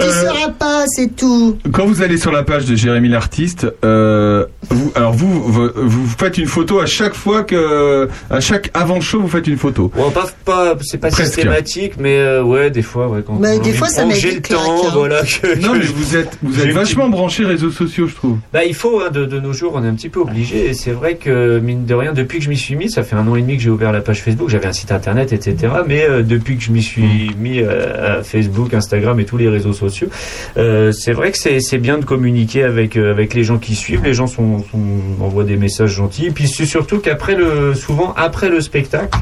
[0.00, 1.58] Tu sauras pas, c'est tout.
[1.72, 6.06] Quand vous allez sur la page de Jérémy l'artiste, euh, vous, alors vous, vous, vous
[6.16, 9.90] faites une photo à chaque fois que, à chaque avant-show, vous faites une photo.
[9.96, 11.34] Bon, pas, pas, c'est pas Presque.
[11.34, 14.32] systématique, mais euh, ouais, des fois, ouais, quand quand des j'ai- fois, ça met j'ai
[14.36, 14.56] le temps,
[14.86, 14.90] hein.
[14.92, 15.22] voilà.
[15.42, 18.38] Que, Non, mais je- vous êtes, vous êtes vachement branchés réseaux sociaux, je trouve.
[18.52, 20.68] Bah, il faut, hein, de, de nos jours, on est un petit peu obligé.
[20.68, 23.16] Et c'est vrai que, mine de rien, depuis que je m'y suis mis, ça fait
[23.16, 25.72] un an et demi que j'ai ouvert la page Facebook, j'avais un site internet, etc.
[25.86, 29.48] Mais euh, depuis que je m'y suis mis euh, à Facebook, Instagram et tous les
[29.48, 30.08] réseaux sociaux,
[30.56, 33.74] euh, c'est vrai que c'est c'est bien de communiquer avec, euh, avec les gens qui
[33.74, 34.02] suivent.
[34.04, 34.78] Les gens sont, sont,
[35.20, 36.26] envoient des messages gentils.
[36.26, 39.18] Et puis c'est surtout qu'après le, souvent après le spectacle,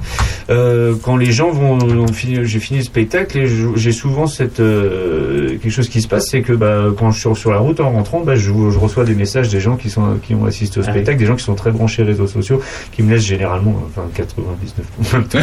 [0.50, 1.78] euh, quand les gens vont,
[2.44, 6.28] j'ai fini le spectacle, et je- j'ai souvent cette euh, quelque chose qui se passe,
[6.30, 9.04] c'est que bah, quand je suis sur la route en rentrant, bah, je, je reçois
[9.04, 11.44] des messages des gens qui sont qui ont assisté au Ah spectacle, des gens qui
[11.44, 12.60] sont très branchés réseaux sociaux,
[12.92, 15.38] qui me laissent généralement, enfin 99 tout le temps,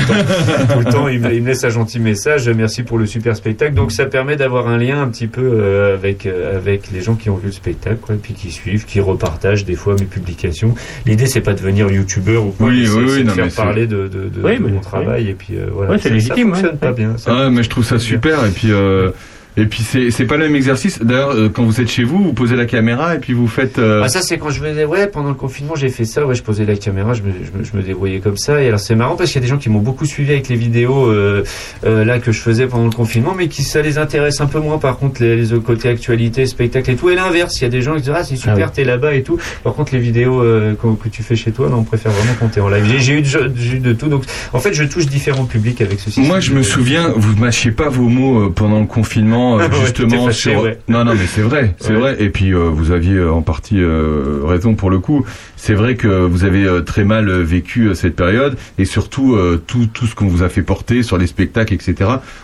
[0.74, 3.36] tout le temps, ils me, ils me laissent un gentil message, merci pour le super
[3.36, 3.74] spectacle.
[3.74, 7.16] Donc ça permet d'avoir un lien un petit peu euh, avec euh, avec les gens
[7.16, 10.06] qui ont vu le spectacle, quoi, et puis qui suivent, qui repartagent des fois mes
[10.06, 10.76] publications.
[11.06, 13.56] L'idée c'est pas de devenir youtubeur ou quoi, Oui, oui, de non, mais faire c'est-
[13.56, 15.92] parler de, de, de, Oui, de mais- mon travail et puis euh, voilà.
[15.92, 16.78] Ouais, c'est Ça- légitime, Ça fonctionne ouais.
[16.78, 17.18] pas bien.
[17.18, 18.46] ça Ah, mais je trouve ça super.
[18.46, 19.12] Et puis, euh,
[19.58, 21.00] et puis c'est, c'est pas le même exercice.
[21.02, 23.78] D'ailleurs, euh, quand vous êtes chez vous, vous posez la caméra et puis vous faites.
[23.80, 26.36] euh, Ah, ça c'est quand je venais ouais pendant le confinement j'ai fait ça ouais
[26.36, 28.80] je posais la caméra je me, je me, je me débrouillais comme ça et alors
[28.80, 31.08] c'est marrant parce qu'il y a des gens qui m'ont beaucoup suivi avec les vidéos
[31.12, 31.44] euh,
[31.86, 34.60] euh, là que je faisais pendant le confinement mais qui ça les intéresse un peu
[34.60, 37.68] moins par contre les, les autres côtés actualité spectacle et tout et l'inverse il y
[37.68, 38.72] a des gens qui disent ah c'est super Ah oui.
[38.74, 41.70] t'es là-bas et tout par contre les vidéos euh, que, que tu fais chez toi
[41.70, 44.08] là on préfère vraiment quand t'es en live j'ai, eu de, j'ai eu de tout
[44.08, 44.24] donc
[44.54, 47.72] en fait je touche différents publics avec ce système Moi, je me souviens, vous mâchiez
[47.72, 49.43] pas vos mots euh, pendant le confinement.
[49.44, 50.64] Justement, euh, justement sur.
[50.88, 52.00] Non, non, mais c'est vrai, c'est Ouais.
[52.00, 52.16] vrai.
[52.20, 55.26] Et puis euh, vous aviez euh, en partie euh, raison pour le coup.
[55.56, 60.14] C'est vrai que vous avez très mal vécu cette période et surtout tout tout ce
[60.14, 61.96] qu'on vous a fait porter sur les spectacles, etc.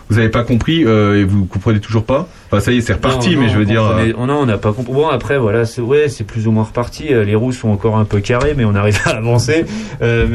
[0.10, 2.30] Vous n'avez pas compris et vous comprenez toujours pas?
[2.50, 4.16] Enfin, ça y est, c'est reparti, Non, mais non, je veux on dire.
[4.18, 4.94] oh non, on n'a pas compris.
[4.94, 7.10] Bon, après, voilà, c'est ouais, c'est plus ou moins reparti.
[7.10, 9.66] Les roues sont encore un peu carrées, mais on arrive à avancer.
[10.02, 10.26] Mais,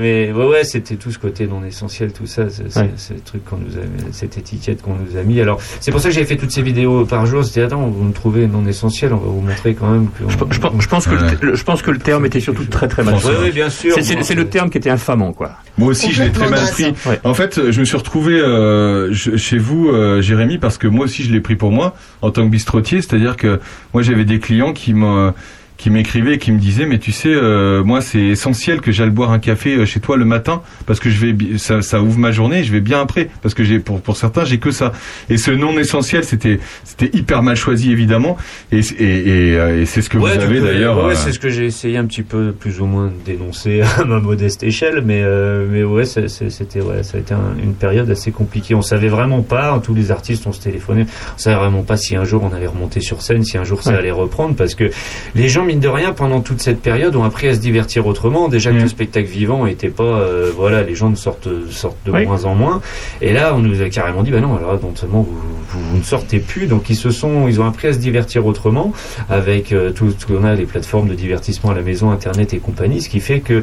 [0.00, 2.90] mais ouais, ouais, c'était tout ce côté non essentiel, tout ça, c'est Ouais.
[3.10, 3.82] le truc qu'on nous a,
[4.12, 5.40] cette étiquette qu'on nous a mis.
[5.42, 7.44] Alors, c'est pour ça que j'ai fait toutes ces vidéos par jour.
[7.44, 10.24] C'était attends, vous me trouvez non essentiel, on va vous montrer quand même que.
[10.30, 12.88] Je, pense- je pense que le, le- je pense que le terme était surtout très
[12.88, 13.14] très mal.
[13.24, 13.94] Oui, oui, bien sûr.
[13.94, 15.52] C'est- C'est c'est le terme qui était infamant, quoi.
[15.78, 16.92] Moi aussi, je l'ai très mal pris.
[17.24, 21.04] En fait, je me suis retrouvé euh, je- chez vous, euh, Jérémy, parce que moi
[21.06, 23.00] aussi, je l'ai pris pour moi en tant que bistrotier.
[23.02, 23.60] C'est-à-dire que
[23.94, 25.32] moi, j'avais des clients qui m'ont
[25.80, 29.10] qui m'écrivaient et qui me disaient mais tu sais euh, moi c'est essentiel que j'aille
[29.10, 32.18] boire un café euh, chez toi le matin parce que je vais ça, ça ouvre
[32.18, 34.70] ma journée et je vais bien après parce que j'ai pour pour certains j'ai que
[34.70, 34.92] ça.
[35.30, 38.36] Et ce non essentiel c'était c'était hyper mal choisi évidemment.
[38.72, 41.32] Et et, et, euh, et c'est ce que Ouais, vous avez d'ailleurs Ouais, euh, c'est
[41.32, 44.62] ce que j'ai essayé un petit peu, plus ou moins, de dénoncer à ma modeste
[44.62, 48.74] échelle, mais euh, mais ouais, c'était ouais, ça a été un- une période assez compliquée.
[48.74, 52.16] On savait vraiment pas, tous les artistes ont se téléphoné, on savait vraiment pas si
[52.16, 54.90] un jour on allait remonter sur scène, si un jour ça allait reprendre, parce que
[55.34, 58.48] les gens mine de rien pendant toute cette période ont appris à se divertir autrement.
[58.48, 58.82] Déjà que Mm.
[58.82, 62.26] le spectacle vivant était pas, euh, voilà, les gens ne sortent sortent de Oui.
[62.26, 62.80] moins en moins.
[63.20, 65.38] Et là, on nous a carrément dit, bah non, alors non seulement vous,
[65.70, 68.46] vous, vous ne sortez plus, donc ils se sont, ils ont appris à se divertir
[68.46, 68.92] autrement
[69.28, 72.58] avec euh, tout ce qu'on a, les plateformes de divertissement à la maison, Internet et
[72.58, 73.62] compagnie, ce qui fait que euh,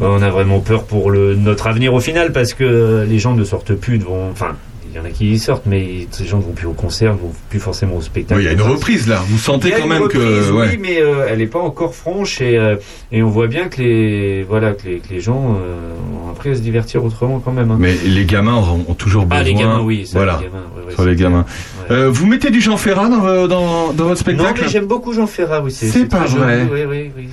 [0.00, 3.44] on a vraiment peur pour le, notre avenir au final parce que les gens ne
[3.44, 4.54] sortent plus, vont, enfin.
[4.90, 7.12] Il y en a qui y sortent, mais ces gens ne vont plus au concert,
[7.12, 8.38] ne vont plus forcément au spectacle.
[8.40, 10.68] oui, il y a une reprise là vous sentez quand même que ouais.
[10.72, 12.76] Oui, mais euh, elle n'est pas encore franche et, euh,
[13.12, 15.92] et on voit bien que les, voilà, que les, que les gens euh,
[16.26, 17.70] ont appris à se divertir autrement quand même.
[17.70, 17.76] hein.
[17.78, 19.40] Mais les gamins ont, ont toujours besoin.
[19.42, 20.38] Ah, les gamins, oui, ça, voilà.
[20.40, 21.44] les gamins, ouais, les c'est gamins.
[21.90, 21.96] Ouais.
[21.96, 25.12] Euh, vous mettez du Jean Ferrat dans, dans, dans votre Non, spectacle mais j'aime beaucoup
[25.12, 25.70] Jean Ferrat, oui.
[25.70, 26.66] C'est pas vrai.
[26.66, 27.28] joli, Oui, oui, oui.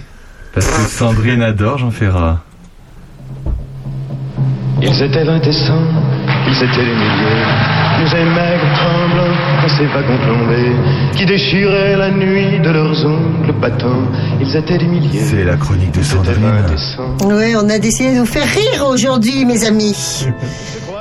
[0.53, 2.41] Parce que Sandrine adore Jean Ferrat.
[4.82, 5.82] Ils étaient vingt et cent,
[6.47, 7.45] ils étaient des milliers.
[7.99, 10.76] Nous maigres, tremblants, dans ces wagons plombés,
[11.15, 14.03] qui déchiraient la nuit de leurs ongles battants.
[14.41, 15.22] Ils étaient des milliers.
[15.22, 16.65] C'est la chronique de Sandrine.
[17.26, 20.27] Oui, on a décidé de vous faire rire aujourd'hui, mes amis.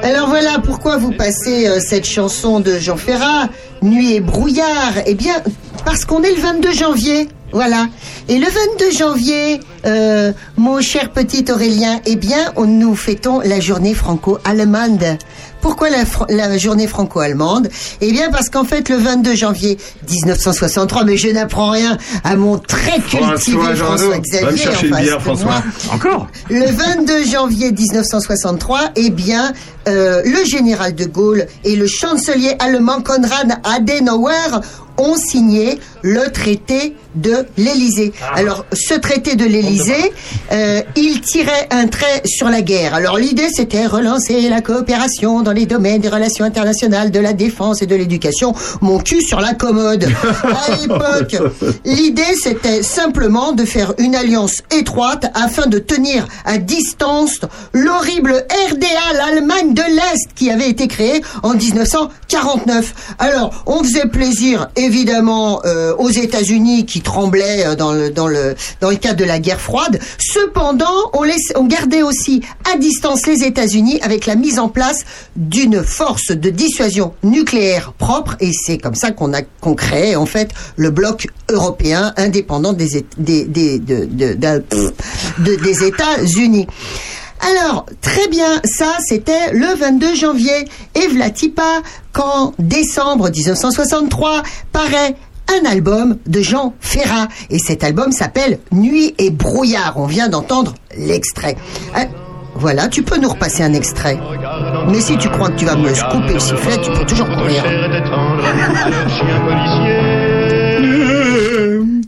[0.03, 3.49] Alors voilà pourquoi vous passez euh, cette chanson de Jean Ferrat,
[3.83, 4.93] Nuit et brouillard.
[5.07, 5.35] Eh bien,
[5.85, 7.29] parce qu'on est le 22 janvier.
[7.55, 7.87] Voilà.
[8.29, 13.61] Et le 22 janvier, euh, mon cher petit Aurélien, eh bien, on, nous fêtons la
[13.61, 15.19] journée franco-allemande.
[15.61, 15.89] Pourquoi
[16.29, 17.71] la, journée franco-allemande?
[18.01, 19.79] Eh bien, parce qu'en fait, le 22 janvier
[20.11, 24.13] 1963, mais je n'apprends rien à mon très cultivé François Jandot.
[25.21, 25.63] François François.
[25.93, 26.27] Encore?
[26.51, 29.53] Le 22 janvier 1963, eh bien,
[29.87, 34.61] euh, le général de Gaulle et le chancelier allemand Konrad Adenauer
[34.99, 38.13] ont signé le traité de l'Élysée.
[38.35, 40.13] Alors, ce traité de l'Élysée,
[40.53, 42.95] euh, il tirait un trait sur la guerre.
[42.95, 47.83] Alors, l'idée, c'était relancer la coopération dans les domaines des relations internationales, de la défense
[47.83, 48.55] et de l'éducation.
[48.81, 50.09] Mon cul sur la commode.
[50.45, 51.37] À l'époque,
[51.85, 57.41] l'idée, c'était simplement de faire une alliance étroite afin de tenir à distance
[57.73, 63.15] l'horrible RDA, l'Allemagne de l'Est, qui avait été créée en 1949.
[63.19, 68.29] Alors, on faisait plaisir, évidemment, euh, aux États-Unis qui tremblaient euh, dans le, dans,
[68.97, 69.99] cadre de la guerre froide.
[70.19, 72.43] Cependant, on, gardait aussi
[72.73, 75.05] à distance les États-Unis avec la mise en place
[75.37, 79.43] d'une force de dissuasion nucléaire propre, et c'est comme ça qu'on a
[79.77, 82.97] crée en fait le bloc européen indépendant des
[85.83, 86.67] États-Unis.
[87.51, 90.67] Alors, très bien, ça c'était le 22 janvier.
[90.95, 94.43] Et Vlatipa, qu'en décembre 1963
[94.73, 95.15] paraît
[95.49, 97.29] un album de Jean Ferrat.
[97.51, 99.95] Et cet album s'appelle Nuit et brouillard.
[99.97, 101.57] On vient d'entendre l'extrait.
[101.97, 102.05] Euh,
[102.55, 104.19] voilà, tu peux nous repasser un extrait.
[104.89, 107.63] Mais si tu crois que tu vas me couper le sifflet, tu peux toujours courir.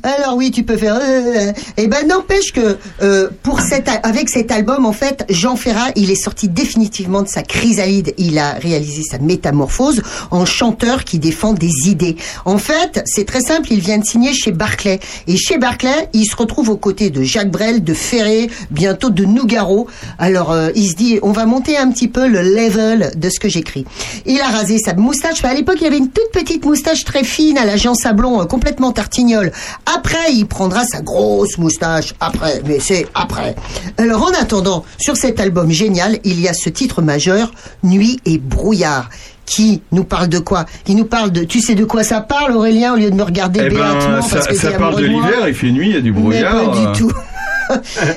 [0.06, 1.00] Alors oui, tu peux faire.
[1.02, 5.56] Euh, eh ben n'empêche que euh, pour cet a- avec cet album, en fait, Jean
[5.56, 8.14] Ferrat, il est sorti définitivement de sa chrysalide.
[8.16, 12.16] Il a réalisé sa métamorphose en chanteur qui défend des idées.
[12.44, 13.72] En fait, c'est très simple.
[13.72, 17.24] Il vient de signer chez Barclay et chez Barclay, il se retrouve aux côtés de
[17.24, 19.88] Jacques Brel, de Ferré, bientôt de Nougaro.
[20.20, 23.40] Alors euh, il se dit, on va monter un petit peu le level de ce
[23.40, 23.84] que j'écris.
[24.24, 25.44] Il a rasé sa moustache.
[25.44, 28.44] À l'époque, il avait une toute petite moustache très fine à la Jean Sablon, euh,
[28.44, 29.50] complètement tartignole.
[29.96, 32.12] Après, il prendra sa grosse moustache.
[32.20, 33.54] Après, mais c'est après.
[33.96, 37.50] Alors, en attendant, sur cet album génial, il y a ce titre majeur,
[37.82, 39.08] Nuit et brouillard.
[39.46, 40.66] Qui nous parle de quoi?
[40.84, 41.44] Qui nous parle de.
[41.44, 44.20] Tu sais de quoi ça parle, Aurélien, au lieu de me regarder Eh ben, béatement
[44.20, 46.20] ça, parce que ça parle de l'hiver, il fait nuit, il y a du mais
[46.20, 46.52] brouillard.
[46.52, 46.92] pas euh.
[46.92, 47.12] du tout.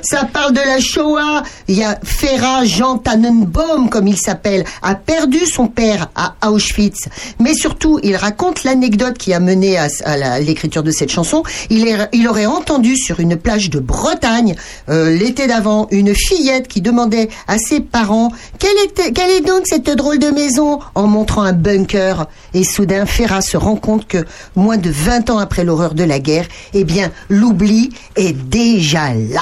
[0.02, 1.44] Ça parle de la Shoah.
[1.68, 7.10] Il y a Ferra Jean Tannenbaum, comme il s'appelle, a perdu son père à Auschwitz.
[7.40, 11.44] Mais surtout, il raconte l'anecdote qui a mené à, l'écriture de cette chanson.
[11.70, 14.56] Il, aurait entendu sur une plage de Bretagne,
[14.90, 20.20] euh, l'été d'avant, une fillette qui demandait à ses parents quelle est donc cette drôle
[20.20, 20.80] de maison?
[20.96, 22.28] en montrant un bunker.
[22.54, 26.20] Et soudain, Ferra se rend compte que moins de 20 ans après l'horreur de la
[26.20, 29.39] guerre, eh bien, l'oubli est déjà là.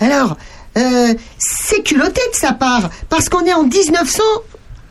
[0.00, 0.36] Alors,
[0.76, 3.64] euh, c'est culotté de sa part, parce qu'on est en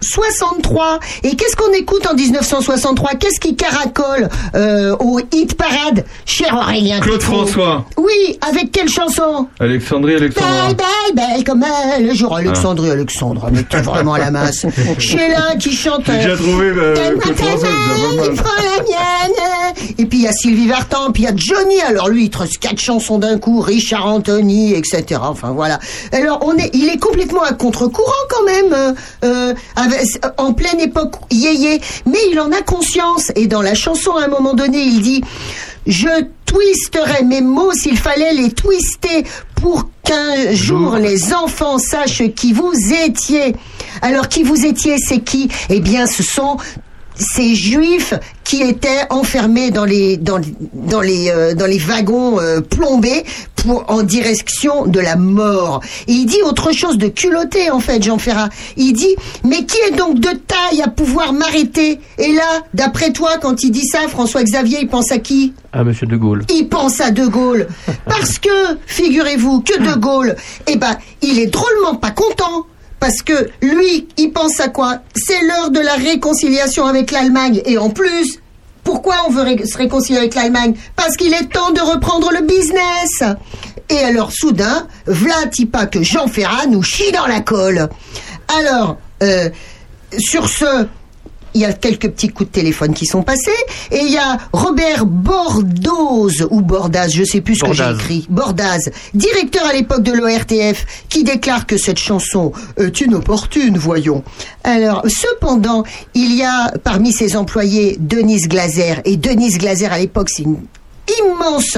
[0.05, 0.99] 1963.
[1.23, 6.99] Et qu'est-ce qu'on écoute en 1963 Qu'est-ce qui caracole euh, au hit parade, cher Aurélien
[6.99, 7.85] Claude François.
[7.97, 9.47] Oui, avec quelle chanson?
[9.59, 10.67] Alexandrie, Alexandra.
[10.67, 11.65] Belle, belle, belle comme
[11.97, 14.65] elle, le jour Alexandrie, Alexandre, mais t'es vraiment à la masse.
[14.99, 16.03] Sheila qui chante.
[16.05, 17.69] J'ai déjà trouvé, euh, Claude François.
[19.97, 21.81] Et puis il y a Sylvie Vartan, puis il y a Johnny.
[21.81, 25.19] Alors lui, il trosse quatre chansons d'un coup, Richard Anthony, etc.
[25.23, 25.79] Enfin voilà.
[26.11, 29.94] Alors on est, il est complètement à contre-courant quand même, euh, euh, avec-
[30.37, 31.81] en pleine époque yéyé.
[32.05, 33.31] Mais il en a conscience.
[33.35, 35.23] Et dans la chanson, à un moment donné, il dit
[35.87, 39.23] je twisterais mes mots s'il fallait les twister
[39.61, 42.73] pour qu'un jour les enfants sachent qui vous
[43.05, 43.55] étiez.
[44.01, 45.49] Alors qui vous étiez, c'est qui?
[45.69, 46.57] Eh bien, ce sont
[47.17, 48.13] ces juifs
[48.43, 53.23] qui étaient enfermés dans les dans, les- dans les euh, dans les wagons euh, plombés
[53.55, 55.81] pour en direction de la mort.
[56.07, 58.49] Et il dit autre chose de culotté en fait, Jean Ferrat.
[58.77, 61.99] Il dit mais qui est donc de taille à pouvoir m'arrêter?
[62.19, 65.53] Et là, d'après toi, quand il dit ça, François Xavier, il pense à qui?
[65.73, 66.43] Ah, monsieur De Gaulle.
[66.53, 67.67] il pense à De Gaulle.
[68.05, 68.49] Parce que,
[68.85, 70.35] figurez-vous, que De Gaulle,
[70.67, 72.65] eh ben, il est drôlement pas content.
[72.99, 74.99] Parce que lui, il pense à quoi?
[75.15, 77.61] C'est l'heure de la réconciliation avec l'Allemagne.
[77.65, 78.39] Et en plus,
[78.83, 80.75] pourquoi on veut se réconcilier avec l'Allemagne?
[80.95, 83.23] Parce qu'il est temps de reprendre le business.
[83.89, 87.89] Et alors, soudain, Vlatipa que Jean Ferrat nous chie dans la colle.
[88.59, 89.49] Alors, euh,
[90.17, 90.87] sur ce,
[91.55, 93.49] il y a quelques petits coups de téléphone qui sont passés
[93.91, 98.27] et il y a Robert Bordoz ou Bordaz, je sais plus ce que j'ai écrit,
[98.29, 104.23] Bordaz, directeur à l'époque de l'ORTF, qui déclare que cette chanson est inopportune, voyons.
[104.63, 105.83] Alors, cependant,
[106.13, 110.57] il y a parmi ses employés Denise Glaser et Denise Glaser à l'époque, c'est une
[111.21, 111.77] immense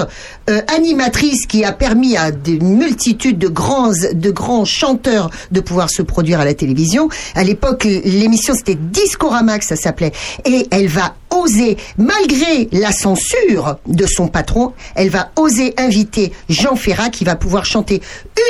[0.49, 5.89] euh, animatrice qui a permis à des multitudes de grands de grands chanteurs de pouvoir
[5.89, 7.09] se produire à la télévision.
[7.35, 10.11] À l'époque, l'émission c'était Discorama que ça s'appelait
[10.45, 16.75] et elle va oser malgré la censure de son patron, elle va oser inviter Jean
[16.75, 18.01] Ferrat qui va pouvoir chanter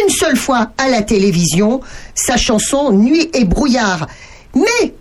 [0.04, 1.82] une seule fois à la télévision
[2.14, 4.08] sa chanson Nuit et brouillard.
[4.56, 4.94] Mais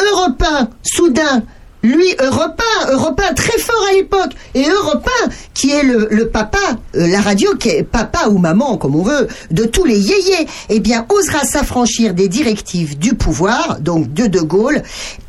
[0.00, 1.42] Europe 1, soudain,
[1.82, 6.08] lui, Europe 1, Europe 1 très fort à l'époque, et Europe 1, qui est le,
[6.10, 6.58] le papa,
[6.96, 10.46] euh, la radio qui est papa ou maman, comme on veut, de tous les yéyés,
[10.68, 14.82] eh bien, osera s'affranchir des directives du pouvoir, donc de De Gaulle,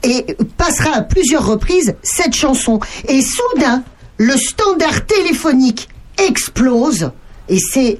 [0.03, 0.25] et
[0.57, 2.79] passera à plusieurs reprises cette chanson.
[3.07, 3.83] Et soudain,
[4.17, 5.87] le standard téléphonique
[6.17, 7.11] explose,
[7.49, 7.99] et c'est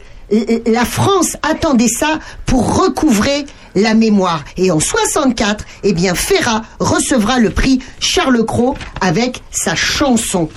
[0.65, 3.45] la France attendait ça pour recouvrer
[3.75, 4.43] la mémoire.
[4.57, 10.49] Et en 64, eh bien, Ferrat recevra le prix Charles Cros avec sa chanson.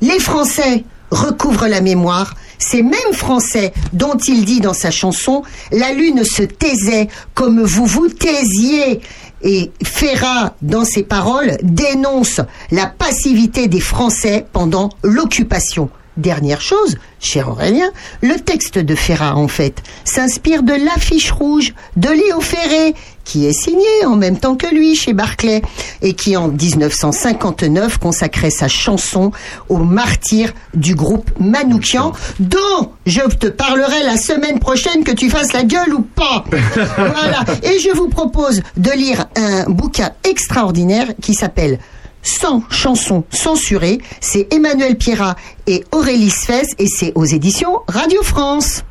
[0.00, 2.34] Les Français recouvrent la mémoire.
[2.58, 5.42] Ces mêmes Français dont il dit dans sa chanson
[5.72, 9.00] La lune se taisait comme vous vous taisiez.
[9.42, 12.40] Et Ferrat, dans ses paroles, dénonce
[12.70, 15.90] la passivité des Français pendant l'occupation.
[16.16, 17.90] Dernière chose, cher Aurélien,
[18.22, 23.52] le texte de Ferrat, en fait, s'inspire de l'affiche rouge de Léo Ferré, qui est
[23.52, 25.62] signé en même temps que lui chez Barclay,
[26.02, 29.32] et qui en 1959 consacrait sa chanson
[29.68, 35.52] aux martyrs du groupe Manoukian, dont je te parlerai la semaine prochaine que tu fasses
[35.52, 36.44] la gueule ou pas.
[36.52, 37.44] voilà.
[37.64, 41.80] Et je vous propose de lire un bouquin extraordinaire qui s'appelle
[42.24, 43.98] 100 chansons censurées.
[44.20, 45.36] C'est Emmanuel Pierrat
[45.66, 48.82] et Aurélie Sfez et c'est aux éditions Radio France.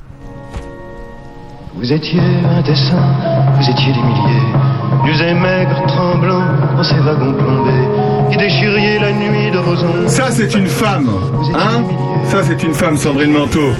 [1.76, 2.95] Vous étiez indécents,
[3.57, 4.53] vous étiez des milliers,
[5.03, 6.45] nus et maigres, tremblants
[6.77, 10.10] dans ces wagons plombés, qui déchiriez la nuit de vos ongles.
[10.10, 11.10] Ça, c'est une femme.
[11.55, 11.84] Hein
[12.26, 13.72] Ça, c'est une femme, Sandrine Manteau.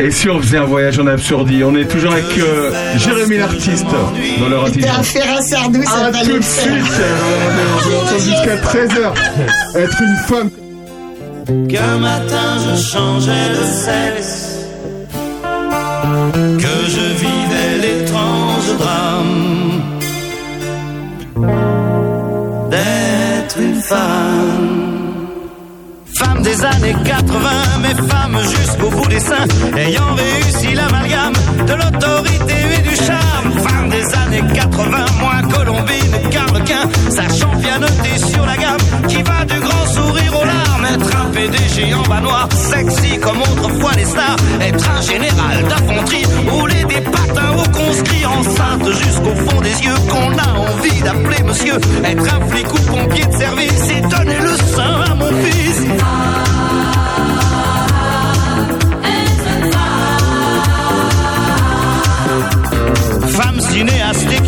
[0.00, 3.86] Et si on faisait un voyage en absurdie On est toujours avec euh, Jérémy l'artiste
[4.40, 5.06] dans leur T'es un intelligence.
[5.08, 6.62] fer à sardou, ça va tout le de faire.
[6.62, 9.12] suite, euh, on jusqu'à 13h.
[9.76, 10.50] Être une femme.
[11.68, 14.48] qu'un matin je changeais de sexe,
[16.32, 19.82] que je vivais l'étrange drame
[22.70, 24.81] d'être une femme.
[26.22, 27.50] Femme des années 80,
[27.82, 29.46] mais femme jusqu'au bout des seins,
[29.76, 31.32] ayant réussi l'amalgame
[31.66, 33.50] de l'autorité et du charme.
[33.58, 39.58] Femme des années 80, moins Colombine, Carlequin, sachant pianoter sur la gamme, qui va du
[39.58, 40.86] grand sourire aux larmes.
[40.94, 44.36] Être un PDG en bas noir, sexy comme autrefois les stars.
[44.60, 50.38] Être un général d'infanterie, rouler des patins au conscrit, enceinte jusqu'au fond des yeux, qu'on
[50.38, 51.78] a envie d'appeler monsieur.
[52.04, 55.51] Être un flic ou pompier de service et donner le sein à mon fils.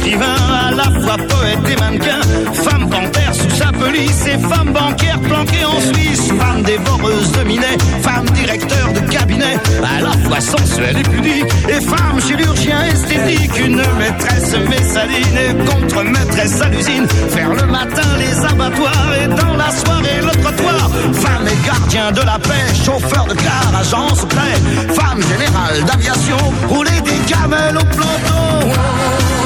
[0.05, 0.37] Écrivain,
[0.69, 2.21] à la fois poète et mannequin.
[2.53, 6.33] Femme panthère sous sa police et femme bancaire planquée en Suisse.
[6.39, 11.45] Femme dévoreuse de minet, femme directeur de cabinet, à la fois sensuelle et pudique.
[11.69, 17.07] Et femme chirurgien esthétique, une maîtresse messaline et contre-maîtresse à l'usine.
[17.31, 20.91] Faire le matin les abattoirs et dans la soirée le trottoir.
[21.15, 24.55] Femme et gardien de la paix, chauffeur de car, agent secret.
[24.95, 29.44] Femme générale d'aviation, rouler des camels au planton.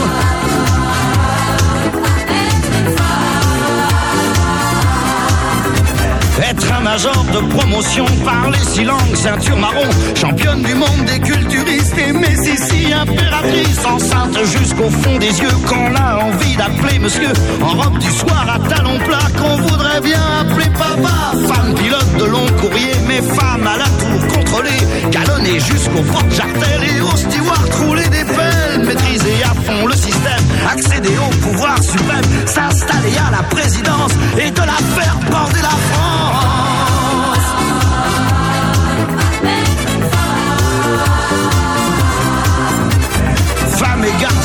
[6.49, 11.99] Être un major de promotion, parler six langues, ceinture marron, championne du monde des culturistes
[11.99, 17.99] et Messissi, impératrice, enceinte jusqu'au fond des yeux, qu'on a envie d'appeler monsieur, en robe
[17.99, 21.37] du soir à talons plats, qu'on voudrait bien appeler papa.
[21.53, 26.81] Femme pilote de long courrier, mais femme à la tour contrôlée, galonnée jusqu'au porte jartel
[26.97, 32.47] et au steward rouler des pelles, maîtriser à fond le système, accéder au pouvoir suprême,
[32.47, 36.98] s'installer à la présidence et de la faire border la France.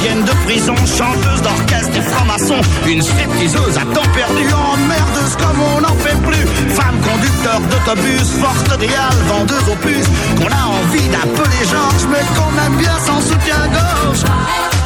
[0.04, 2.56] De prison, chanteuse d'orchestre et franc-maçon,
[2.86, 6.46] une stripteaseuse à temps perdu, emmerdeuse comme on n'en fait plus.
[6.76, 12.66] Femme conducteur d'autobus, forte idéal, vendeuse aux puces, qu'on a envie d'appeler Georges, mais qu'on
[12.66, 14.83] aime bien sans soutien-gorge.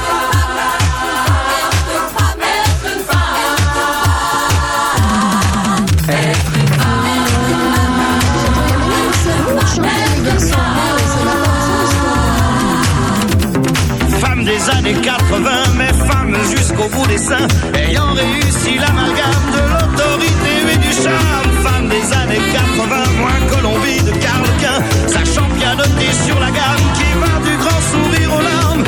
[17.17, 21.51] Ayant réussi l'amalgame de l'autorité et du charme.
[21.63, 27.49] Femme des années 80, moins Colombie de Carlequin, sachant pianoter sur la gamme, qui va
[27.49, 28.83] du grand sourire aux larmes.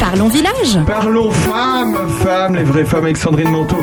[0.00, 0.84] Parlons village.
[0.86, 3.76] Parlons femmes, femmes, les vraies femmes avec Sandrine Manteau.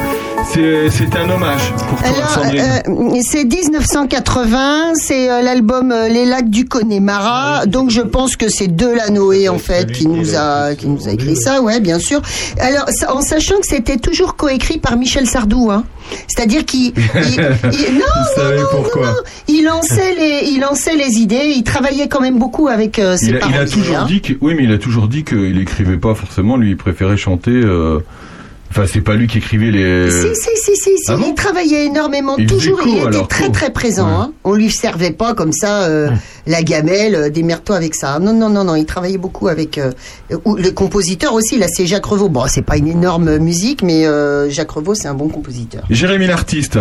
[0.53, 2.61] C'est un hommage pour toi, Alors, Sandrine.
[2.87, 7.65] euh, c'est 1980, c'est euh, l'album euh, Les Lacs du Connemara.
[7.65, 11.35] Donc je pense que c'est Delanoé en fait qui nous a qui nous a écrit
[11.35, 12.21] ça, ouais, bien sûr.
[12.59, 15.83] Alors en sachant que c'était toujours coécrit par Michel Sardou, hein.
[16.27, 19.13] C'est-à-dire qu'il il- il- non, Il savait pourquoi.
[19.49, 23.27] il lançait les il lançait les idées, il travaillait quand même beaucoup avec euh, ses
[23.27, 24.05] Il a, il a toujours hein.
[24.07, 26.55] dit que, oui, mais il a toujours dit qu'il écrivait pas forcément.
[26.55, 27.51] Lui, il préférait chanter.
[28.67, 30.11] Euh, Enfin, c'est pas lui qui écrivait les.
[30.11, 31.11] Si, si, si, si, si.
[31.11, 34.07] Ah bon il travaillait énormément, Il toujours, il était alors, très très présent.
[34.07, 34.33] Hein.
[34.43, 36.09] On lui servait pas comme ça euh,
[36.47, 38.19] la gamelle, euh, démerde-toi avec ça.
[38.19, 39.91] Non, non, non, non, il travaillait beaucoup avec euh,
[40.57, 41.57] les compositeurs aussi.
[41.57, 42.29] Là, c'est Jacques Revaux.
[42.29, 45.83] Bon, c'est pas une énorme musique, mais euh, Jacques Revaux, c'est un bon compositeur.
[45.89, 46.79] Jérémy l'artiste.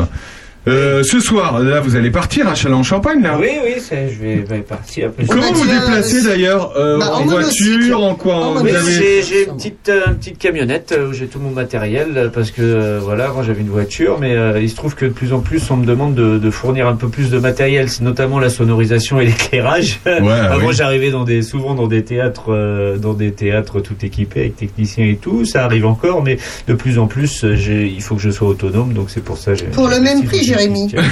[0.69, 3.39] Euh, ce soir, là, vous allez partir à Châlons-en-Champagne, là.
[3.41, 5.09] Oui, oui, c'est- je vais, vais partir.
[5.09, 9.23] Après, Comment vous déplacez d'ailleurs euh, Bah, En en voiture, en quoi Oui, avez- j'ai
[9.23, 12.51] j'ai une petite, euh, une petite camionnette euh, où j'ai tout mon matériel euh, parce
[12.51, 15.33] que euh, voilà, avant j'avais une voiture, mais euh, il se trouve que de plus
[15.33, 18.51] en plus on me demande de, de fournir un peu plus de matériel, notamment la
[18.51, 20.01] sonorisation et l'éclairage.
[20.07, 20.75] avant oui.
[20.75, 25.07] j'arrivais dans des, souvent dans des théâtres, euh, dans des théâtres tout équipés avec techniciens
[25.07, 28.23] et tout, ça arrive encore, mais de plus en plus euh, j'ai- il faut que
[28.23, 29.55] je sois autonome, donc c'est pour ça.
[29.55, 30.95] j'ai- Pour le même prix, Jérémy.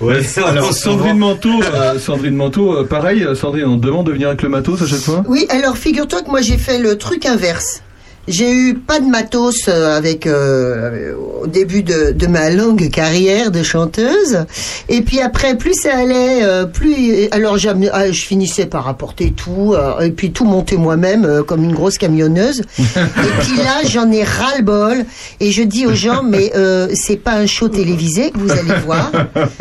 [0.00, 0.72] Ouais, Alors, moment.
[0.72, 4.42] Sandrine Manteau, euh, Sandrine Manteau, euh, pareil, euh, Sandrine, on te demande de venir avec
[4.42, 7.82] le matos à chaque fois Oui, alors figure-toi que moi j'ai fait le truc inverse.
[8.28, 11.12] J'ai eu pas de matos euh, avec euh,
[11.42, 14.44] au début de, de ma longue carrière de chanteuse.
[14.88, 17.56] Et puis après, plus ça allait, euh, plus alors
[17.92, 21.98] ah, je finissais par apporter tout euh, et puis tout monter moi-même comme une grosse
[21.98, 22.62] camionneuse.
[22.78, 25.04] et puis là, j'en ai ras le bol
[25.40, 26.52] et je dis aux gens mais
[26.94, 29.10] c'est pas un show télévisé que vous allez voir.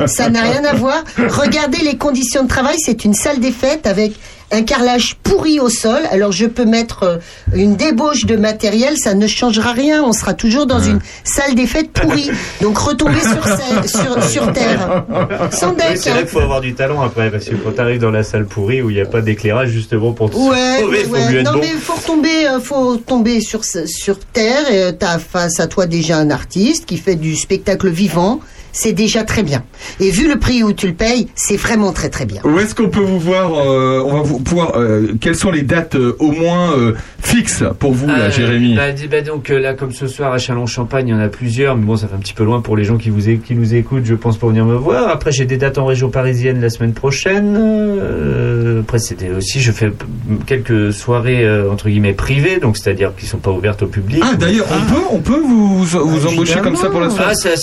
[0.05, 1.03] Ça n'a rien à voir.
[1.17, 2.75] Regardez les conditions de travail.
[2.77, 4.13] C'est une salle des fêtes avec
[4.51, 6.01] un carrelage pourri au sol.
[6.11, 7.17] Alors je peux mettre euh,
[7.53, 10.03] une débauche de matériel, ça ne changera rien.
[10.03, 12.29] On sera toujours dans une salle des fêtes pourrie.
[12.61, 15.05] Donc retomber sur, scène- sur, sur terre.
[15.51, 16.19] Sans Oui, c'est là hein.
[16.19, 18.89] qu'il faut avoir du talent après, parce que quand t'arrives dans la salle pourrie où
[18.89, 21.59] il n'y a pas d'éclairage, justement, pour te Ouais, sauver, ouais, faut non bon.
[21.59, 24.69] mais faut retomber, euh, faut tomber sur sur terre.
[24.71, 28.39] Et euh, t'as face à toi déjà un artiste qui fait du spectacle vivant.
[28.73, 29.63] C'est déjà très bien.
[29.99, 32.41] Et vu le prix où tu le payes, c'est vraiment très très bien.
[32.43, 34.75] Où est-ce qu'on peut vous voir euh, On va vous pouvoir.
[34.77, 38.91] euh, quelles sont les dates euh, au moins euh, fixes pour vous, là, Jérémy bah,
[38.91, 41.85] dis- bah, donc là, comme ce soir à Chalon-Champagne, il y en a plusieurs, mais
[41.85, 44.05] bon, ça fait un petit peu loin pour les gens qui vous qui nous écoutent,
[44.05, 45.09] je pense, pour venir me voir.
[45.09, 47.55] Après, j'ai des dates en région parisienne la semaine prochaine.
[47.57, 49.91] Euh, après, c'était aussi, je fais
[50.45, 54.23] quelques soirées euh, entre guillemets privées, donc c'est-à-dire qui sont pas ouvertes au public.
[54.25, 57.35] Ah, d'ailleurs, on peut, on peut vous, vous embaucher comme ça pour la soirée Ah,
[57.35, 57.55] ça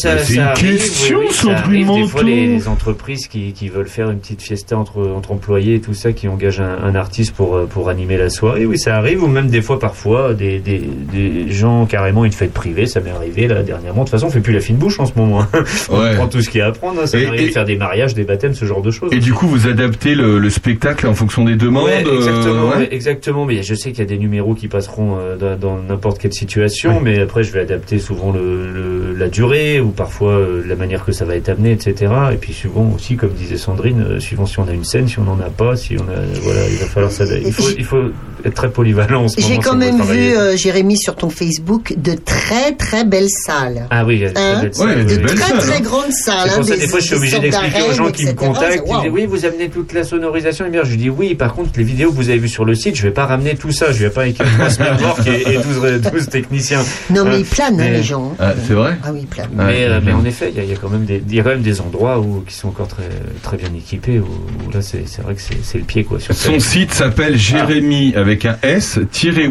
[1.10, 1.92] oui, oui, arrive.
[1.92, 5.76] Des fois, les, les entreprises qui, qui veulent faire une petite fiesta entre, entre employés
[5.76, 8.78] et tout ça, qui engagent un, un artiste pour, euh, pour animer la soirée, oui,
[8.78, 9.22] ça arrive.
[9.22, 10.78] Ou même des fois, parfois, des, des,
[11.12, 14.00] des gens carrément une fête privée, ça m'est arrivé là dernièrement.
[14.04, 15.40] De toute façon, on fait plus la fine bouche en ce moment.
[15.42, 15.48] hein.
[15.90, 16.14] on Ouais.
[16.14, 17.00] prend tout ce qu'il y a à prendre.
[17.02, 17.06] hein.
[17.06, 19.12] Ça Et- m'est arrivé et- de faire des mariages, des baptêmes, ce genre de choses.
[19.12, 22.68] Et du coup, vous adaptez le, le spectacle en fonction des demandes Ouais, euh, exactement,
[22.70, 23.44] ouais ouais, exactement.
[23.46, 26.32] Mais je sais qu'il y a des numéros qui passeront euh, dans dans n'importe quelle
[26.32, 30.76] situation, mais après je vais adapter souvent le, le- la durée ou parfois euh, la
[30.76, 32.12] manière que ça va être amené, etc.
[32.32, 35.18] Et puis suivant aussi, comme disait Sandrine, euh, suivant si on a une scène, si
[35.18, 37.44] on n'en a pas, si on a, voilà, il va falloir s'adapter.
[37.46, 38.02] Il faut, il faut
[38.44, 39.26] être très polyvalent.
[39.36, 43.86] J'ai quand même vu, euh, Jérémy, sur ton Facebook, de très très belles salles.
[43.90, 45.34] Ah oui, il y a des Hein très belles salles, de oui, oui.
[45.34, 46.48] très très grandes salles.
[46.50, 48.82] C'est pour hein, ça, des fois, je suis obligé d'expliquer aux gens qui me contactent.
[48.86, 50.66] C'est Ils disent, oui, vous amenez toute la sonorisation.
[50.66, 52.64] Et bien, je lui dis, oui, par contre, les vidéos que vous avez vues sur
[52.64, 53.92] le site, je vais pas ramener tout ça.
[53.92, 56.82] Je vais pas écrire trois smermorques et, et 12, 12 techniciens.
[57.10, 57.36] Non, mais Hein.
[57.40, 58.34] ils planent, hein, les gens.
[58.38, 59.48] Ah, c'est vrai Ah oui, ils planent.
[59.54, 61.42] mais, euh, mais en effet, il y, a- a quand même des, il y a
[61.42, 63.08] quand même des endroits où, qui sont encore très,
[63.42, 64.18] très bien équipés.
[64.20, 66.18] Où, où là, c'est c'est vrai que c'est le pied, quoi.
[66.20, 68.98] Sur Son site s'appelle Jérémy avec un S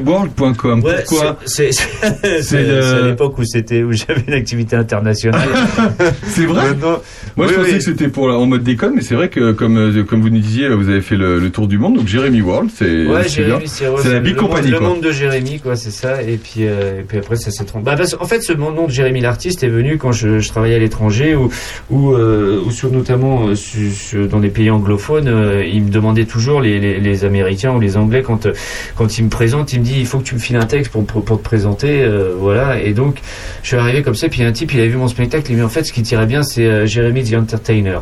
[0.06, 0.84] world.com.
[0.84, 1.72] Ouais, Pourquoi c'est-
[2.52, 5.48] le- à l'époque où c'était où j'avais une activité internationale.
[6.28, 7.02] C'est vrai Maintenant-
[7.36, 7.78] Moi, je Oui, pensais oui.
[7.78, 10.40] que c'était pour en mode déconne, mais c'est vrai que comme euh, comme vous nous
[10.40, 14.12] disiez, vous avez fait le, le tour du monde, donc Jérémy World, c'est Ouais, c'est
[14.12, 16.22] la big compagnie Le monde de Jérémy, quoi, c'est ça.
[16.24, 17.86] Et puis, euh, et puis après, ça s'est trompé.
[17.86, 20.76] Bah, parce- en fait, ce nom de Jérémy l'artiste est venu quand je, je travaillais
[20.76, 21.50] à l'étranger ou,
[21.90, 25.90] ou, euh, ou sur, notamment euh, su- su- dans les pays anglophones, euh, ils me
[25.90, 28.54] demandaient toujours, les, les, les Américains ou les Anglais, quand, euh,
[28.96, 30.92] quand ils me présentent, ils me disent, il faut que tu me files un texte
[30.92, 32.80] pour, pour, pour te présenter, euh, voilà.
[32.82, 33.22] Et donc,
[33.64, 35.62] je suis arrivé comme ça, puis un type, il avait vu mon spectacle, il m'a
[35.62, 38.00] dit, en fait, ce qui tirait bien, c'est euh, Jérémy the Entertainer.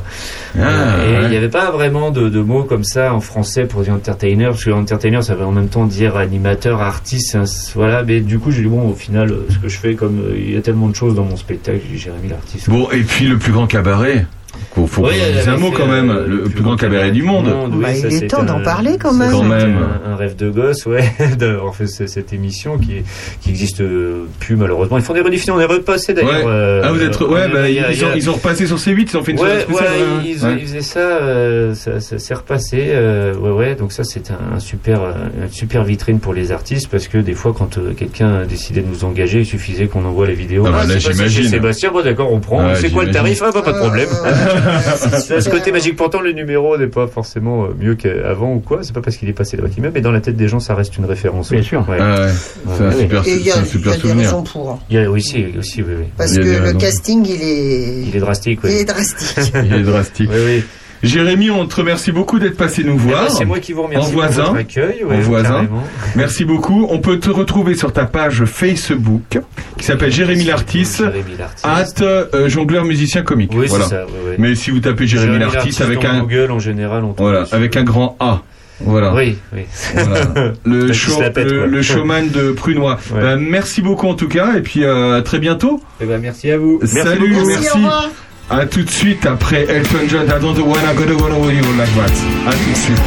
[0.59, 3.81] Ah, et il n'y avait pas vraiment de, de mots comme ça en français pour
[3.81, 7.43] dire entertainer, parce que entertainer, ça veut en même temps dire animateur, artiste, hein,
[7.75, 8.03] voilà.
[8.03, 10.53] Mais du coup, j'ai dit, bon, au final, ce que je fais, comme euh, il
[10.53, 12.69] y a tellement de choses dans mon spectacle, j'ai dit, Jérémy l'artiste.
[12.69, 14.25] Bon, et puis le plus grand cabaret.
[14.73, 15.13] Faut, faut Oui,
[15.47, 16.09] un mot quand même.
[16.09, 17.45] euh, le plus grand cabaret du monde.
[17.81, 19.31] Bah, il ça, est temps d'en parler, quand même.
[19.31, 19.77] Quand même.
[20.05, 21.03] Un, un rêve de gosse, ouais,
[21.39, 23.03] d'avoir fait ce- cette émission qui,
[23.41, 24.97] qui existe euh, plus malheureusement.
[24.97, 26.21] Ils font des rediffusions, on est repassé Ouais.
[26.23, 26.47] d'ailleurs.
[26.47, 27.19] euh, ah, vous êtes.
[27.21, 29.37] Ouais, bah, a- ils, ont, a- ils ont repassé sur C8, ils ont fait une
[29.37, 29.87] soirée Ouais, spéciale.
[29.87, 30.23] ouais.
[30.25, 30.55] ils, Ouais.
[30.59, 33.75] ils faisaient ça, euh, ça, ça s'est repassé, euh, ouais, ouais.
[33.75, 35.01] Donc ça, c'est un, un super,
[35.41, 38.87] une super vitrine pour les artistes parce que des fois, quand euh, quelqu'un décidait de
[38.87, 40.65] nous engager, il suffisait qu'on envoie les vidéos.
[40.67, 41.47] Ah, bah, là, chez j'imagine.
[41.49, 42.75] Sébastien, bon d'accord, on prend.
[42.75, 43.41] C'est quoi le tarif.
[43.45, 44.09] Ah, bah, pas de problème.
[44.45, 45.95] ce côté magique.
[45.95, 48.79] Pourtant, le numéro n'est pas forcément euh, mieux qu'avant ou quoi.
[48.83, 50.75] C'est pas parce qu'il est passé là-bas qu'il mais dans la tête des gens, ça
[50.75, 51.51] reste une référence.
[51.51, 51.85] Bien sûr.
[51.89, 51.97] Ouais.
[51.99, 52.31] Ah ouais.
[52.75, 53.01] C'est un Ouais.
[53.01, 54.25] super, Et il y c'est a, un y super des souvenir.
[54.25, 54.79] raisons pour.
[54.89, 56.05] Il y a aussi, aussi, oui, oui.
[56.17, 58.69] Parce y que le casting, il est, Il est drastique, oui.
[58.73, 59.53] il est drastique.
[59.65, 60.29] Il est drastique.
[60.33, 60.63] Oui, oui.
[61.03, 63.29] Jérémy, on te remercie beaucoup d'être passé nous Eh ben, voir.
[63.31, 64.43] C'est moi qui vous remercie En pour voisin.
[64.43, 65.03] votre accueil.
[65.03, 65.49] ouais, en voisin.
[65.49, 65.83] carrément.
[66.15, 66.87] Merci beaucoup.
[66.89, 69.39] On peut te retrouver sur ta page Facebook
[69.77, 70.97] qui s'appelle Jérémy l'artiste.
[71.03, 71.65] Jérémy l'artiste.
[71.65, 73.51] Hâte euh, jongleur musicien comique.
[73.55, 73.85] Oui, voilà.
[73.85, 74.05] c'est ça.
[74.05, 74.35] ouais, ouais.
[74.39, 77.55] Mais si vous tapez Jérémy, Jérémy l'artiste avec un Google en général, on voilà, dessus.
[77.55, 78.41] avec un grand A.
[78.81, 79.13] Voilà.
[79.13, 79.61] Oui, oui.
[79.93, 80.51] Voilà.
[80.65, 82.99] Le, show- pète, showman de Prunois.
[83.13, 83.21] Ouais.
[83.21, 85.81] Ben, merci beaucoup en tout cas et puis euh, à très bientôt.
[86.01, 86.81] Eh ben, merci à vous.
[86.83, 87.69] Salut, Merci, merci.
[87.69, 88.09] au revoir.
[88.49, 90.27] À tout de suite après Elton John.
[90.27, 92.11] I don't wanna go to to you like that.
[92.47, 93.01] À tout de suite.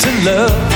[0.00, 0.69] To love.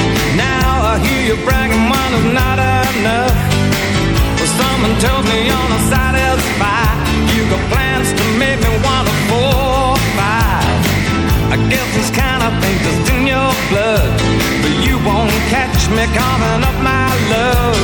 [15.84, 17.76] catch me calling up my love.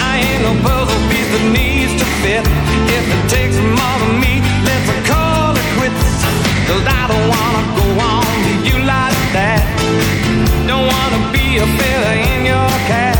[0.00, 2.44] I ain't no puzzle piece that needs to fit.
[2.88, 6.24] If it takes more than me, let's call it quits.
[6.68, 9.62] Cause I don't wanna go on to you like that.
[10.66, 13.16] Don't wanna be a feather in your cap.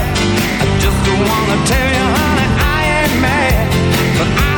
[0.61, 3.67] I just don't wanna tell you, honey, I ain't mad.
[4.19, 4.50] But I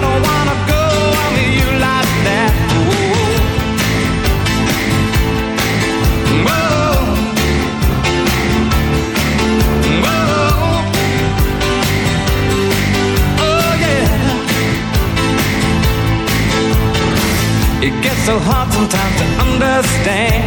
[18.23, 20.47] so hard sometimes to understand.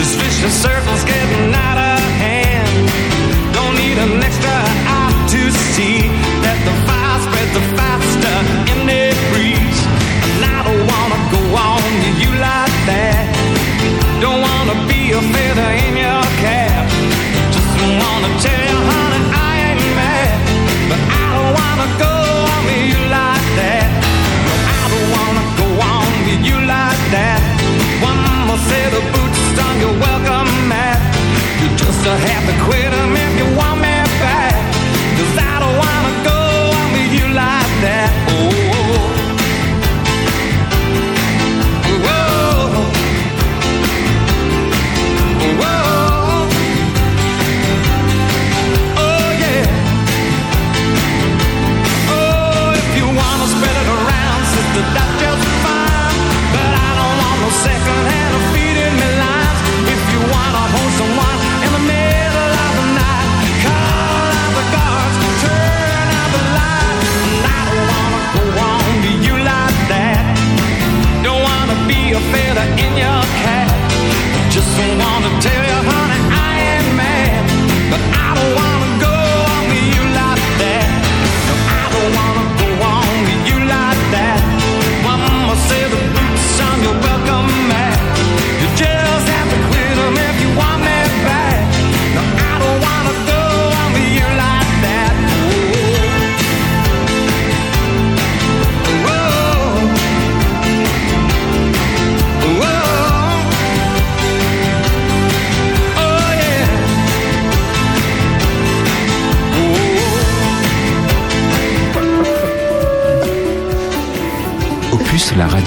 [0.00, 2.88] This vicious circle's getting out of hand.
[3.52, 4.56] Don't need an extra
[4.88, 5.42] eye to
[5.76, 6.08] see
[6.40, 8.36] that the fire spreads the faster
[8.72, 9.80] in the breeze.
[10.40, 13.28] And I don't wanna go on to you like that.
[14.24, 16.88] Don't wanna be a feather in your cap.
[17.52, 20.32] Just wanna tell you, honey, I ain't mad.
[20.88, 22.09] But I don't wanna go
[28.70, 31.00] set of boots on your welcome mat.
[31.60, 33.89] You just have to quit 'em if you want me
[74.80, 75.59] Just wanna tell you,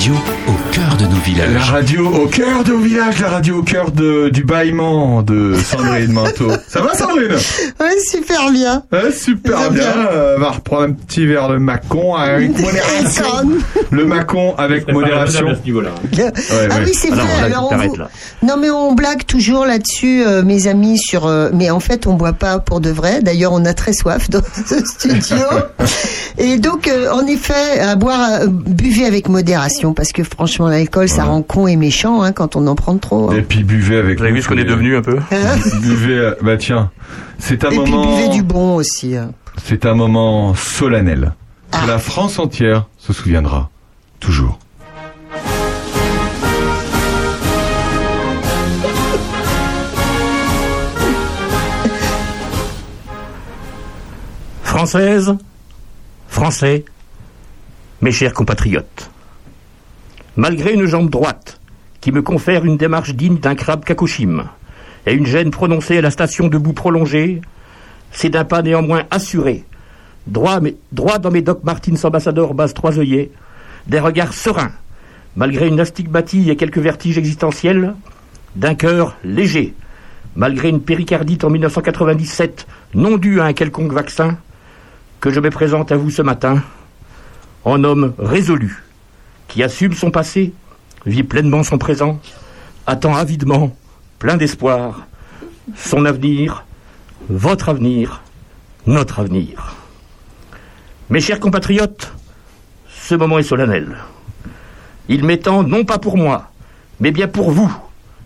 [0.04, 0.33] radio
[1.26, 5.56] La radio au cœur de nos villages, la radio au cœur de, du bâillement de
[5.56, 6.52] Sandrine Manteau.
[6.68, 7.32] Ça va Sandrine?
[7.80, 8.84] Ouais, super bien.
[8.92, 9.84] Ouais, super Très bien.
[9.84, 10.08] bien.
[10.12, 13.26] Euh, on va reprendre un petit verre de Macon avec modération.
[13.90, 15.48] Le Macon avec modération.
[15.48, 15.92] à ce niveau-là.
[16.12, 16.84] Ouais, ah ouais.
[16.86, 17.40] oui, c'est Ah non, vrai.
[17.40, 18.10] là, Alors, on t'arrêtes, vous- là.
[18.44, 21.26] Non, mais on blague toujours là-dessus, euh, mes amis, sur.
[21.26, 23.22] euh, mais en fait, on boit pas pour de vrai.
[23.22, 25.38] D'ailleurs, on a très soif dans ce studio.
[26.38, 31.08] Et donc, euh, en effet, à boire, euh, buvez avec modération, parce que franchement, l'alcool,
[31.16, 33.32] ça rend con et méchant hein, quand on en prend trop.
[33.32, 33.36] hein.
[33.38, 35.20] Et puis buvez avec Vous avez vu ce qu'on est devenu un peu
[35.82, 36.92] Buvez, euh, bah tiens,
[37.40, 39.16] c'est un Et puis moment, buvez du bon aussi.
[39.16, 39.32] hein.
[39.64, 41.34] c'est un moment solennel
[41.72, 41.82] Ah.
[41.84, 43.70] que la France entière se souviendra
[44.20, 44.60] toujours.
[54.64, 55.36] Française,
[56.28, 56.86] Français,
[58.02, 59.12] mes chers compatriotes,
[60.36, 61.60] malgré une jambe droite
[62.02, 64.46] qui me confère une démarche digne d'un crabe kakoshim
[65.06, 67.42] et une gêne prononcée à la station debout prolongée,
[68.12, 69.64] c'est d'un pas néanmoins assuré,
[70.28, 70.60] droit
[71.20, 73.32] dans mes Doc Martins ambassadeurs base trois œillets,
[73.88, 74.72] des regards sereins,
[75.36, 77.96] malgré une astigmatie et quelques vertiges existentiels,
[78.56, 79.74] d'un cœur léger,
[80.36, 84.38] malgré une péricardite en 1997 non due à un quelconque vaccin,
[85.20, 86.62] que je me présente à vous ce matin
[87.66, 88.84] en homme résolu,
[89.48, 90.54] qui assume son passé,
[91.06, 92.20] vit pleinement son présent,
[92.88, 93.76] attend avidement,
[94.20, 95.08] plein d'espoir,
[95.76, 96.66] son avenir,
[97.30, 98.22] votre avenir,
[98.86, 99.76] notre avenir.
[101.10, 102.12] Mes chers compatriotes,
[102.88, 103.96] ce moment est solennel.
[105.10, 106.52] Il m'étend non pas pour moi,
[107.00, 107.72] mais bien pour vous,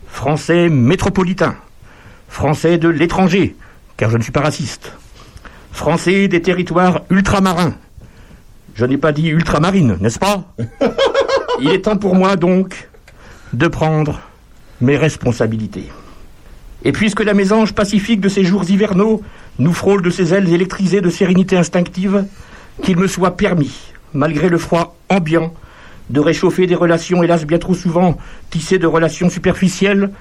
[0.08, 1.56] Français métropolitains,
[2.28, 3.56] Français de l'étranger,
[3.98, 4.94] car je ne suis pas raciste,
[5.72, 7.76] Français des territoires ultramarins.
[8.78, 10.54] Je n'ai pas dit ultramarine, n'est-ce pas
[11.60, 12.90] Il est temps pour moi donc
[13.54, 14.20] de prendre
[14.82, 15.90] mes responsabilités.
[16.86, 19.24] Et puisque la mésange pacifique de ces jours hivernaux
[19.58, 22.26] nous frôle de ses ailes électrisées de sérénité instinctive,
[22.84, 23.74] qu'il me soit permis,
[24.14, 25.56] malgré le froid ambiant,
[26.12, 28.16] de réchauffer des relations, hélas bien trop souvent
[28.52, 30.12] tissées de relations superficielles,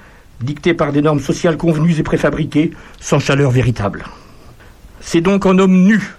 [0.41, 4.05] dictées par des normes sociales convenues et préfabriquées, sans chaleur véritable.
[4.99, 6.16] C'est donc un homme nu.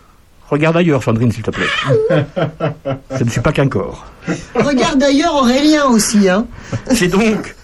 [0.50, 1.66] Regarde ailleurs, Sandrine, s'il te plaît.
[3.18, 4.06] Je ne suis pas qu'un corps.
[4.54, 6.28] Regarde d'ailleurs Aurélien aussi.
[6.28, 6.46] Hein.
[6.92, 7.54] C'est donc,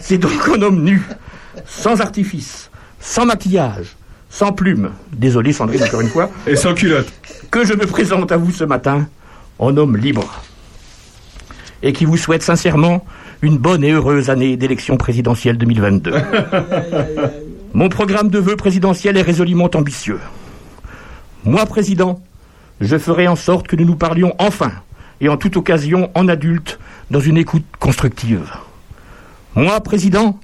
[0.00, 1.02] c'est donc un homme nu,
[1.66, 2.70] sans artifice,
[3.00, 3.96] sans maquillage,
[4.30, 4.90] sans plumes.
[5.12, 6.30] Désolé, Sandrine, encore une fois.
[6.46, 7.12] Et sans culotte.
[7.50, 9.08] Que je me présente à vous ce matin
[9.58, 10.42] en homme libre.
[11.82, 13.04] Et qui vous souhaite sincèrement
[13.42, 16.12] une bonne et heureuse année d'élection présidentielle 2022.
[17.72, 20.18] Mon programme de vœux présidentiel est résolument ambitieux.
[21.44, 22.20] Moi, président,
[22.80, 24.72] je ferai en sorte que nous nous parlions enfin,
[25.20, 26.78] et en toute occasion, en adulte,
[27.10, 28.50] dans une écoute constructive.
[29.54, 30.38] Moi, président,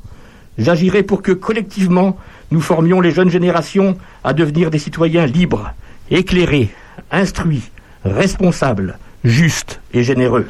[0.59, 2.17] j'agirai pour que collectivement
[2.51, 5.73] nous formions les jeunes générations à devenir des citoyens libres,
[6.11, 6.71] éclairés,
[7.11, 7.71] instruits,
[8.05, 10.47] responsables, justes et généreux.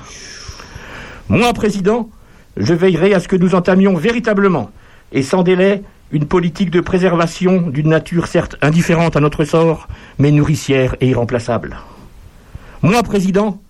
[1.28, 2.08] Moi, président,
[2.56, 4.70] je veillerai à ce que nous entamions véritablement
[5.12, 5.82] et sans délai
[6.12, 9.88] une politique de préservation d'une nature certes indifférente à notre sort,
[10.18, 11.76] mais nourricière et irremplaçable.
[12.82, 13.60] Moi, président,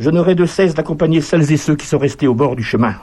[0.00, 2.94] je n'aurai de cesse d'accompagner celles et ceux qui sont restés au bord du chemin.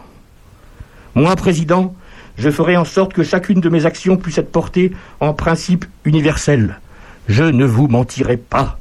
[1.15, 1.95] Moi, président,
[2.37, 6.79] je ferai en sorte que chacune de mes actions puisse être portée en principe universel.
[7.27, 8.77] Je ne vous mentirai pas.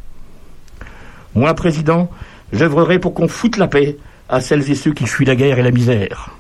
[1.35, 2.11] Moi, président,
[2.53, 3.97] j'œuvrerai pour qu'on foute la paix
[4.29, 6.31] à celles et ceux qui fuient la guerre et la misère.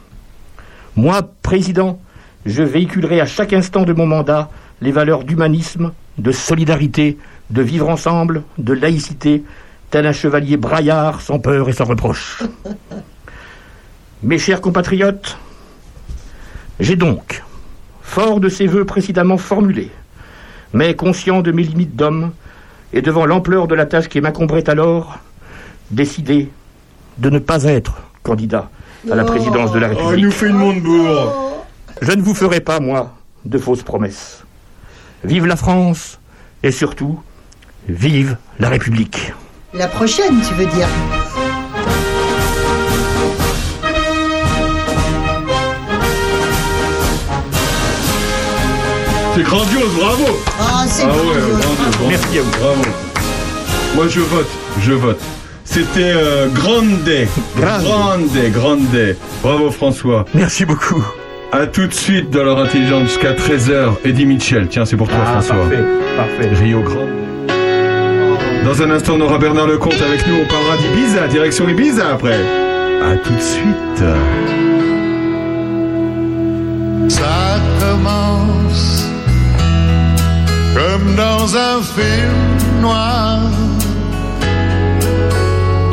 [0.97, 2.01] Moi, président,
[2.45, 4.51] je véhiculerai à chaque instant de mon mandat
[4.81, 7.17] les valeurs d'humanisme, de solidarité,
[7.51, 9.45] de vivre ensemble, de laïcité,
[9.91, 12.43] tel un chevalier braillard sans peur et sans reproche.
[14.23, 15.37] Mes chers compatriotes,
[16.81, 17.43] j'ai donc,
[18.03, 19.91] fort de ces vœux précédemment formulés,
[20.73, 22.33] mais conscient de mes limites d'homme
[22.93, 25.19] et devant l'ampleur de la tâche qui m'incomberait alors,
[25.91, 26.51] décidé
[27.19, 28.71] de ne pas être candidat
[29.11, 30.25] à la présidence de la Oh, il République.
[30.25, 31.67] nous fait une Montebourg.
[32.01, 33.15] Je ne vous ferai pas, moi,
[33.45, 34.45] de fausses promesses.
[35.25, 36.19] Vive la France
[36.63, 37.21] et surtout,
[37.89, 39.33] vive la République.
[39.75, 40.89] La prochaine, tu veux dire
[49.35, 50.25] C'est grandiose, bravo
[50.61, 51.59] Ah, c'est Ah ouais, grandiose.
[51.59, 52.09] bravo.
[52.09, 52.51] Merci à vous.
[52.61, 52.83] Bravo.
[53.95, 54.49] Moi, je vote,
[54.81, 55.21] je vote.
[55.65, 56.99] C'était euh, Grande,
[57.57, 59.17] Grande, Grande.
[59.43, 60.27] Bravo François.
[60.35, 61.03] Merci beaucoup.
[61.51, 63.93] À tout de suite dans leur intelligence jusqu'à 13h.
[64.05, 65.57] Eddie Mitchell, tiens, c'est pour toi Ah, François.
[65.57, 65.85] parfait,
[66.17, 66.49] parfait.
[66.55, 67.09] Rio Grande.
[68.65, 70.37] Dans un instant, on aura Bernard Lecomte avec nous.
[70.43, 72.41] On parlera d'Ibiza, direction Ibiza après.
[73.03, 74.05] À tout de suite.
[77.09, 79.05] Ça commence
[80.75, 83.41] comme dans un film noir.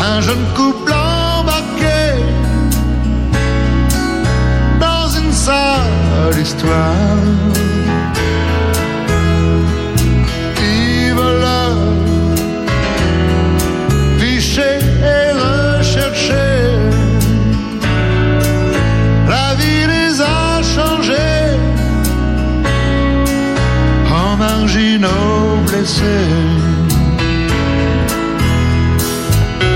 [0.01, 2.23] Un jeune couple embarqué
[4.79, 7.58] dans une sale histoire.
[24.99, 26.03] Marginaux blessés.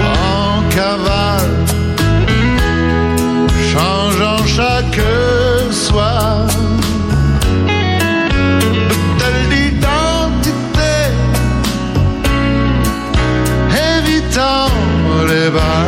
[0.02, 1.66] En cavale,
[3.72, 5.02] changeant chaque
[5.72, 6.48] soir
[9.20, 10.96] telle identité,
[13.98, 14.70] évitant
[15.28, 15.83] les bars.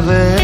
[0.00, 0.37] Commence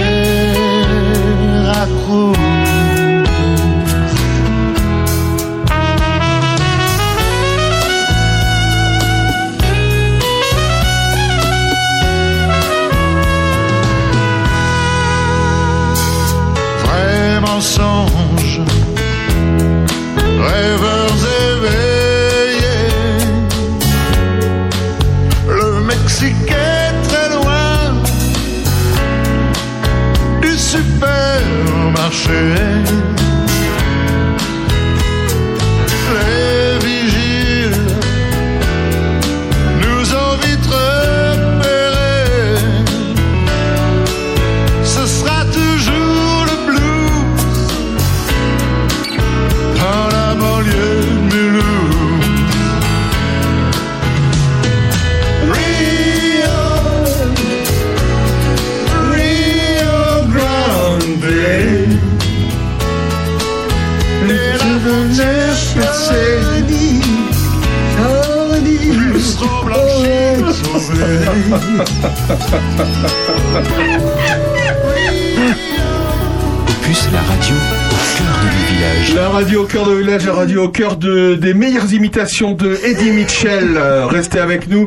[82.15, 83.77] imitations de Eddie Mitchell.
[83.77, 84.87] Euh, restez avec nous.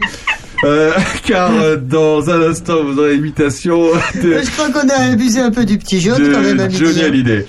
[0.64, 0.91] euh,
[1.26, 5.52] car euh, dans un instant vous aurez l'imitation de, Je crois qu'on a abusé un
[5.52, 6.72] peu du petit jaune quand même.
[6.72, 7.45] Johnny Hallyday.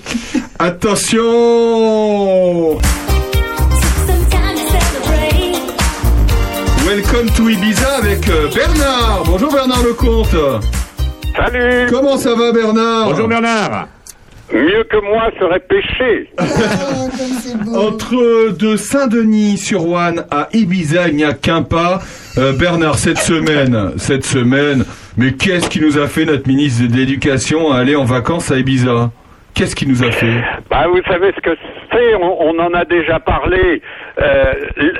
[0.59, 1.21] Attention
[6.85, 9.23] Welcome to Ibiza avec euh, Bernard.
[9.27, 10.35] Bonjour Bernard Lecomte.
[11.37, 13.05] Salut Comment ça va Bernard?
[13.11, 13.87] Bonjour Bernard
[14.69, 16.29] Mieux que moi serait péché.
[17.75, 21.99] Entre de Saint-Denis-sur-Ouane à Ibiza, il n'y a qu'un pas.
[22.37, 24.85] Euh, Bernard, cette semaine, cette semaine,
[25.17, 28.57] mais qu'est-ce qui nous a fait notre ministre de l'Éducation à aller en vacances à
[28.57, 29.09] Ibiza?
[29.55, 30.41] Qu'est-ce qui nous a fait?
[30.69, 31.57] Bah, vous savez ce que
[31.91, 33.81] c'est, on, on en a déjà parlé.
[34.21, 34.53] Euh,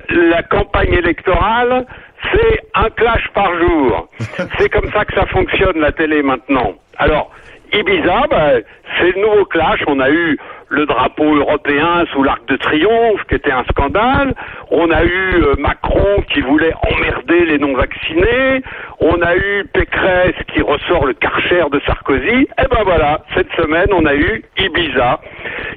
[0.10, 1.86] la campagne électorale,
[2.34, 4.10] c'est un clash par jour.
[4.58, 6.74] C'est comme ça que ça fonctionne la télé maintenant.
[6.98, 7.32] Alors,
[7.74, 8.52] Ibiza, bah,
[8.98, 9.80] c'est le nouveau clash.
[9.88, 10.38] On a eu
[10.70, 14.34] le drapeau européen sous l'arc de triomphe, qui était un scandale.
[14.72, 18.62] On a eu euh, Macron qui voulait emmerder les non-vaccinés.
[19.00, 22.48] On a eu Pécresse qui ressort le karcher de Sarkozy.
[22.60, 25.20] Et ben voilà, cette semaine, on a eu Ibiza.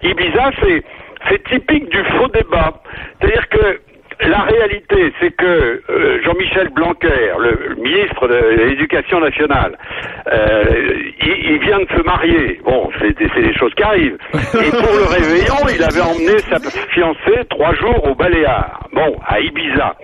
[0.03, 0.83] Ibiza, c'est
[1.29, 2.73] c'est typique du faux débat.
[3.21, 3.81] C'est-à-dire que
[4.21, 9.77] la réalité, c'est que euh, Jean-Michel Blanquer, le ministre de l'Éducation nationale,
[10.33, 10.65] euh,
[11.21, 12.61] il, vient de se marier.
[12.65, 14.19] Bon, c'est des, c'est des choses qui arrivent.
[14.35, 16.59] Et pour le réveillon, il avait emmené sa
[16.91, 18.89] fiancée trois jours au Baléares.
[18.93, 19.95] Bon, à Ibiza.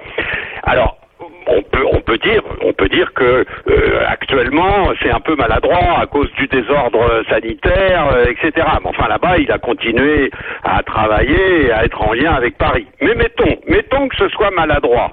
[0.64, 0.97] Alors,
[1.46, 5.98] on peut, on peut dire, on peut dire que euh, actuellement c'est un peu maladroit
[6.00, 8.66] à cause du désordre sanitaire, euh, etc.
[8.82, 10.30] Mais enfin là-bas, il a continué
[10.64, 12.86] à travailler, et à être en lien avec Paris.
[13.00, 15.12] Mais mettons, mettons que ce soit maladroit.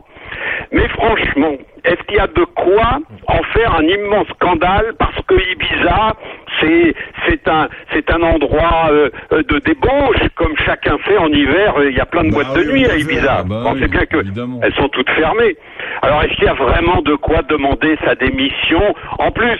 [0.71, 5.35] Mais franchement, est-ce qu'il y a de quoi en faire un immense scandale parce que
[5.35, 6.13] Ibiza,
[6.59, 6.95] c'est
[7.27, 11.91] c'est un c'est un endroit euh, euh, de débauche comme chacun sait en hiver, euh,
[11.91, 13.45] il y a plein de boîtes de nuit à Ibiza.
[13.49, 14.17] On sait bien que
[14.61, 15.55] elles sont toutes fermées.
[16.01, 18.81] Alors est-ce qu'il y a vraiment de quoi demander sa démission?
[19.19, 19.59] En plus,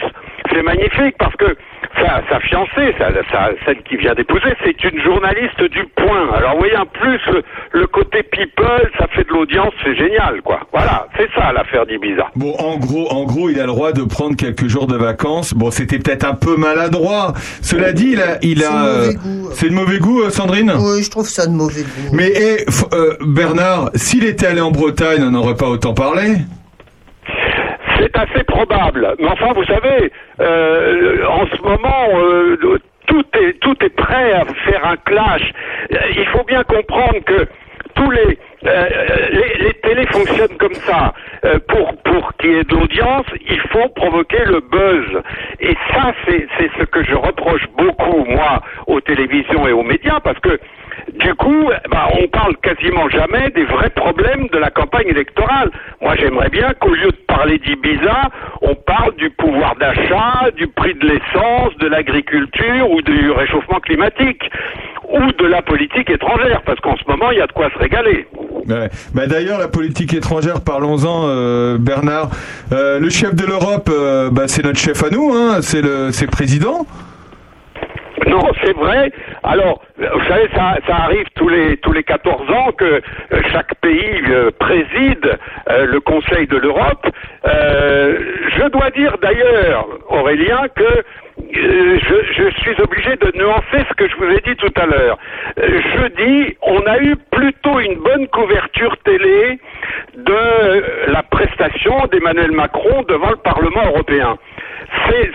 [0.51, 1.55] c'est magnifique parce que
[1.99, 6.29] sa, sa fiancée, sa- sa- celle qui vient d'épouser, c'est une journaliste du Point.
[6.35, 10.41] Alors vous voyez, en plus le, le côté people, ça fait de l'audience, c'est génial,
[10.43, 10.59] quoi.
[10.73, 12.27] Voilà, c'est ça l'affaire d'Ibiza.
[12.35, 15.53] Bon, en gros, en gros, il a le droit de prendre quelques jours de vacances.
[15.53, 17.33] Bon, c'était peut-être un peu maladroit.
[17.61, 19.49] Cela dit, il a, il C'est a, de mauvais euh, goût.
[19.53, 20.73] c'est de mauvais goût, euh, Sandrine?
[20.77, 22.09] Oui, je trouve ça de mauvais goût.
[22.13, 26.35] Mais eh, f- euh, Bernard, s'il était allé en Bretagne, on n'aurait pas autant parlé.
[28.05, 29.15] C'est assez probable.
[29.17, 32.77] Mais enfin, vous savez, euh, en ce moment, euh,
[33.07, 35.51] tout est tout est prêt à faire un clash.
[35.91, 37.47] Euh, Il faut bien comprendre que
[37.95, 41.13] tous les les, télés fonctionnent comme ça.
[41.67, 45.21] Pour pour qu'il y ait de l'audience, il faut provoquer le buzz.
[45.59, 46.47] Et ça, c'est
[46.79, 50.59] ce que je reproche beaucoup moi aux télévisions et aux médias, parce que
[51.19, 55.71] du coup, bah, on parle quasiment jamais des vrais problèmes de la campagne électorale.
[56.01, 58.29] Moi, j'aimerais bien qu'au lieu de parler d'Ibiza,
[58.61, 64.43] on parle du pouvoir d'achat, du prix de l'essence, de l'agriculture ou du réchauffement climatique
[65.09, 67.77] ou de la politique étrangère, parce qu'en ce moment, il y a de quoi se
[67.77, 68.27] régaler.
[68.65, 72.29] Bah, D'ailleurs, la politique étrangère, parlons-en, euh, Bernard.
[72.71, 76.27] Euh, le chef de l'Europe, euh, bah, c'est notre chef à nous, hein, c'est le
[76.31, 76.85] président.
[78.29, 79.11] Non, c'est vrai.
[79.43, 83.01] Alors, vous savez, ça, ça arrive tous les tous les 14 ans que euh,
[83.51, 85.37] chaque pays euh, préside
[85.69, 87.07] euh, le Conseil de l'Europe.
[87.45, 88.17] Euh,
[88.57, 91.03] je dois dire d'ailleurs, Aurélien, que
[91.53, 95.17] je, je suis obligé de nuancer ce que je vous ai dit tout à l'heure.
[95.57, 99.59] Je dis, on a eu plutôt une bonne couverture télé
[100.15, 104.37] de la prestation d'Emmanuel Macron devant le Parlement européen.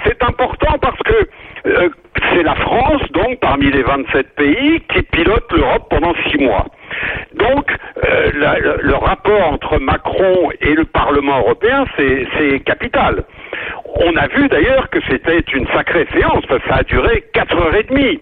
[0.04, 1.28] C'est important parce que
[1.66, 1.88] euh,
[2.32, 6.66] c'est la France, donc, parmi les 27 pays, qui pilote l'Europe pendant six mois.
[7.34, 7.70] Donc,
[8.04, 13.24] euh, le, rapport entre Macron et le Parlement européen, c'est c'est capital.
[13.96, 17.56] On a vu d'ailleurs que c'était une sacrée séance, parce que ça a duré quatre
[17.56, 18.20] heures et demie.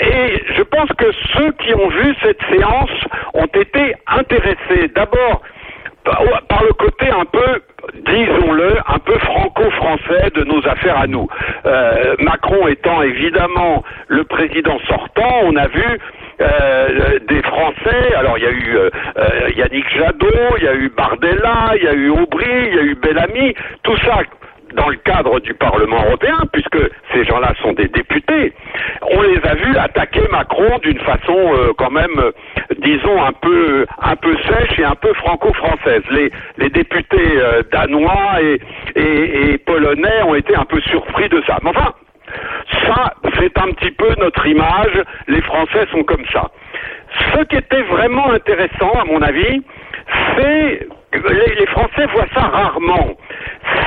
[0.00, 2.90] Et je pense que ceux qui ont vu cette séance
[3.34, 5.42] ont été intéressés d'abord
[6.48, 7.62] par le côté un peu,
[7.94, 11.28] disons-le, un peu franco-français de nos affaires à nous.
[11.66, 15.84] Euh, Macron étant évidemment le président sortant, on a vu
[16.40, 20.88] euh, des Français, alors il y a eu euh, Yannick Jadot, il y a eu
[20.96, 24.20] Bardella, il y a eu Aubry, il y a eu Bellamy, tout ça
[24.74, 26.78] dans le cadre du Parlement européen, puisque
[27.12, 28.52] ces gens-là sont des députés,
[29.02, 32.32] on les a vus attaquer Macron d'une façon euh, quand même, euh,
[32.78, 36.02] disons, un peu, un peu sèche et un peu franco-française.
[36.10, 41.58] Les, les députés euh, danois et, polonais ont été un peu surpris de ça.
[41.62, 41.92] Mais enfin,
[42.86, 45.02] ça, c'est un petit peu notre image.
[45.26, 46.50] Les Français sont comme ça.
[47.34, 49.62] Ce qui était vraiment intéressant, à mon avis,
[50.36, 53.16] c'est les, Français voient ça rarement.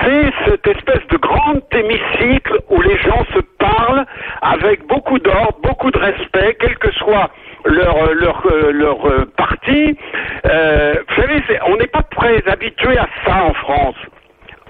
[0.03, 4.06] C'est cette espèce de grand hémicycle où les gens se parlent
[4.41, 7.30] avec beaucoup d'ordre, beaucoup de respect, quel que soit
[7.65, 8.73] leur leur euh,
[9.06, 9.98] euh, parti.
[10.45, 13.95] Euh, vous savez, on n'est pas très habitué à ça en France.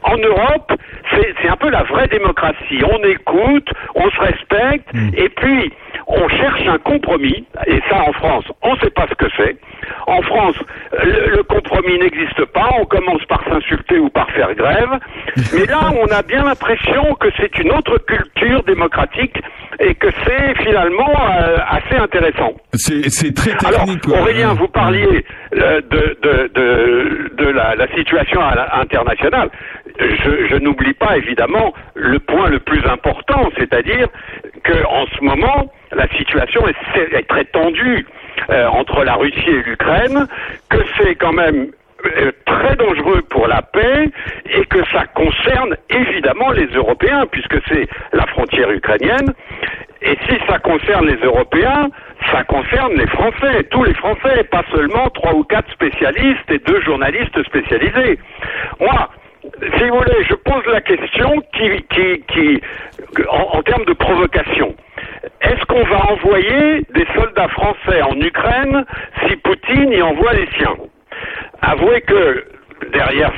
[0.03, 0.72] En Europe,
[1.11, 2.82] c'est un peu la vraie démocratie.
[2.84, 5.72] On écoute, on se respecte, et puis
[6.07, 7.45] on cherche un compromis.
[7.68, 9.56] Et ça, en France, on ne sait pas ce que c'est.
[10.07, 10.56] En France,
[11.03, 12.69] le, le compromis n'existe pas.
[12.80, 14.90] On commence par s'insulter ou par faire grève.
[15.53, 19.38] Mais là, on a bien l'impression que c'est une autre culture démocratique
[19.80, 22.53] et que c'est finalement euh, assez intéressant.
[22.73, 24.02] C'est très Alors, technique.
[24.03, 24.19] quoi.
[24.22, 25.26] Aurélien, vous parliez
[25.56, 28.41] euh, de, de, de, de la, la situation
[28.73, 29.49] internationale.
[30.02, 34.07] Je, n'oublie pas évidemment le point le plus important, c'est-à-dire
[34.64, 36.76] que en ce moment, la situation est,
[37.14, 38.06] est très tendue
[38.49, 40.28] euh, entre la Russie et l'Ukraine,
[40.69, 41.68] que c'est quand même
[42.06, 44.10] euh, très dangereux pour la paix
[44.49, 49.34] et que ça concerne évidemment les Européens puisque c'est la frontière ukrainienne.
[50.02, 51.90] Et si ça concerne les Européens,
[52.32, 56.82] ça concerne les Français, tous les Français, pas seulement trois ou quatre spécialistes et deux
[56.82, 58.18] journalistes spécialisés.
[58.80, 59.10] Moi,
[59.60, 62.61] si vous voulez, je pose la question qui, qui, qui
[63.30, 64.76] en, termes de provocation.
[65.41, 68.86] Est-ce qu'on va envoyer des soldats français en Ukraine
[69.28, 70.76] si Poutine y envoie les siens?
[71.61, 72.45] Avouez que
[72.91, 73.32] derrière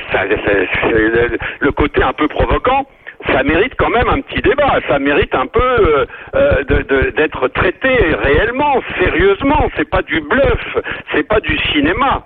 [1.60, 2.86] le, côté un peu provoquant,
[3.30, 4.78] ça mérite quand même un petit débat.
[4.88, 9.70] Ça mérite un peu euh, euh, d'être traité réellement, sérieusement.
[9.76, 10.78] C'est pas du bluff,
[11.12, 12.24] c'est pas du cinéma,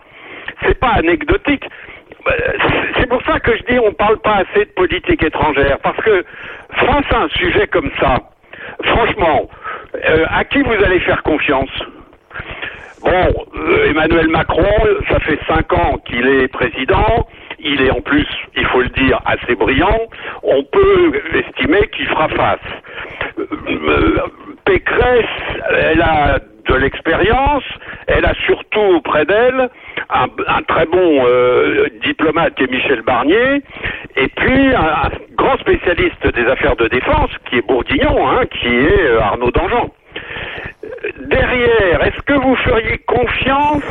[0.65, 1.65] c'est pas anecdotique.
[2.27, 5.97] C'est- C'est pour ça que je dis on parle pas assez de politique étrangère, parce
[5.99, 6.25] que
[6.75, 8.17] face à un sujet comme ça,
[8.85, 9.49] franchement,
[10.05, 11.71] euh, à qui vous allez faire confiance?
[13.01, 14.67] Bon, euh, Emmanuel Macron,
[15.09, 17.27] ça fait cinq ans qu'il est président.
[17.61, 18.27] Il est en plus,
[18.57, 20.01] il faut le dire, assez brillant.
[20.43, 22.61] On peut estimer qu'il fera face.
[23.39, 24.19] Euh,
[24.65, 25.25] Pécresse,
[25.71, 27.65] elle a de l'expérience.
[28.07, 29.69] Elle a surtout auprès d'elle
[30.11, 33.63] un, très bon euh, diplomate qui est Michel Barnier.
[34.17, 39.03] Et puis un, grand spécialiste des affaires de défense qui est Bourguignon, hein, qui est
[39.03, 39.91] euh, Arnaud Dangean
[41.29, 43.85] derrière, est-ce que vous feriez confiance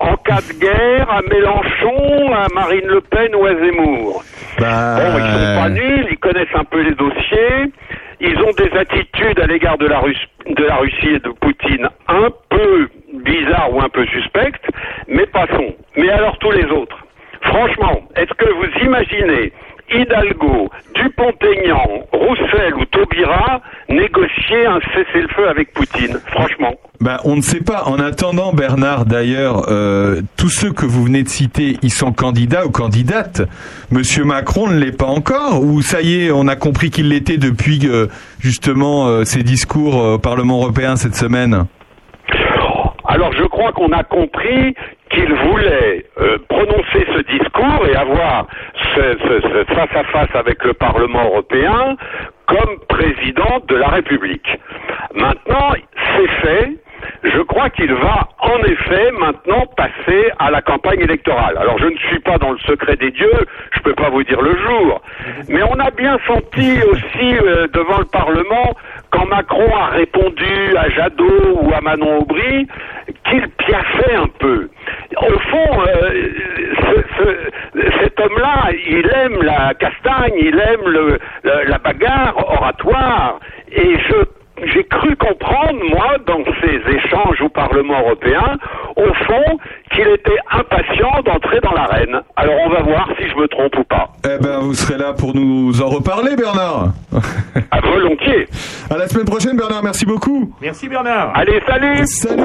[0.00, 4.22] en cas de guerre à Mélenchon, à Marine Le Pen ou à Zemmour.
[4.58, 7.72] Bah, Bon, ils sont pas nuls, ils connaissent un peu les dossiers,
[8.20, 11.88] ils ont des attitudes à l'égard de la, Russe- de la Russie et de Poutine
[12.08, 12.88] un peu
[13.24, 14.64] bizarres ou un peu suspectes,
[15.08, 15.74] mais passons.
[15.96, 16.98] Mais alors tous les autres.
[17.42, 19.52] Franchement, est-ce que vous imaginez
[19.90, 26.74] Hidalgo, Dupont-Aignan, Roussel ou Taubira négocier un cessez-le-feu avec Poutine Franchement.
[27.00, 27.84] Ben, on ne sait pas.
[27.84, 32.66] En attendant, Bernard, d'ailleurs, euh, tous ceux que vous venez de citer, ils sont candidats
[32.66, 33.42] ou candidates.
[33.90, 37.36] Monsieur Macron ne l'est pas encore Ou ça y est, on a compris qu'il l'était
[37.36, 38.06] depuis euh,
[38.40, 41.66] justement euh, ses discours au Parlement européen cette semaine
[43.06, 44.74] Alors je crois qu'on a compris
[45.14, 48.46] qu'il voulait euh, prononcer ce discours et avoir
[48.94, 51.96] ce, ce- ce face à face avec le Parlement européen
[52.46, 54.48] comme président de la République.
[55.14, 55.72] Maintenant,
[56.16, 56.70] c'est fait.
[57.22, 61.56] Je crois qu'il va en effet maintenant passer à la campagne électorale.
[61.58, 63.38] Alors je ne suis pas dans le secret des dieux,
[63.72, 65.00] je peux pas vous dire le jour,
[65.48, 68.74] mais on a bien senti aussi euh, devant le Parlement
[69.10, 72.66] quand Macron a répondu à Jadot ou à Manon Aubry
[73.28, 74.68] qu'il piaffait un peu.
[75.16, 76.28] Au fond, euh,
[76.80, 77.04] ce-
[77.80, 81.18] ce- cet homme-là, il aime la castagne, il aime le-
[81.66, 83.38] la bagarre oratoire,
[83.70, 84.14] et je
[84.62, 88.56] j'ai cru comprendre, moi, dans ces échanges au Parlement européen,
[88.96, 89.58] au fond,
[89.94, 92.20] qu'il était impatient d'entrer dans l'arène.
[92.36, 94.08] Alors on va voir si je me trompe ou pas.
[94.24, 96.88] Eh ben, vous serez là pour nous en reparler, Bernard.
[97.70, 98.46] À volontiers.
[98.90, 99.82] À la semaine prochaine, Bernard.
[99.82, 100.52] Merci beaucoup.
[100.60, 101.32] Merci Bernard.
[101.34, 102.06] Allez, salut.
[102.06, 102.42] Salut.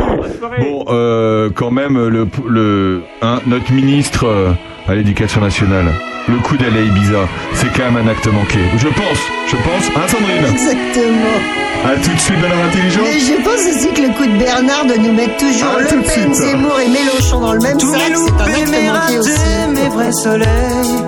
[0.59, 4.51] Bon, euh, quand même, le, le, hein, notre ministre euh,
[4.87, 5.85] à l'éducation nationale,
[6.27, 8.59] le coup d'aller à Ibiza, c'est quand même un acte manqué.
[8.77, 9.89] Je pense, je pense.
[9.95, 10.45] Hein, Sandrine?
[10.51, 11.39] Exactement.
[11.85, 13.01] À tout de suite, Bernard Intelligent.
[13.03, 15.95] Mais je pense aussi que le coup de Bernard de nous mettre toujours Ah, tout
[15.95, 16.33] Le de Pen, suite.
[16.33, 18.99] Zemmour et Mélenchon dans le même Tous sac, mes c'est un loupés, mes acte manqué
[18.99, 19.39] ratés, aussi.
[19.73, 21.03] mes vrais soleils.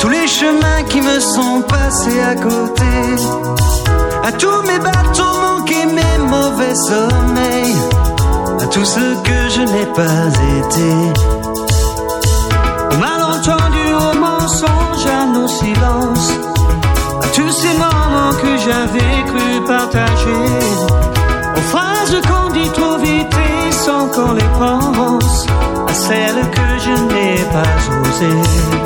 [0.00, 2.82] Tous les chemins qui me me sont passés à côté.
[4.24, 7.76] À tous mes bateaux manqués, mes mauvais sommeils.
[8.62, 10.26] À tout ce que je n'ai pas
[10.58, 10.90] été.
[12.92, 16.32] Au malentendu, au mensonge, à nos silences.
[17.22, 19.19] À tous ces moments que j'avais
[26.10, 27.62] À celles que je n'ai pas
[28.00, 28.79] osées.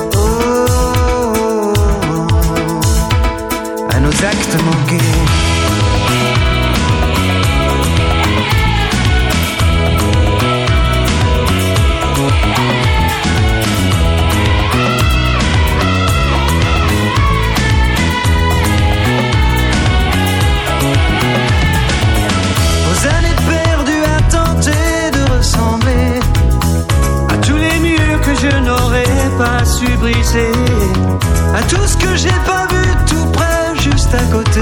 [30.07, 34.61] À tout ce que j'ai pas vu tout près, juste à côté,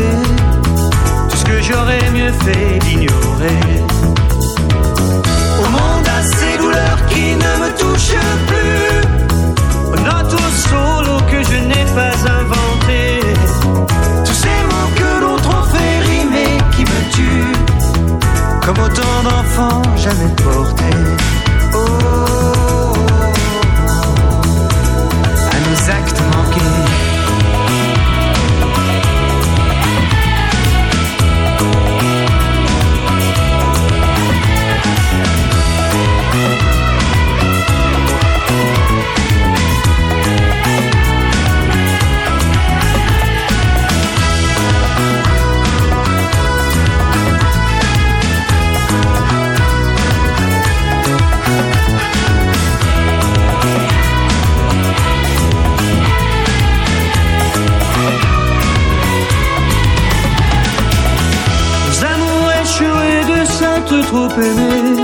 [1.28, 3.82] tout ce que j'aurais mieux fait d'ignorer.
[5.58, 11.56] Au monde à ces douleurs qui ne me touchent plus, aux notes solo que je
[11.56, 13.20] n'ai pas inventé,
[14.24, 17.58] tous ces mots que l'on trop fait rimer qui me tuent.
[18.64, 20.81] Comme autant d'enfants jamais portés.
[64.12, 65.02] Trop aimé.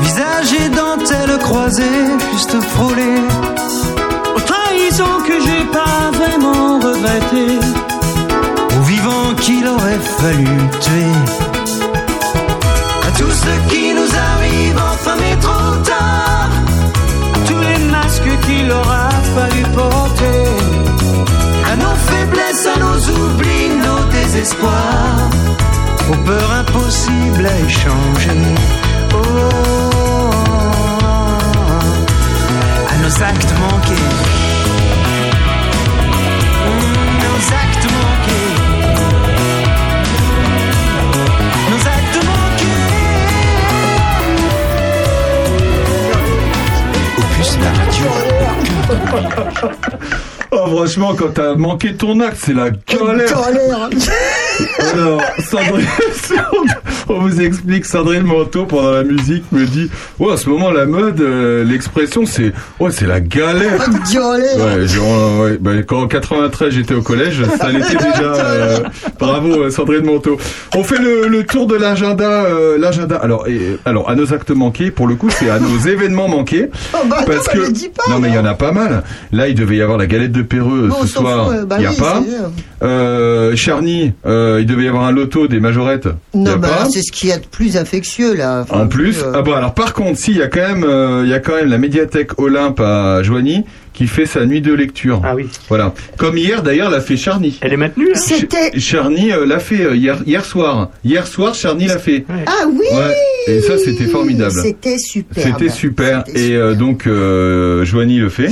[0.00, 3.12] Visage et dentelle croisée, juste frôlé.
[4.36, 7.58] Aux trahisons que j'ai pas vraiment regrettées.
[8.76, 10.54] Aux vivants qu'il aurait fallu
[10.84, 11.14] tuer.
[13.08, 16.50] À tout ce qui nous arrive enfin mais trop tard.
[17.48, 20.44] Tous les masques qu'il aura fallu porter.
[21.70, 25.37] À nos faiblesses, à nos oublis, nos désespoirs.
[26.10, 28.30] Aux peurs impossibles à échanger.
[29.12, 29.18] Oh,
[32.88, 34.08] à nos actes manqués.
[37.24, 38.52] Nos actes manqués.
[41.70, 42.18] Nos actes
[47.18, 48.08] Opus la radio.
[50.50, 53.28] Oh, franchement, quand t'as manqué ton acte, c'est la galère.
[53.28, 53.90] Galère.
[54.92, 55.86] Alors, Sandrine,
[57.08, 60.86] on vous explique, Sandrine Manteau, pendant la musique, me dit, ouais, à ce moment, la
[60.86, 63.88] mode, euh, l'expression, c'est, ouais, c'est la galère.
[64.12, 64.56] Galère.
[64.56, 68.34] Ouais, genre, ouais, bah, quand en 93 j'étais au collège, ça l'était déjà.
[68.34, 68.78] euh,
[69.18, 70.36] bravo euh, Sandrine Manteau.
[70.76, 73.16] On fait le, le tour de l'agenda, euh, l'agenda.
[73.16, 76.68] Alors, et, alors à nos actes manqués, pour le coup, c'est à nos événements manqués,
[76.94, 78.54] Oh, bah, parce non, que bah, le dis pas, non mais il y en a
[78.54, 79.02] pas mal.
[79.32, 81.46] Là, il devait y avoir la galette de Péreux Bon, on ce soir.
[81.48, 82.22] fout, euh, bah il y a oui, pas.
[82.82, 86.08] Euh, Charny, euh, il devait y avoir un loto des majorettes.
[86.34, 86.84] Il Non, bah, pas.
[86.90, 88.60] c'est ce qu'il y a de plus infectieux, là.
[88.62, 90.84] Enfin, En plus, euh, ah bon alors par contre, si il y a quand même,
[90.84, 94.60] euh, il y a quand même la médiathèque Olympe à Joigny qui fait sa nuit
[94.60, 95.20] de lecture.
[95.24, 95.48] Ah oui.
[95.68, 95.94] Voilà.
[96.16, 97.58] Comme hier d'ailleurs l'a fait Charny.
[97.60, 98.10] Elle est maintenue.
[98.10, 98.78] Là C'était.
[98.78, 100.90] Charny euh, l'a fait euh, hier hier soir.
[101.04, 102.24] Hier soir Charny l'a fait.
[102.46, 103.14] Ah oui Ouais.
[103.46, 104.60] Et ça c'était formidable.
[104.62, 105.42] C'était super.
[105.42, 106.24] C'était super.
[106.34, 108.50] Et euh, donc euh, Joigny le fait.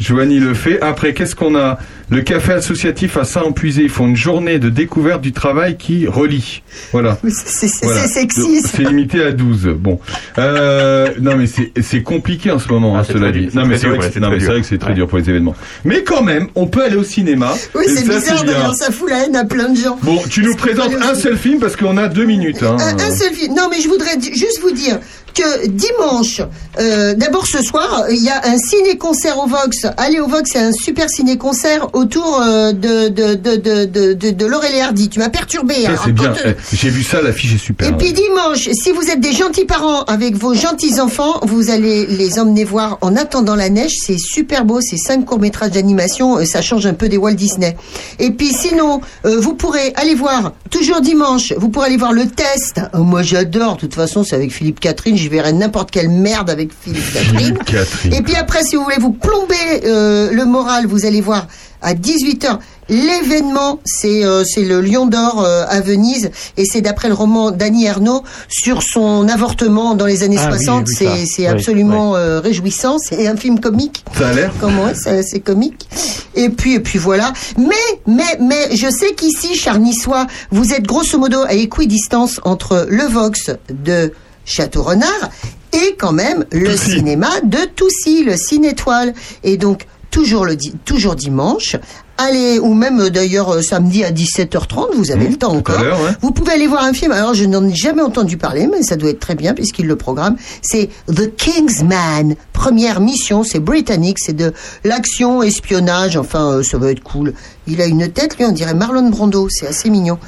[0.00, 0.80] Joanie le fait.
[0.80, 1.78] Après, qu'est-ce qu'on a?
[2.10, 6.62] Le café associatif à Saint-Empuisé, ils font une journée de découverte du travail qui relie.
[6.92, 7.18] Voilà.
[7.28, 8.02] C'est Voilà.
[8.08, 8.62] c'est sexy.
[8.78, 9.68] Limité à 12.
[9.78, 10.00] Bon.
[10.38, 13.48] Euh, non, mais c'est c'est compliqué en ce moment, hein, c'est cela dit.
[13.54, 14.50] Non, mais c'est vrai, que c'est- très dur.
[14.50, 14.94] vrai que c'est très Ouais.
[14.94, 15.54] dur pour les événements.
[15.84, 17.52] Mais quand même, on peut aller au cinéma.
[17.74, 19.98] Oui, c'est bizarre d'ailleurs, ça fout la haine à plein de gens.
[20.02, 22.62] Bon, tu nous présentes un seul film parce qu'on a deux minutes.
[22.62, 22.76] Hein.
[22.80, 23.54] Un, un seul film.
[23.54, 24.98] Non, mais je voudrais juste vous dire
[25.34, 26.40] que dimanche,
[26.80, 29.86] euh, d'abord ce soir, il y a un ciné-concert au Vox.
[29.96, 34.46] Allez au Vox, c'est un super ciné-concert autour euh, de, de, de, de, de, de,
[34.46, 35.08] Laurel Hardy.
[35.08, 35.86] Tu m'as perturbé.
[35.86, 35.94] Hein.
[36.04, 36.32] c'est bien.
[36.44, 37.88] Euh, Eh, J'ai vu ça, l'affiche est super.
[37.88, 42.06] Et puis dimanche, si vous êtes des gentils parents avec vos gentils enfants, vous allez
[42.06, 43.92] les emmener voir En attendant la neige.
[44.00, 47.76] C'est super beau, c'est cinq courts-métrages d'animation, euh, ça change un peu des Walt Disney.
[48.18, 52.26] Et puis sinon, euh, vous pourrez aller voir, toujours dimanche, vous pourrez aller voir le
[52.26, 52.80] test.
[52.94, 56.50] Oh, moi j'adore, de toute façon c'est avec Philippe Catherine, je verrai n'importe quelle merde
[56.50, 57.58] avec Philippe Catherine.
[57.66, 58.14] Catherine.
[58.14, 59.54] Et puis après, si vous voulez vous plomber
[59.84, 61.46] euh, le moral, vous allez voir
[61.82, 62.58] à 18h.
[62.88, 67.50] L'événement, c'est euh, c'est le Lion d'Or euh, à Venise et c'est d'après le roman
[67.52, 70.88] d'Annie Ernaux sur son avortement dans les années Ah oui, j'ai 60.
[70.88, 70.94] vu
[71.26, 72.98] c'est Oui, absolument euh, réjouissant.
[72.98, 74.04] C'est un film comique.
[74.18, 74.52] Ça a l'air.
[74.60, 75.88] Comment ouais, ça- c'est comique?
[76.34, 77.32] Et puis et puis voilà.
[77.56, 77.74] Mais
[78.08, 83.50] mais mais je sais qu'ici, Charnissois, vous êtes grosso modo à équidistance entre le Vox
[83.70, 84.12] de
[84.44, 85.30] Château Renard
[85.72, 89.14] et quand même le cinéma de Toussy, le Ciné Étoile.
[89.44, 91.76] Et donc toujours le di- toujours dimanche.
[92.22, 95.80] Allez, ou même euh, d'ailleurs euh, samedi à 17h30, vous avez le temps encore.
[95.80, 96.12] ouais.
[96.20, 97.12] Vous pouvez aller voir un film.
[97.12, 99.96] Alors, je n'en ai jamais entendu parler, mais ça doit être très bien puisqu'il le
[99.96, 100.36] programme.
[100.60, 102.36] C'est The Kingsman.
[102.52, 104.52] Première mission, c'est britannique, c'est de
[104.84, 106.18] l'action, espionnage.
[106.18, 107.32] Enfin, euh, ça va être cool.
[107.66, 109.48] Il a une tête, lui, on dirait Marlon Brando.
[109.48, 110.18] C'est assez mignon.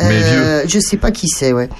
[0.00, 1.70] Euh, je sais pas qui c'est, ouais.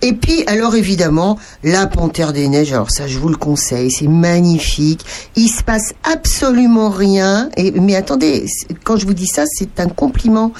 [0.00, 2.72] Et puis, alors évidemment, La Panthère des Neiges.
[2.72, 3.90] Alors ça, je vous le conseille.
[3.90, 5.04] C'est magnifique.
[5.36, 7.50] Il se passe absolument rien.
[7.58, 8.46] Et mais attendez,
[8.84, 10.52] quand je vous ça, c'est un compliment.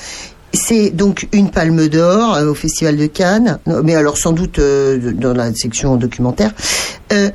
[0.52, 5.12] C'est donc une palme d'or euh, au Festival de Cannes, mais alors sans doute euh,
[5.12, 6.52] dans la section documentaire.
[7.12, 7.30] Euh,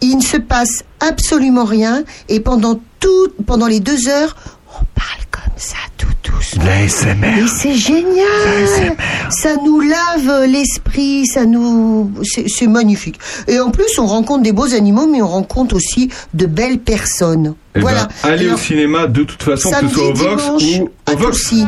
[0.00, 4.36] il ne se passe absolument rien et pendant tout, pendant les deux heures,
[4.78, 6.64] on parle comme ça tout doucement.
[6.64, 8.96] Et c'est génial.
[9.30, 13.18] Ça nous lave l'esprit, ça nous, c'est c'est magnifique.
[13.48, 17.54] Et en plus, on rencontre des beaux animaux, mais on rencontre aussi de belles personnes.
[17.74, 18.08] Eh ben, voilà.
[18.22, 21.42] allez Alors, au cinéma de toute façon, que ce soit au Vox ou au Vox.
[21.42, 21.64] Toussy.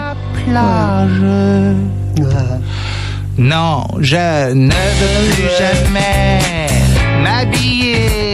[3.38, 6.38] Non, je ne veux plus jamais
[7.22, 8.31] m'habiller.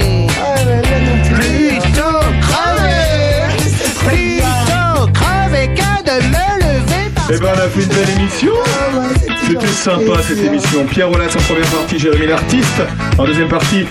[7.30, 8.52] Eh ben, on a fait une belle émission.
[9.46, 10.86] C'était sympa cette émission.
[10.86, 12.82] Pierre Rollas en première partie, Jérémy l'artiste
[13.18, 13.84] en deuxième partie.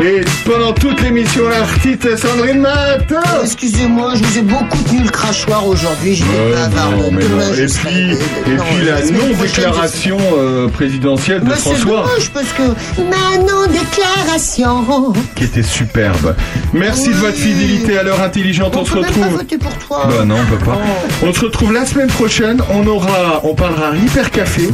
[0.00, 3.10] Et pendant toute l'émission, l'artiste Sandrine Matt.
[3.12, 6.22] Oh, Excusez-moi, je vous ai beaucoup tenu le crachoir aujourd'hui.
[6.36, 6.96] Euh, bavarde.
[7.00, 7.40] non, mais non.
[7.54, 8.10] Je Et puis,
[8.52, 12.62] et non, puis la non-déclaration euh, présidentielle de Mais c'est François, dommage parce que
[13.02, 15.12] ma non-déclaration.
[15.36, 16.34] qui était superbe.
[16.74, 18.74] Merci de votre fidélité à l'heure intelligente.
[18.76, 19.32] On, On se même pas retrouve.
[19.38, 20.06] voter pour toi.
[20.08, 20.78] Bah non, on peut pas.
[21.22, 22.60] On se retrouve la semaine prochaine.
[22.70, 24.68] On aura, on parlera hyper café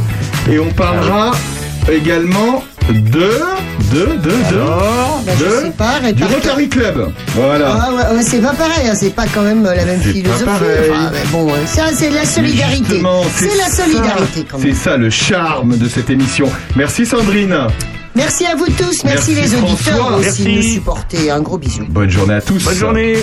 [0.51, 1.31] et on parlera
[1.91, 4.35] également de, de, de, de,
[5.25, 7.11] Bah, de- pas, du Rotary Club.
[7.35, 7.77] Voilà.
[7.87, 10.43] Ah ouais, ouais, c'est pas pareil, hein, c'est pas quand même la même philosophie.
[10.47, 13.01] Enfin, bon, euh, ça c'est la solidarité.
[13.35, 14.67] C'est la ça- solidarité quand même.
[14.67, 16.49] C'est ça le charme de cette émission.
[16.75, 17.55] Merci Sandrine.
[18.15, 20.17] Merci à vous tous, merci, Merci les auditeurs François.
[20.17, 20.55] aussi de Merci.
[20.67, 21.31] nous supporter.
[21.31, 21.85] Un gros bisou.
[21.87, 22.61] Bonne journée à tous.
[22.63, 23.17] Bonne journée.